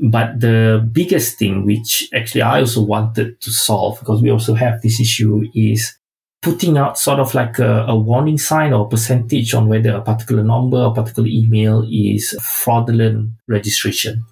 But 0.03 0.41
the 0.41 0.89
biggest 0.93 1.39
thing, 1.39 1.67
which 1.67 2.09
actually 2.15 2.43
I 2.43 2.61
also 2.61 2.83
wanted 2.83 3.41
to 3.43 3.51
solve, 3.51 4.01
because 4.01 4.23
we 4.23 4.31
also 4.31 4.55
have 4.55 4.81
this 4.81 4.99
issue, 4.99 5.45
is 5.55 5.97
putting 6.43 6.79
out 6.79 6.99
sort 6.99 7.21
of 7.21 7.35
like 7.35 7.59
a, 7.59 7.85
a 7.87 7.95
warning 7.95 8.39
sign 8.39 8.73
or 8.73 8.89
percentage 8.89 9.53
on 9.53 9.69
whether 9.69 9.91
a 9.91 10.01
particular 10.01 10.43
number 10.43 10.79
or 10.79 10.95
particular 10.95 11.29
email 11.29 11.87
is 11.91 12.35
fraudulent 12.41 13.31
registration. 13.47 14.25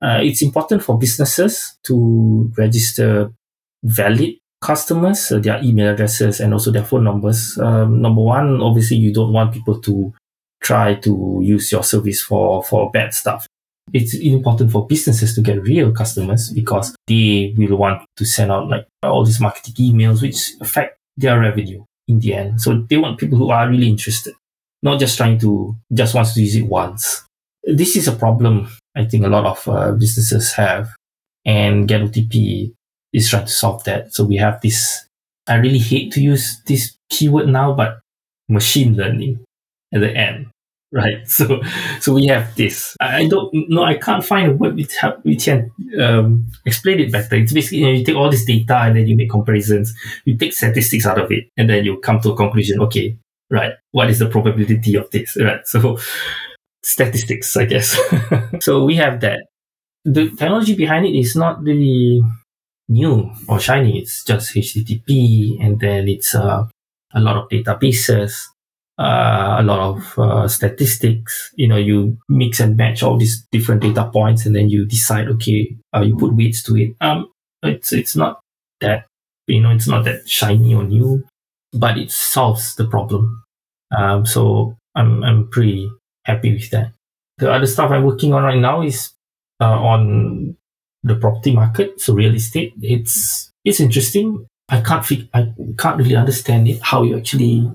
Uh, 0.00 0.20
it's 0.22 0.42
important 0.42 0.84
for 0.84 0.96
businesses 0.96 1.76
to 1.82 2.52
register 2.56 3.32
valid 3.82 4.34
customers, 4.60 5.32
uh, 5.32 5.40
their 5.40 5.60
email 5.62 5.92
addresses, 5.92 6.38
and 6.38 6.52
also 6.52 6.70
their 6.70 6.84
phone 6.84 7.02
numbers. 7.02 7.58
Um, 7.58 8.00
number 8.00 8.22
one, 8.22 8.60
obviously, 8.60 8.98
you 8.98 9.12
don't 9.12 9.32
want 9.32 9.52
people 9.52 9.80
to 9.80 10.12
try 10.62 10.94
to 10.94 11.40
use 11.42 11.72
your 11.72 11.82
service 11.82 12.22
for, 12.22 12.62
for 12.62 12.90
bad 12.92 13.12
stuff. 13.12 13.46
It's 13.92 14.14
important 14.14 14.72
for 14.72 14.86
businesses 14.86 15.34
to 15.34 15.42
get 15.42 15.62
real 15.62 15.92
customers 15.92 16.50
because 16.50 16.96
they 17.06 17.54
will 17.56 17.76
want 17.76 18.02
to 18.16 18.24
send 18.24 18.50
out 18.50 18.68
like 18.68 18.86
all 19.02 19.24
these 19.24 19.40
marketing 19.40 19.74
emails, 19.92 20.22
which 20.22 20.52
affect 20.60 20.98
their 21.16 21.38
revenue 21.38 21.84
in 22.08 22.18
the 22.18 22.34
end. 22.34 22.60
So 22.60 22.82
they 22.82 22.96
want 22.96 23.18
people 23.18 23.38
who 23.38 23.50
are 23.50 23.68
really 23.68 23.88
interested, 23.88 24.34
not 24.82 24.98
just 24.98 25.16
trying 25.16 25.38
to 25.40 25.76
just 25.92 26.14
wants 26.14 26.34
to 26.34 26.40
use 26.40 26.56
it 26.56 26.66
once. 26.66 27.24
This 27.62 27.96
is 27.96 28.08
a 28.08 28.12
problem 28.12 28.68
I 28.96 29.04
think 29.04 29.24
a 29.24 29.28
lot 29.28 29.44
of 29.44 29.68
uh, 29.68 29.92
businesses 29.92 30.52
have, 30.54 30.88
and 31.44 31.86
Get 31.86 32.00
OTP 32.00 32.72
is 33.12 33.28
trying 33.28 33.44
to 33.44 33.52
solve 33.52 33.84
that. 33.84 34.14
So 34.14 34.24
we 34.24 34.36
have 34.36 34.60
this. 34.62 35.06
I 35.46 35.56
really 35.56 35.78
hate 35.78 36.12
to 36.12 36.20
use 36.20 36.60
this 36.66 36.96
keyword 37.10 37.48
now, 37.48 37.74
but 37.74 38.00
machine 38.48 38.96
learning 38.96 39.44
at 39.92 40.00
the 40.00 40.16
end, 40.16 40.48
right? 40.92 41.18
So, 41.26 41.60
so 42.00 42.14
we 42.14 42.26
have 42.26 42.54
this. 42.54 42.96
I 43.00 43.26
don't 43.28 43.52
know. 43.68 43.82
I 43.82 43.96
can't 43.96 44.24
find 44.24 44.50
a 44.50 44.54
word 44.54 44.76
which 44.76 44.94
we 45.24 45.36
can 45.36 45.70
um, 46.00 46.46
explain 46.64 47.00
it 47.00 47.12
better. 47.12 47.36
It's 47.36 47.52
basically 47.52 47.78
you, 47.78 47.86
know, 47.86 47.92
you 47.92 48.04
take 48.04 48.16
all 48.16 48.30
this 48.30 48.44
data 48.44 48.76
and 48.76 48.96
then 48.96 49.06
you 49.06 49.16
make 49.16 49.30
comparisons. 49.30 49.94
You 50.24 50.36
take 50.36 50.52
statistics 50.52 51.06
out 51.06 51.20
of 51.20 51.30
it, 51.30 51.44
and 51.56 51.68
then 51.68 51.84
you 51.84 51.98
come 51.98 52.20
to 52.20 52.32
a 52.32 52.36
conclusion. 52.36 52.80
Okay, 52.80 53.18
right? 53.50 53.72
What 53.92 54.10
is 54.10 54.18
the 54.18 54.28
probability 54.28 54.96
of 54.96 55.10
this? 55.10 55.36
Right? 55.38 55.66
So, 55.66 55.98
statistics, 56.82 57.56
I 57.56 57.66
guess. 57.66 57.98
so 58.60 58.84
we 58.84 58.96
have 58.96 59.20
that. 59.20 59.46
The 60.04 60.30
technology 60.30 60.74
behind 60.74 61.04
it 61.04 61.18
is 61.18 61.34
not 61.34 61.60
really 61.62 62.22
new 62.88 63.30
or 63.48 63.58
shiny. 63.60 63.98
It's 63.98 64.24
just 64.24 64.54
HTTP, 64.54 65.58
and 65.60 65.80
then 65.80 66.08
it's 66.08 66.34
uh, 66.34 66.66
a 67.12 67.20
lot 67.20 67.36
of 67.36 67.48
databases, 67.48 68.46
uh, 68.98 69.56
a 69.58 69.62
lot 69.62 69.78
of 69.80 70.18
uh, 70.18 70.48
statistics. 70.48 71.52
You 71.56 71.68
know, 71.68 71.76
you 71.76 72.18
mix 72.28 72.60
and 72.60 72.76
match 72.76 73.02
all 73.02 73.18
these 73.18 73.46
different 73.52 73.82
data 73.82 74.08
points, 74.12 74.46
and 74.46 74.54
then 74.54 74.68
you 74.68 74.86
decide, 74.86 75.28
okay, 75.28 75.76
uh, 75.94 76.00
you 76.02 76.16
put 76.16 76.34
weights 76.34 76.62
to 76.64 76.76
it. 76.76 76.96
Um, 77.00 77.30
it's 77.62 77.92
it's 77.92 78.16
not 78.16 78.40
that 78.80 79.06
you 79.46 79.60
know, 79.60 79.70
it's 79.70 79.88
not 79.88 80.04
that 80.04 80.28
shiny 80.28 80.74
or 80.74 80.84
new, 80.84 81.24
but 81.72 81.98
it 81.98 82.10
solves 82.10 82.74
the 82.76 82.86
problem. 82.86 83.42
Um, 83.96 84.26
so 84.26 84.74
I'm 84.94 85.22
I'm 85.22 85.48
pretty 85.48 85.90
happy 86.24 86.52
with 86.54 86.70
that. 86.70 86.92
The 87.38 87.52
other 87.52 87.66
stuff 87.66 87.90
I'm 87.90 88.04
working 88.04 88.32
on 88.32 88.42
right 88.42 88.58
now 88.58 88.82
is 88.82 89.12
uh, 89.60 89.78
on 89.78 90.56
the 91.02 91.16
property 91.16 91.52
market, 91.52 92.00
so 92.00 92.14
real 92.14 92.34
estate. 92.34 92.72
It's 92.80 93.50
it's 93.64 93.80
interesting. 93.80 94.46
I 94.68 94.80
can't 94.80 95.04
fig- 95.04 95.28
I 95.32 95.52
can't 95.78 95.98
really 95.98 96.16
understand 96.16 96.66
it 96.68 96.80
how 96.82 97.02
you 97.02 97.16
actually 97.16 97.70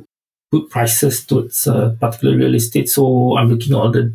put 0.52 0.70
prices 0.70 1.26
towards 1.26 1.64
particular 1.64 2.38
real 2.38 2.56
estate. 2.56 2.90
So 2.90 3.38
I'm 3.38 3.50
looking 3.50 3.74
at 3.74 3.80
all 3.80 3.92
the 3.92 4.14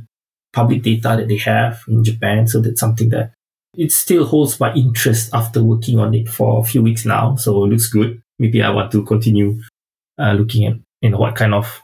public 0.52 0.82
data 0.82 1.16
that 1.18 1.28
they 1.28 1.38
have 1.38 1.82
in 1.88 2.04
Japan. 2.04 2.46
So 2.46 2.60
that's 2.60 2.80
something 2.80 3.08
that 3.10 3.32
it 3.76 3.92
still 3.92 4.24
holds 4.26 4.58
my 4.58 4.72
interest 4.74 5.30
after 5.34 5.62
working 5.62 5.98
on 5.98 6.14
it 6.14 6.28
for 6.28 6.60
a 6.60 6.64
few 6.64 6.82
weeks 6.82 7.04
now. 7.04 7.36
So 7.36 7.64
it 7.64 7.68
looks 7.68 7.88
good. 7.88 8.22
Maybe 8.38 8.62
I 8.62 8.70
want 8.70 8.90
to 8.92 9.04
continue 9.04 9.60
uh, 10.18 10.32
looking 10.32 10.66
at 10.66 10.76
you 11.02 11.10
know 11.10 11.18
what 11.18 11.36
kind 11.36 11.54
of 11.54 11.80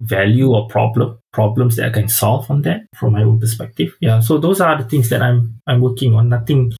value 0.00 0.52
or 0.52 0.68
problem 0.68 1.18
problems 1.32 1.76
that 1.76 1.86
I 1.86 1.90
can 1.90 2.08
solve 2.08 2.50
on 2.50 2.62
that 2.62 2.82
from 2.96 3.12
my 3.12 3.22
own 3.22 3.40
perspective. 3.40 3.96
Yeah. 4.00 4.20
So 4.20 4.38
those 4.38 4.60
are 4.60 4.76
the 4.82 4.88
things 4.88 5.08
that 5.10 5.22
I'm 5.22 5.60
I'm 5.66 5.80
working 5.80 6.14
on. 6.14 6.28
Nothing 6.28 6.72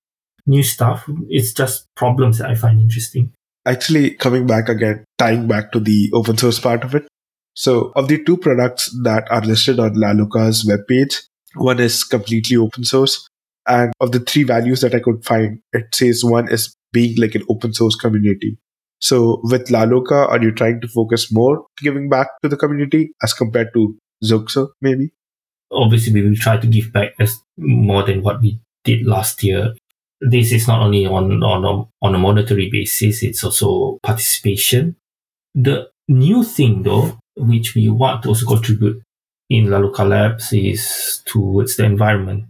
new 0.47 0.63
stuff. 0.63 1.09
It's 1.29 1.53
just 1.53 1.87
problems 1.95 2.39
that 2.39 2.51
I 2.51 2.55
find 2.55 2.81
interesting. 2.81 3.33
Actually, 3.65 4.11
coming 4.13 4.47
back 4.47 4.69
again, 4.69 5.05
tying 5.19 5.49
back 5.49 5.73
to 5.73 5.81
the 5.81 6.11
open 6.13 6.37
source 6.37 6.59
part 6.59 6.85
of 6.85 6.95
it. 6.95 7.07
So, 7.57 7.91
of 7.97 8.09
the 8.09 8.23
two 8.23 8.37
products 8.37 8.95
that 9.03 9.27
are 9.31 9.41
listed 9.41 9.81
on 9.81 9.95
LaLoka's 9.95 10.69
webpage, 10.69 11.23
one 11.55 11.81
is 11.81 12.05
completely 12.05 12.57
open 12.57 12.85
source. 12.85 13.27
And 13.67 13.93
of 13.99 14.13
the 14.13 14.21
three 14.21 14.45
values 14.45 14.83
that 14.83 14.95
I 14.95 15.01
could 15.01 15.25
find, 15.25 15.61
it 15.73 15.87
says 15.95 16.23
one 16.23 16.53
is 16.53 16.77
being 16.93 17.17
like 17.19 17.35
an 17.35 17.45
open 17.49 17.73
source 17.73 17.97
community. 17.97 18.59
So 19.01 19.41
with 19.43 19.69
LaLoka, 19.69 20.29
are 20.29 20.43
you 20.43 20.53
trying 20.53 20.81
to 20.83 20.89
focus 20.89 21.33
more 21.33 21.67
giving 21.79 22.09
back 22.09 22.29
to 22.43 22.49
the 22.49 22.57
community 22.57 23.13
as 23.23 23.33
compared 23.33 23.73
to 23.73 23.97
Xoxzo, 24.23 24.69
maybe? 24.83 25.13
Obviously, 25.71 26.13
we 26.13 26.29
will 26.29 26.37
try 26.37 26.59
to 26.59 26.67
give 26.67 26.93
back 26.93 27.15
as 27.19 27.39
more 27.57 28.03
than 28.05 28.23
what 28.23 28.41
we 28.41 28.61
did 28.85 29.07
last 29.07 29.43
year. 29.43 29.75
This 30.21 30.53
is 30.53 30.69
not 30.69 30.81
only 30.83 31.07
on 31.07 31.43
on 31.43 31.65
a, 31.65 32.05
on 32.07 32.15
a 32.15 32.19
monetary 32.19 32.71
basis; 32.71 33.23
it's 33.23 33.43
also 33.43 33.99
participation. 34.03 34.97
The 35.55 35.89
new 36.09 36.45
thing, 36.45 36.83
though, 36.83 37.19
which 37.37 37.75
we 37.75 37.89
want 37.89 38.23
to 38.23 38.31
also 38.31 38.47
contribute 38.47 39.03
in 39.49 39.67
LaLoka 39.67 40.09
Labs, 40.09 40.53
is 40.53 41.23
towards 41.25 41.77
the 41.77 41.85
environment. 41.85 42.47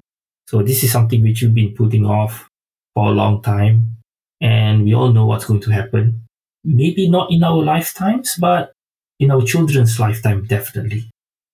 So 0.48 0.62
this 0.62 0.82
is 0.82 0.92
something 0.92 1.22
which 1.22 1.42
we've 1.42 1.54
been 1.54 1.74
putting 1.74 2.06
off 2.06 2.48
for 2.94 3.08
a 3.08 3.12
long 3.12 3.42
time, 3.42 3.96
and 4.40 4.84
we 4.84 4.94
all 4.94 5.12
know 5.12 5.26
what's 5.26 5.44
going 5.44 5.60
to 5.60 5.70
happen 5.70 6.26
maybe 6.66 7.08
not 7.08 7.30
in 7.30 7.44
our 7.44 7.62
lifetimes, 7.62 8.36
but 8.38 8.72
in 9.20 9.30
our 9.30 9.42
children's 9.42 9.98
lifetime, 10.00 10.44
definitely. 10.44 11.08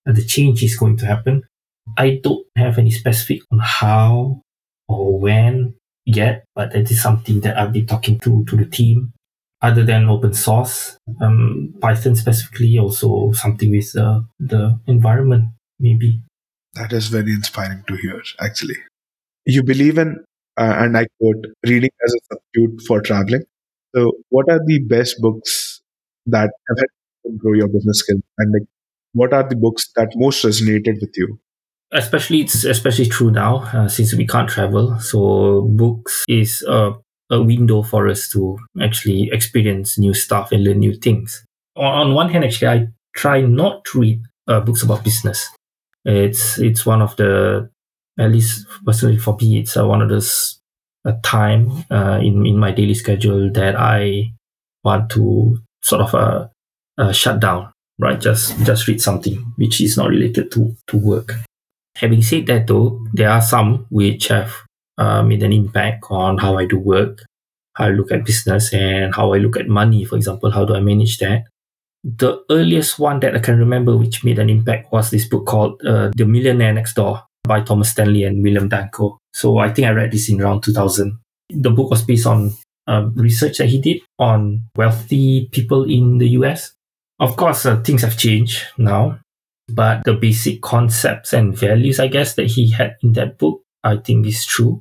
And 0.06 0.16
the 0.16 0.24
change 0.24 0.64
is 0.64 0.76
going 0.76 0.96
to 0.98 1.06
happen. 1.06 1.44
I 1.96 2.20
don't 2.22 2.46
have 2.56 2.78
any 2.78 2.90
specific 2.90 3.42
on 3.52 3.60
how 3.60 4.40
or 4.88 5.20
when 5.20 5.74
yet, 6.06 6.44
but 6.56 6.72
that 6.72 6.90
is 6.90 7.02
something 7.02 7.40
that 7.40 7.58
I've 7.58 7.72
been 7.72 7.86
talking 7.86 8.18
to, 8.20 8.44
to 8.46 8.56
the 8.56 8.64
team. 8.64 9.12
Other 9.62 9.84
than 9.84 10.08
open 10.08 10.34
source, 10.34 10.98
um, 11.20 11.72
Python 11.80 12.16
specifically, 12.16 12.78
also 12.78 13.30
something 13.32 13.70
with 13.70 13.96
uh, 13.96 14.22
the 14.40 14.78
environment, 14.88 15.50
maybe. 15.78 16.20
That 16.74 16.92
is 16.92 17.08
very 17.08 17.32
inspiring 17.32 17.84
to 17.86 17.94
hear, 17.96 18.20
actually. 18.40 18.74
You 19.46 19.62
believe 19.62 19.98
in, 19.98 20.16
uh, 20.56 20.74
and 20.78 20.96
I 20.96 21.06
quote, 21.20 21.44
reading 21.64 21.90
as 22.04 22.14
a 22.14 22.18
substitute 22.32 22.82
for 22.86 23.00
traveling. 23.00 23.44
So, 23.94 24.12
what 24.30 24.48
are 24.50 24.60
the 24.66 24.80
best 24.88 25.16
books 25.20 25.80
that 26.26 26.50
have 26.68 26.78
helped 26.78 26.92
you 27.24 27.38
grow 27.38 27.52
your 27.52 27.68
business 27.68 27.98
skills, 28.00 28.22
and 28.38 28.52
like, 28.52 28.68
what 29.12 29.32
are 29.32 29.48
the 29.48 29.56
books 29.56 29.90
that 29.96 30.12
most 30.16 30.44
resonated 30.44 31.00
with 31.00 31.12
you? 31.16 31.38
Especially, 31.92 32.40
it's 32.40 32.64
especially 32.64 33.06
true 33.06 33.30
now 33.30 33.58
uh, 33.74 33.86
since 33.86 34.14
we 34.14 34.26
can't 34.26 34.48
travel. 34.48 34.98
So, 34.98 35.62
books 35.70 36.24
is 36.26 36.64
a, 36.66 36.94
a 37.32 37.42
window 37.42 37.82
for 37.82 38.08
us 38.08 38.28
to 38.28 38.58
actually 38.80 39.30
experience 39.32 39.98
new 39.98 40.14
stuff 40.14 40.52
and 40.52 40.62
learn 40.62 40.78
new 40.78 40.94
things. 40.94 41.44
On, 41.76 42.08
on 42.08 42.14
one 42.14 42.28
hand, 42.28 42.44
actually, 42.44 42.68
I 42.68 42.88
try 43.16 43.40
not 43.40 43.84
to 43.86 44.00
read 44.00 44.22
uh, 44.46 44.60
books 44.60 44.82
about 44.82 45.02
business. 45.02 45.48
It's 46.04 46.58
it's 46.58 46.84
one 46.84 47.00
of 47.00 47.16
the 47.16 47.70
at 48.18 48.30
least 48.30 48.66
personally 48.84 49.16
for 49.16 49.36
me, 49.40 49.60
it's 49.60 49.76
uh, 49.76 49.86
one 49.86 50.02
of 50.02 50.08
those 50.08 50.60
a 51.04 51.14
time 51.24 51.84
uh, 51.90 52.20
in 52.22 52.46
in 52.46 52.58
my 52.58 52.70
daily 52.70 52.94
schedule 52.94 53.50
that 53.52 53.74
I 53.76 54.32
want 54.84 55.10
to 55.12 55.58
sort 55.82 56.02
of 56.02 56.14
uh, 56.14 56.48
uh, 56.98 57.12
shut 57.12 57.40
down, 57.40 57.72
right? 57.98 58.20
Just 58.20 58.58
just 58.64 58.86
read 58.86 59.00
something 59.00 59.52
which 59.56 59.80
is 59.80 59.96
not 59.96 60.10
related 60.10 60.52
to 60.52 60.76
to 60.88 60.96
work. 60.98 61.32
Having 61.96 62.22
said 62.22 62.46
that, 62.46 62.66
though, 62.66 63.04
there 63.12 63.30
are 63.30 63.42
some 63.42 63.86
which 63.90 64.28
have 64.28 64.54
made 65.22 65.42
an 65.42 65.52
impact 65.52 66.04
on 66.10 66.38
how 66.38 66.58
I 66.58 66.66
do 66.66 66.78
work, 66.78 67.24
how 67.74 67.86
I 67.86 67.90
look 67.90 68.12
at 68.12 68.24
business, 68.24 68.72
and 68.72 69.14
how 69.14 69.32
I 69.32 69.38
look 69.38 69.56
at 69.56 69.68
money. 69.68 70.04
For 70.04 70.16
example, 70.16 70.50
how 70.50 70.64
do 70.64 70.74
I 70.74 70.80
manage 70.80 71.18
that? 71.18 71.44
The 72.04 72.42
earliest 72.50 72.98
one 72.98 73.20
that 73.20 73.36
I 73.36 73.38
can 73.38 73.58
remember 73.58 73.96
which 73.96 74.24
made 74.24 74.38
an 74.38 74.50
impact 74.50 74.92
was 74.92 75.10
this 75.10 75.28
book 75.28 75.46
called 75.46 75.80
uh, 75.86 76.10
The 76.16 76.26
Millionaire 76.26 76.72
Next 76.72 76.94
Door 76.94 77.22
by 77.44 77.60
Thomas 77.60 77.90
Stanley 77.90 78.24
and 78.24 78.42
William 78.42 78.68
Danko. 78.68 79.18
So 79.32 79.58
I 79.58 79.72
think 79.72 79.86
I 79.86 79.92
read 79.92 80.10
this 80.10 80.28
in 80.28 80.40
around 80.40 80.62
2000. 80.62 81.18
The 81.50 81.70
book 81.70 81.90
was 81.90 82.02
based 82.02 82.26
on 82.26 82.52
uh, 82.86 83.08
research 83.14 83.58
that 83.58 83.68
he 83.68 83.80
did 83.80 84.02
on 84.18 84.64
wealthy 84.76 85.48
people 85.52 85.84
in 85.84 86.18
the 86.18 86.28
US. 86.40 86.72
Of 87.20 87.36
course, 87.36 87.66
uh, 87.66 87.80
things 87.82 88.02
have 88.02 88.18
changed 88.18 88.62
now, 88.78 89.20
but 89.68 90.02
the 90.04 90.14
basic 90.14 90.60
concepts 90.60 91.32
and 91.32 91.56
values, 91.56 92.00
I 92.00 92.08
guess, 92.08 92.34
that 92.34 92.48
he 92.48 92.70
had 92.70 92.96
in 93.02 93.12
that 93.12 93.38
book, 93.38 93.62
I 93.84 93.96
think 93.96 94.26
is 94.26 94.44
true. 94.44 94.80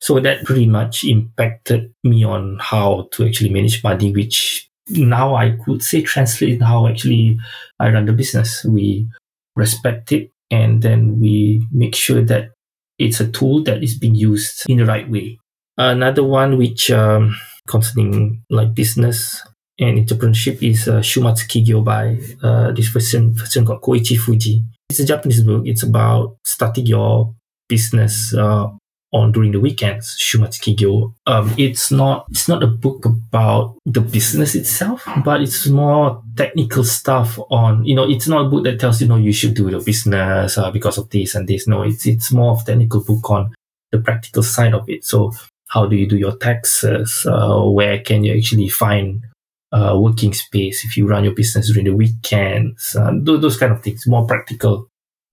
So 0.00 0.18
that 0.20 0.44
pretty 0.44 0.66
much 0.66 1.04
impacted 1.04 1.92
me 2.04 2.24
on 2.24 2.58
how 2.60 3.08
to 3.12 3.26
actually 3.26 3.50
manage 3.50 3.82
money, 3.84 4.12
which 4.12 4.68
now 4.88 5.34
I 5.34 5.56
could 5.64 5.82
say 5.82 6.02
translate 6.02 6.62
how 6.62 6.86
actually 6.86 7.38
I 7.78 7.90
run 7.90 8.06
the 8.06 8.12
business. 8.12 8.64
We 8.64 9.08
respect 9.56 10.12
it 10.12 10.30
and 10.50 10.82
then 10.82 11.20
we 11.20 11.66
make 11.70 11.94
sure 11.94 12.22
that 12.22 12.52
it's 12.98 13.20
a 13.20 13.30
tool 13.30 13.62
that 13.64 13.82
is 13.82 13.98
being 13.98 14.14
used 14.14 14.64
in 14.68 14.78
the 14.78 14.86
right 14.86 15.08
way. 15.08 15.38
Another 15.76 16.24
one 16.24 16.58
which 16.58 16.90
um, 16.90 17.36
concerning 17.68 18.42
like 18.50 18.74
business 18.74 19.42
and 19.78 19.98
entrepreneurship 19.98 20.62
is 20.62 20.86
uh, 20.88 21.00
Shumatsu 21.00 21.46
Kigyo 21.48 21.82
by 21.82 22.18
uh, 22.46 22.72
this 22.72 22.92
person, 22.92 23.34
person 23.34 23.64
called 23.64 23.80
Koichi 23.80 24.18
Fujii. 24.18 24.64
It's 24.90 25.00
a 25.00 25.06
Japanese 25.06 25.42
book. 25.42 25.62
It's 25.64 25.82
about 25.82 26.36
starting 26.44 26.86
your 26.86 27.34
business 27.68 28.34
uh, 28.34 28.66
on 29.12 29.32
during 29.32 29.52
the 29.52 29.60
weekends. 29.60 30.16
Shumatsu 30.18 30.60
Kigyo. 30.60 31.14
Um, 31.26 31.52
it's 31.58 31.90
not 31.90 32.26
it's 32.30 32.48
not 32.48 32.62
a 32.62 32.66
book 32.66 33.04
about 33.04 33.76
the 33.84 34.00
business 34.00 34.54
itself, 34.54 35.06
but 35.24 35.40
it's 35.40 35.66
more 35.66 36.22
technical 36.36 36.84
stuff 36.84 37.38
on 37.50 37.84
you 37.84 37.94
know. 37.94 38.08
It's 38.08 38.28
not 38.28 38.46
a 38.46 38.48
book 38.48 38.64
that 38.64 38.78
tells 38.80 39.00
you, 39.00 39.08
know 39.08 39.16
you 39.16 39.32
should 39.32 39.54
do 39.54 39.68
your 39.68 39.82
business 39.82 40.56
uh, 40.56 40.70
because 40.70 40.98
of 40.98 41.10
this 41.10 41.34
and 41.34 41.48
this. 41.48 41.66
No, 41.66 41.82
it's 41.82 42.06
it's 42.06 42.32
more 42.32 42.52
of 42.52 42.64
technical 42.64 43.02
book 43.02 43.30
on 43.30 43.54
the 43.90 43.98
practical 43.98 44.42
side 44.42 44.74
of 44.74 44.88
it. 44.88 45.04
So 45.04 45.32
how 45.68 45.86
do 45.86 45.96
you 45.96 46.06
do 46.06 46.16
your 46.16 46.36
taxes? 46.36 47.26
Uh, 47.26 47.62
where 47.62 48.00
can 48.00 48.24
you 48.24 48.36
actually 48.36 48.68
find 48.68 49.24
uh, 49.72 49.96
working 49.98 50.32
space 50.32 50.84
if 50.84 50.96
you 50.96 51.06
run 51.06 51.24
your 51.24 51.34
business 51.34 51.72
during 51.72 51.86
the 51.86 51.94
weekends? 51.94 52.96
Uh, 52.96 53.12
those, 53.14 53.40
those 53.40 53.56
kind 53.56 53.72
of 53.72 53.82
things, 53.82 54.06
more 54.06 54.26
practical 54.26 54.88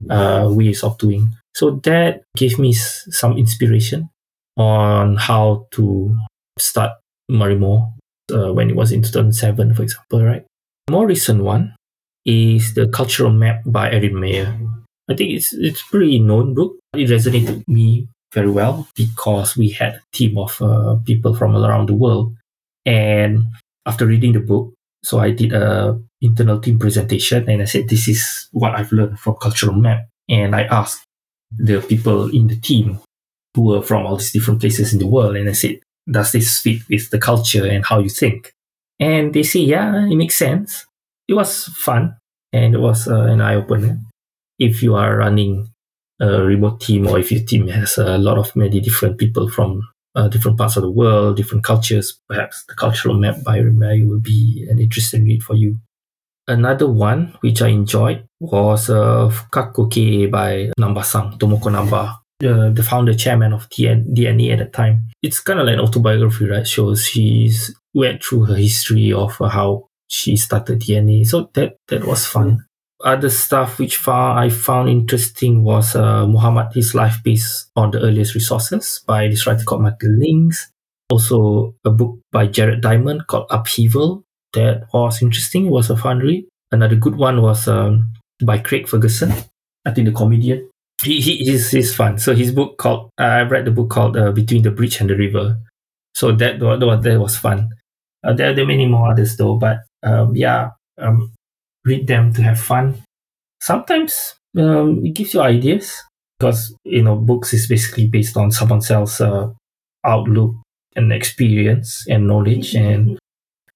uh, 0.09 0.47
ways 0.49 0.83
of 0.83 0.97
doing. 0.97 1.29
So 1.57 1.81
that 1.89 2.21
gave 2.37 2.59
me 2.59 2.71
some 2.73 3.35
inspiration 3.35 4.09
on 4.57 5.15
how 5.17 5.65
to 5.71 6.15
start 6.59 6.91
Marimore 7.31 7.93
uh, 8.31 8.53
when 8.53 8.69
it 8.69 8.75
was 8.75 8.91
in 8.91 9.01
2007, 9.01 9.73
for 9.73 9.81
example, 9.81 10.23
right? 10.23 10.45
More 10.91 11.07
recent 11.07 11.43
one 11.43 11.73
is 12.27 12.75
the 12.75 12.87
Cultural 12.89 13.31
Map 13.31 13.63
by 13.65 13.91
Erin 13.91 14.21
Meyer. 14.21 14.53
I 15.09 15.15
think 15.15 15.33
it's 15.33 15.51
it's 15.51 15.81
pretty 15.81 16.19
known 16.19 16.53
book. 16.53 16.77
It 16.93 17.09
resonated 17.09 17.57
with 17.57 17.67
me 17.67 18.07
very 18.35 18.51
well 18.51 18.87
because 18.93 19.57
we 19.57 19.69
had 19.69 19.95
a 19.95 20.01
team 20.13 20.37
of 20.37 20.61
uh, 20.61 20.97
people 21.07 21.33
from 21.33 21.55
around 21.55 21.89
the 21.89 21.97
world. 21.97 22.35
And 22.85 23.47
after 23.87 24.05
reading 24.05 24.33
the 24.33 24.45
book, 24.45 24.75
so 25.01 25.17
I 25.17 25.31
did 25.31 25.53
a 25.53 25.97
internal 26.21 26.61
team 26.61 26.77
presentation 26.77 27.49
and 27.49 27.63
I 27.63 27.65
said, 27.65 27.89
this 27.89 28.07
is 28.07 28.21
what 28.51 28.75
I've 28.75 28.91
learned 28.91 29.17
from 29.17 29.41
Cultural 29.41 29.73
Map. 29.73 30.05
And 30.29 30.53
I 30.55 30.63
asked 30.63 31.06
the 31.51 31.81
people 31.81 32.29
in 32.29 32.47
the 32.47 32.55
team 32.59 32.99
who 33.55 33.63
were 33.63 33.81
from 33.81 34.05
all 34.05 34.17
these 34.17 34.31
different 34.31 34.59
places 34.59 34.93
in 34.93 34.99
the 34.99 35.07
world. 35.07 35.35
And 35.35 35.49
I 35.49 35.53
said, 35.53 35.79
does 36.09 36.31
this 36.31 36.59
fit 36.59 36.81
with 36.89 37.09
the 37.09 37.19
culture 37.19 37.65
and 37.65 37.85
how 37.85 37.99
you 37.99 38.09
think? 38.09 38.53
And 38.99 39.33
they 39.33 39.43
say, 39.43 39.59
yeah, 39.59 40.05
it 40.05 40.15
makes 40.15 40.35
sense. 40.35 40.85
It 41.27 41.33
was 41.33 41.65
fun 41.65 42.17
and 42.53 42.73
it 42.73 42.79
was 42.79 43.07
uh, 43.07 43.21
an 43.21 43.41
eye 43.41 43.55
opener. 43.55 43.99
If 44.59 44.81
you 44.81 44.95
are 44.95 45.17
running 45.17 45.69
a 46.19 46.41
remote 46.41 46.81
team 46.81 47.07
or 47.07 47.19
if 47.19 47.31
your 47.31 47.43
team 47.43 47.67
has 47.67 47.97
a 47.97 48.17
lot 48.17 48.37
of 48.37 48.55
many 48.55 48.79
different 48.79 49.17
people 49.17 49.49
from 49.49 49.87
uh, 50.15 50.27
different 50.27 50.57
parts 50.57 50.77
of 50.77 50.83
the 50.83 50.89
world, 50.89 51.37
different 51.37 51.63
cultures, 51.63 52.19
perhaps 52.27 52.63
the 52.67 52.73
cultural 52.73 53.15
map 53.15 53.43
by 53.43 53.59
Remai 53.59 54.07
will 54.07 54.19
be 54.19 54.65
an 54.69 54.79
interesting 54.79 55.25
read 55.25 55.43
for 55.43 55.53
you. 55.53 55.77
Another 56.47 56.87
one 56.87 57.35
which 57.41 57.61
I 57.61 57.67
enjoyed 57.67 58.25
was 58.39 58.89
uh, 58.89 59.29
Fukaku 59.29 60.31
by 60.31 60.71
Namba-san, 60.79 61.37
Tomoko 61.37 61.69
Namba, 61.69 62.19
the, 62.39 62.71
the 62.73 62.83
founder 62.83 63.13
chairman 63.13 63.51
of 63.51 63.67
DN, 63.69 64.13
DeNA 64.15 64.53
at 64.53 64.59
the 64.59 64.65
time. 64.65 65.09
It's 65.21 65.41
kind 65.41 65.59
of 65.59 65.65
like 65.65 65.73
an 65.73 65.81
autobiography, 65.81 66.47
right? 66.47 66.65
Shows 66.65 67.05
she's 67.05 67.75
went 67.93 68.23
through 68.23 68.45
her 68.45 68.55
history 68.55 69.11
of 69.11 69.41
uh, 69.41 69.49
how 69.49 69.89
she 70.07 70.37
started 70.37 70.79
DeNA. 70.79 71.25
So 71.25 71.49
that 71.53 71.77
that 71.89 72.05
was 72.05 72.25
fun. 72.25 72.65
Other 73.03 73.29
stuff 73.29 73.77
which 73.77 74.07
I 74.07 74.49
found 74.49 74.89
interesting 74.89 75.63
was 75.63 75.95
uh, 75.95 76.25
Muhammad, 76.25 76.73
his 76.73 76.95
life 76.95 77.23
piece 77.23 77.69
on 77.75 77.91
the 77.91 77.99
earliest 77.99 78.33
resources 78.33 79.03
by 79.05 79.27
this 79.27 79.45
writer 79.45 79.63
called 79.63 79.83
Michael 79.83 80.17
Lings. 80.17 80.71
Also, 81.09 81.75
a 81.85 81.91
book 81.91 82.19
by 82.31 82.47
Jared 82.47 82.81
Diamond 82.81 83.27
called 83.27 83.47
Upheaval 83.49 84.23
that 84.57 84.87
was 84.93 85.21
interesting. 85.21 85.69
Was 85.69 85.89
a 85.89 85.97
fun 85.97 86.19
read. 86.19 86.45
Another 86.71 86.95
good 86.95 87.15
one 87.15 87.41
was 87.41 87.67
um, 87.67 88.11
by 88.43 88.57
Craig 88.59 88.87
Ferguson, 88.87 89.31
I 89.85 89.91
think 89.91 90.07
the 90.07 90.13
comedian. 90.13 90.69
He, 91.03 91.21
he 91.21 91.37
he's, 91.37 91.71
he's 91.71 91.95
fun. 91.95 92.17
So 92.17 92.33
his 92.35 92.51
book 92.51 92.77
called 92.77 93.09
uh, 93.19 93.23
I 93.23 93.41
read 93.43 93.65
the 93.65 93.71
book 93.71 93.89
called 93.89 94.17
uh, 94.17 94.31
Between 94.31 94.63
the 94.63 94.71
Bridge 94.71 94.99
and 95.01 95.09
the 95.09 95.15
River. 95.15 95.57
So 96.15 96.31
that 96.33 96.59
that, 96.59 96.79
was- 96.81 97.03
that 97.03 97.19
was 97.19 97.37
fun. 97.37 97.69
Uh, 98.23 98.33
there, 98.33 98.53
there 98.53 98.63
are 98.65 98.67
many 98.67 98.87
more 98.87 99.11
others 99.11 99.37
though, 99.37 99.55
but 99.55 99.79
um, 100.03 100.35
yeah, 100.35 100.71
um, 100.97 101.31
read 101.85 102.07
them 102.07 102.33
to 102.33 102.41
have 102.41 102.59
fun. 102.59 103.01
Sometimes 103.61 104.35
um, 104.57 105.05
it 105.05 105.13
gives 105.13 105.33
you 105.33 105.41
ideas 105.41 105.93
because 106.39 106.73
you 106.83 107.03
know 107.03 107.15
books 107.15 107.53
is 107.53 107.67
basically 107.67 108.07
based 108.07 108.37
on 108.37 108.51
someone 108.51 108.81
else's 108.89 109.21
uh, 109.21 109.49
outlook 110.05 110.53
and 110.95 111.13
experience 111.13 112.05
and 112.09 112.27
knowledge, 112.27 112.75
and 112.75 113.17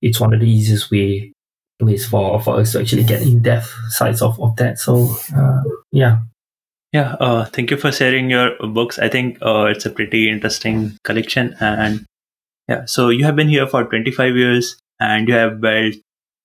it's 0.02 0.20
one 0.20 0.34
of 0.34 0.40
the 0.40 0.50
easiest 0.50 0.92
way 0.92 1.32
ways 1.80 2.06
for 2.06 2.40
for 2.42 2.60
us 2.60 2.74
to 2.74 2.80
actually 2.80 3.04
get 3.04 3.22
in 3.22 3.42
depth 3.42 3.74
sides 3.90 4.22
of 4.22 4.40
of 4.40 4.56
that. 4.58 4.80
So 4.80 5.16
uh, 5.36 5.64
yeah, 5.92 6.20
Yeah, 6.94 7.16
uh, 7.22 7.46
thank 7.46 7.72
you 7.72 7.78
for 7.78 7.92
sharing 7.92 8.30
your 8.30 8.52
books. 8.60 9.00
I 9.00 9.08
think 9.08 9.38
uh, 9.42 9.66
it's 9.66 9.86
a 9.86 9.90
pretty 9.90 10.30
interesting 10.30 10.98
collection. 11.04 11.56
And 11.60 12.06
yeah, 12.68 12.86
so 12.86 13.10
you 13.10 13.24
have 13.24 13.36
been 13.36 13.48
here 13.48 13.66
for 13.66 13.86
25 13.86 14.36
years 14.36 14.76
and 15.00 15.28
you 15.28 15.34
have 15.36 15.62
built 15.62 15.96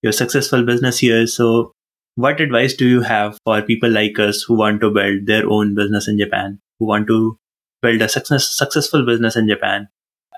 your 0.01 0.13
successful 0.13 0.63
business 0.63 0.99
here. 0.99 1.27
So, 1.27 1.73
what 2.15 2.39
advice 2.39 2.73
do 2.73 2.87
you 2.87 3.01
have 3.01 3.37
for 3.43 3.61
people 3.61 3.91
like 3.91 4.17
us 4.19 4.41
who 4.41 4.55
want 4.55 4.79
to 4.81 4.89
build 4.89 5.25
their 5.27 5.49
own 5.49 5.75
business 5.75 6.07
in 6.07 6.17
Japan, 6.17 6.59
who 6.79 6.85
want 6.87 7.07
to 7.07 7.37
build 7.81 8.01
a 8.01 8.07
success, 8.09 8.49
successful 8.49 9.05
business 9.05 9.35
in 9.35 9.49
Japan? 9.49 9.89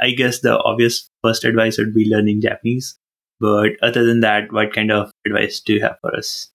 I 0.01 0.11
guess 0.11 0.39
the 0.39 0.57
obvious 0.63 1.07
first 1.23 1.43
advice 1.43 1.77
would 1.77 1.93
be 1.93 2.09
learning 2.09 2.41
Japanese. 2.41 2.97
But 3.39 3.71
other 3.81 4.05
than 4.05 4.19
that, 4.21 4.51
what 4.51 4.73
kind 4.73 4.91
of 4.91 5.11
advice 5.25 5.61
do 5.61 5.73
you 5.73 5.81
have 5.81 5.97
for 6.01 6.15
us? 6.15 6.51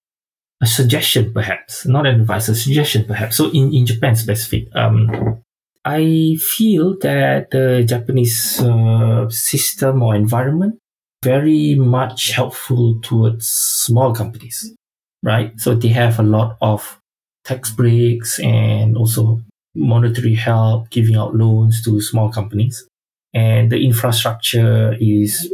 a 0.64 0.66
suggestion 0.66 1.32
perhaps, 1.32 1.86
not 1.86 2.06
an 2.06 2.20
advice, 2.20 2.48
a 2.48 2.54
suggestion 2.54 3.04
perhaps. 3.04 3.36
So 3.36 3.50
in 3.50 3.72
in 3.74 3.86
Japan 3.86 4.16
specific, 4.16 4.68
um, 4.74 5.42
I 5.84 6.36
feel 6.56 6.96
that 7.00 7.50
the 7.50 7.84
Japanese 7.86 8.60
uh, 8.62 9.28
system 9.28 10.02
or 10.02 10.14
environment 10.14 10.78
very 11.22 11.74
much 11.74 12.32
helpful 12.32 13.00
towards 13.02 13.46
small 13.48 14.14
companies, 14.14 14.74
right? 15.22 15.52
So 15.60 15.74
they 15.74 15.88
have 15.88 16.18
a 16.18 16.22
lot 16.22 16.56
of 16.60 16.98
tax 17.44 17.70
breaks 17.70 18.40
and 18.40 18.96
also 18.96 19.40
monetary 19.74 20.34
help, 20.34 20.88
giving 20.90 21.16
out 21.16 21.34
loans 21.34 21.82
to 21.84 22.00
small 22.00 22.30
companies, 22.30 22.86
and 23.34 23.70
the 23.70 23.84
infrastructure 23.84 24.96
is 25.00 25.52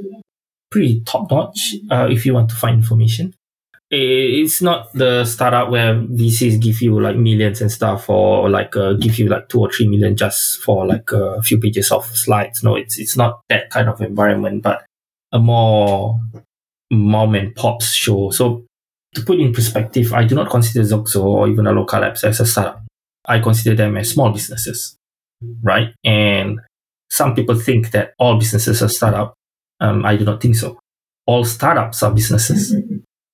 pretty 0.70 1.00
top 1.02 1.30
notch. 1.30 1.74
Uh, 1.90 2.08
if 2.10 2.24
you 2.24 2.34
want 2.34 2.48
to 2.50 2.56
find 2.56 2.76
information, 2.76 3.34
it's 3.90 4.62
not 4.62 4.92
the 4.92 5.24
startup 5.24 5.70
where 5.70 5.94
VCs 5.94 6.60
give 6.60 6.80
you 6.80 7.00
like 7.00 7.16
millions 7.16 7.60
and 7.60 7.72
stuff, 7.72 8.08
or 8.08 8.48
like 8.48 8.76
uh, 8.76 8.92
give 8.94 9.18
you 9.18 9.28
like 9.28 9.48
two 9.48 9.60
or 9.60 9.70
three 9.70 9.88
million 9.88 10.16
just 10.16 10.62
for 10.62 10.86
like 10.86 11.10
a 11.12 11.42
few 11.42 11.58
pages 11.58 11.90
of 11.90 12.04
slides. 12.06 12.62
No, 12.62 12.76
it's 12.76 12.98
it's 12.98 13.16
not 13.16 13.40
that 13.48 13.70
kind 13.70 13.88
of 13.88 14.00
environment, 14.00 14.62
but 14.62 14.84
a 15.32 15.38
more 15.38 16.20
mom 16.90 17.34
and 17.34 17.54
pops 17.54 17.92
show. 17.92 18.30
So 18.30 18.64
to 19.14 19.22
put 19.22 19.40
in 19.40 19.52
perspective, 19.52 20.12
I 20.12 20.24
do 20.24 20.34
not 20.34 20.50
consider 20.50 20.84
Xoxzo 20.84 21.24
or 21.24 21.48
even 21.48 21.66
a 21.66 21.72
local 21.72 22.00
apps 22.00 22.22
as 22.22 22.40
a 22.40 22.46
startup. 22.46 22.82
I 23.24 23.40
consider 23.40 23.74
them 23.74 23.96
as 23.96 24.10
small 24.10 24.30
businesses, 24.30 24.96
right? 25.62 25.92
And 26.04 26.60
some 27.10 27.34
people 27.34 27.56
think 27.56 27.90
that 27.90 28.14
all 28.18 28.38
businesses 28.38 28.82
are 28.82 28.88
startup. 28.88 29.34
Um, 29.80 30.04
I 30.04 30.16
do 30.16 30.24
not 30.24 30.40
think 30.40 30.56
so. 30.56 30.78
All 31.26 31.44
startups 31.44 32.02
are 32.02 32.12
businesses 32.12 32.74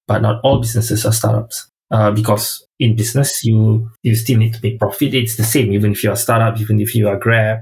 but 0.07 0.23
not 0.23 0.41
all 0.43 0.61
businesses 0.61 1.05
are 1.05 1.13
startups. 1.13 1.69
Uh, 1.91 2.11
because 2.11 2.67
in 2.81 2.97
business, 2.97 3.45
you 3.45 3.91
you 4.03 4.15
still 4.17 4.39
need 4.39 4.55
to 4.55 4.61
make 4.63 4.79
profit. 4.79 5.15
It's 5.15 5.37
the 5.37 5.45
same, 5.45 5.73
even 5.73 5.93
if 5.93 6.03
you're 6.03 6.15
a 6.15 6.17
startup, 6.17 6.61
even 6.61 6.81
if 6.81 6.95
you 6.95 7.09
are 7.09 7.17
Grab 7.17 7.61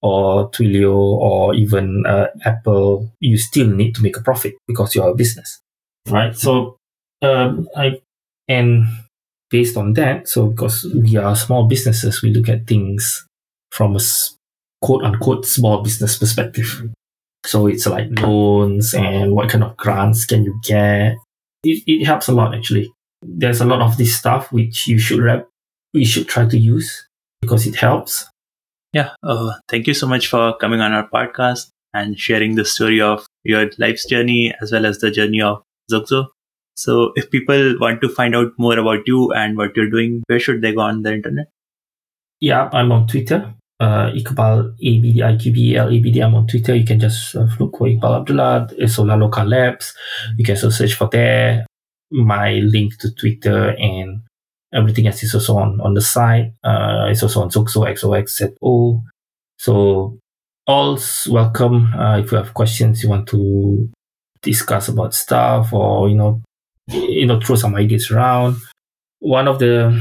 or 0.00 0.50
Twilio 0.50 0.94
or 0.94 1.54
even 1.54 2.04
uh, 2.06 2.28
Apple, 2.44 3.10
you 3.18 3.36
still 3.36 3.66
need 3.66 3.94
to 3.96 4.02
make 4.02 4.16
a 4.16 4.22
profit 4.22 4.54
because 4.68 4.94
you're 4.94 5.08
a 5.08 5.14
business, 5.14 5.60
right? 6.08 6.36
So, 6.36 6.76
um, 7.20 7.66
I 7.76 8.00
and 8.46 8.84
based 9.50 9.76
on 9.76 9.94
that, 9.94 10.28
so 10.28 10.46
because 10.46 10.86
we 10.94 11.16
are 11.16 11.34
small 11.34 11.66
businesses, 11.66 12.22
we 12.22 12.32
look 12.32 12.48
at 12.48 12.68
things 12.68 13.26
from 13.72 13.96
a 13.96 14.00
quote 14.80 15.02
unquote 15.02 15.46
small 15.46 15.82
business 15.82 16.16
perspective. 16.16 16.90
So 17.44 17.66
it's 17.66 17.86
like 17.86 18.08
loans 18.20 18.94
and 18.94 19.34
what 19.34 19.50
kind 19.50 19.64
of 19.64 19.76
grants 19.76 20.24
can 20.24 20.44
you 20.44 20.58
get 20.64 21.16
it, 21.64 21.82
it 21.86 22.04
helps 22.04 22.28
a 22.28 22.32
lot 22.32 22.54
actually. 22.54 22.92
There's 23.22 23.60
a 23.60 23.64
lot 23.64 23.80
of 23.80 23.96
this 23.96 24.16
stuff 24.16 24.52
which 24.52 24.86
you 24.86 24.98
should 24.98 25.20
rep, 25.20 25.48
we 25.92 26.04
should 26.04 26.28
try 26.28 26.46
to 26.46 26.58
use 26.58 27.06
because 27.40 27.66
it 27.66 27.76
helps. 27.76 28.26
Yeah, 28.92 29.10
uh, 29.22 29.54
thank 29.68 29.86
you 29.86 29.94
so 29.94 30.06
much 30.06 30.28
for 30.28 30.56
coming 30.58 30.80
on 30.80 30.92
our 30.92 31.08
podcast 31.08 31.70
and 31.92 32.18
sharing 32.18 32.54
the 32.54 32.64
story 32.64 33.00
of 33.00 33.26
your 33.42 33.70
life's 33.78 34.06
journey 34.06 34.54
as 34.60 34.72
well 34.72 34.86
as 34.86 34.98
the 34.98 35.10
journey 35.10 35.40
of 35.40 35.62
Xoxzo. 35.90 36.28
So 36.76 37.12
if 37.14 37.30
people 37.30 37.76
want 37.80 38.00
to 38.02 38.08
find 38.08 38.34
out 38.36 38.52
more 38.58 38.78
about 38.78 39.06
you 39.06 39.32
and 39.32 39.56
what 39.56 39.76
you're 39.76 39.90
doing, 39.90 40.22
where 40.26 40.40
should 40.40 40.60
they 40.60 40.74
go 40.74 40.80
on 40.80 41.02
the 41.02 41.14
internet? 41.14 41.46
Yeah, 42.40 42.68
I'm 42.72 42.92
on 42.92 43.06
Twitter. 43.06 43.54
Uh, 43.80 44.10
Iqbal, 44.12 44.74
A-B-D-I-Q-B-E-L, 44.80 45.88
I'm 46.22 46.34
on 46.34 46.46
Twitter. 46.46 46.74
You 46.74 46.84
can 46.84 47.00
just 47.00 47.34
uh, 47.34 47.46
look 47.58 47.76
for 47.76 47.88
Iqbal 47.88 48.20
Abdullah, 48.20 48.88
Solar 48.88 49.16
Local 49.16 49.44
Labs. 49.46 49.94
You 50.36 50.44
can 50.44 50.54
also 50.54 50.70
search 50.70 50.94
for 50.94 51.08
there. 51.10 51.66
My 52.10 52.54
link 52.54 52.96
to 52.98 53.12
Twitter 53.12 53.70
and 53.70 54.22
everything 54.72 55.06
else 55.06 55.22
is 55.22 55.34
also 55.34 55.56
on, 55.56 55.80
on 55.80 55.94
the 55.94 56.00
site. 56.00 56.52
Uh, 56.62 57.06
it's 57.08 57.22
also 57.22 57.42
on 57.42 57.50
Xoxo, 57.50 57.86
XOXZO. 57.86 59.02
So 59.58 60.18
all's 60.66 61.26
welcome. 61.30 61.92
Uh, 61.94 62.18
if 62.18 62.30
you 62.30 62.38
have 62.38 62.54
questions, 62.54 63.02
you 63.02 63.08
want 63.08 63.28
to 63.28 63.90
discuss 64.42 64.88
about 64.88 65.14
stuff 65.14 65.72
or, 65.72 66.08
you 66.08 66.14
know, 66.14 66.42
you 66.88 67.26
know, 67.26 67.40
throw 67.40 67.56
some 67.56 67.74
ideas 67.74 68.10
around. 68.10 68.56
One 69.20 69.48
of 69.48 69.58
the 69.58 70.00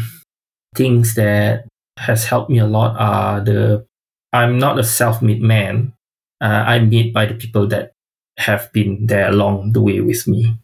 things 0.75 1.15
that 1.15 1.65
has 1.97 2.25
helped 2.25 2.49
me 2.49 2.59
a 2.59 2.67
lot 2.67 2.95
are 2.97 3.41
the 3.41 3.85
I'm 4.31 4.57
not 4.57 4.79
a 4.79 4.83
self-made 4.83 5.41
man. 5.41 5.93
Uh, 6.41 6.63
I'm 6.65 6.89
made 6.89 7.13
by 7.13 7.27
the 7.27 7.35
people 7.35 7.67
that 7.67 7.91
have 8.37 8.71
been 8.73 9.05
there 9.05 9.29
along 9.29 9.73
the 9.73 9.81
way 9.81 10.01
with 10.01 10.27
me. 10.27 10.57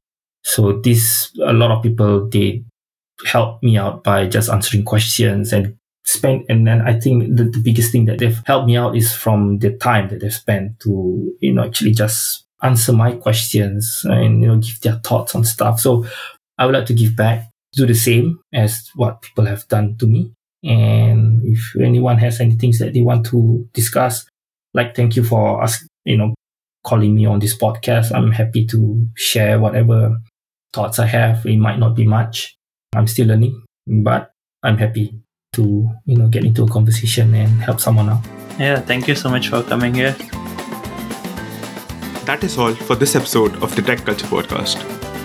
So 0.44 0.80
this 0.80 1.32
a 1.44 1.54
lot 1.54 1.72
of 1.72 1.84
people 1.84 2.28
they 2.28 2.64
help 3.26 3.62
me 3.62 3.78
out 3.78 4.04
by 4.04 4.28
just 4.28 4.50
answering 4.50 4.86
questions 4.86 5.54
and 5.54 5.76
spend 6.06 6.46
and 6.50 6.66
then 6.66 6.82
I 6.82 7.00
think 7.00 7.36
the, 7.36 7.44
the 7.44 7.62
biggest 7.64 7.92
thing 7.92 8.06
that 8.06 8.18
they've 8.18 8.42
helped 8.46 8.66
me 8.66 8.78
out 8.78 8.96
is 8.96 9.14
from 9.14 9.60
the 9.60 9.78
time 9.78 10.08
that 10.10 10.22
they've 10.22 10.34
spent 10.34 10.80
to 10.80 11.36
you 11.40 11.54
know 11.54 11.66
actually 11.66 11.92
just 11.92 12.46
answer 12.62 12.94
my 12.94 13.14
questions 13.14 14.02
and 14.06 14.42
you 14.42 14.48
know 14.48 14.58
give 14.58 14.80
their 14.82 15.00
thoughts 15.04 15.36
on 15.36 15.44
stuff. 15.44 15.80
So 15.80 16.06
I 16.58 16.66
would 16.66 16.76
like 16.76 16.88
to 16.88 16.94
give 16.94 17.16
back, 17.16 17.50
do 17.74 17.86
the 17.86 17.96
same 17.96 18.40
as 18.54 18.90
what 18.96 19.22
people 19.22 19.46
have 19.46 19.68
done 19.68 19.98
to 19.98 20.08
me. 20.08 20.34
And 20.64 21.42
if 21.46 21.76
anyone 21.80 22.18
has 22.18 22.40
any 22.40 22.56
things 22.56 22.80
that 22.80 22.94
they 22.94 23.02
want 23.02 23.26
to 23.28 23.68
discuss, 23.74 24.26
like 24.74 24.96
thank 24.96 25.16
you 25.16 25.24
for 25.24 25.64
us, 25.64 25.86
you 26.06 26.18
know, 26.18 26.34
calling 26.84 27.16
me 27.16 27.26
on 27.26 27.40
this 27.40 27.58
podcast. 27.58 28.14
I'm 28.14 28.32
happy 28.32 28.66
to 28.68 29.08
share 29.16 29.60
whatever 29.60 30.18
thoughts 30.74 31.00
I 31.00 31.06
have. 31.08 31.46
It 31.46 31.58
might 31.58 31.80
not 31.80 31.96
be 31.96 32.06
much. 32.06 32.56
I'm 32.96 33.08
still 33.08 33.28
learning, 33.28 33.64
but 33.88 34.32
I'm 34.64 34.78
happy 34.78 35.22
to, 35.54 35.90
you 36.06 36.18
know, 36.18 36.28
get 36.28 36.44
into 36.44 36.64
a 36.64 36.68
conversation 36.68 37.34
and 37.34 37.62
help 37.62 37.80
someone 37.80 38.10
out. 38.10 38.24
Yeah, 38.60 38.80
thank 38.80 39.08
you 39.08 39.16
so 39.16 39.30
much 39.30 39.50
for 39.50 39.64
coming 39.64 39.94
here. 39.94 40.16
That 42.26 42.44
is 42.44 42.58
all 42.58 42.76
for 42.76 42.96
this 42.96 43.16
episode 43.16 43.56
of 43.64 43.76
the 43.76 43.82
Tech 43.82 44.06
Culture 44.06 44.28
Podcast. 44.28 44.84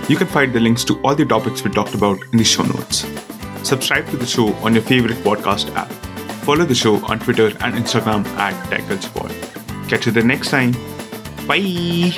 You 0.09 0.17
can 0.17 0.27
find 0.27 0.53
the 0.53 0.61
links 0.61 0.85
to 0.85 1.01
all 1.03 1.15
the 1.15 1.25
topics 1.25 1.65
we 1.65 1.71
talked 1.71 1.95
about 1.95 2.19
in 2.33 2.39
the 2.39 2.45
show 2.45 2.63
notes. 2.63 3.05
Subscribe 3.65 4.07
to 4.11 4.17
the 4.19 4.27
show 4.27 4.53
on 4.57 4.75
your 4.75 4.83
favorite 4.83 5.17
podcast 5.19 5.75
app. 5.75 5.91
Follow 6.45 6.65
the 6.65 6.75
show 6.75 7.03
on 7.07 7.19
Twitter 7.19 7.47
and 7.47 7.75
Instagram 7.75 8.27
at 8.37 8.55
TechCulturePod. 8.71 9.89
Catch 9.89 10.07
you 10.07 10.13
the 10.13 10.23
next 10.23 10.51
time. 10.51 10.73
Bye. 11.47 12.13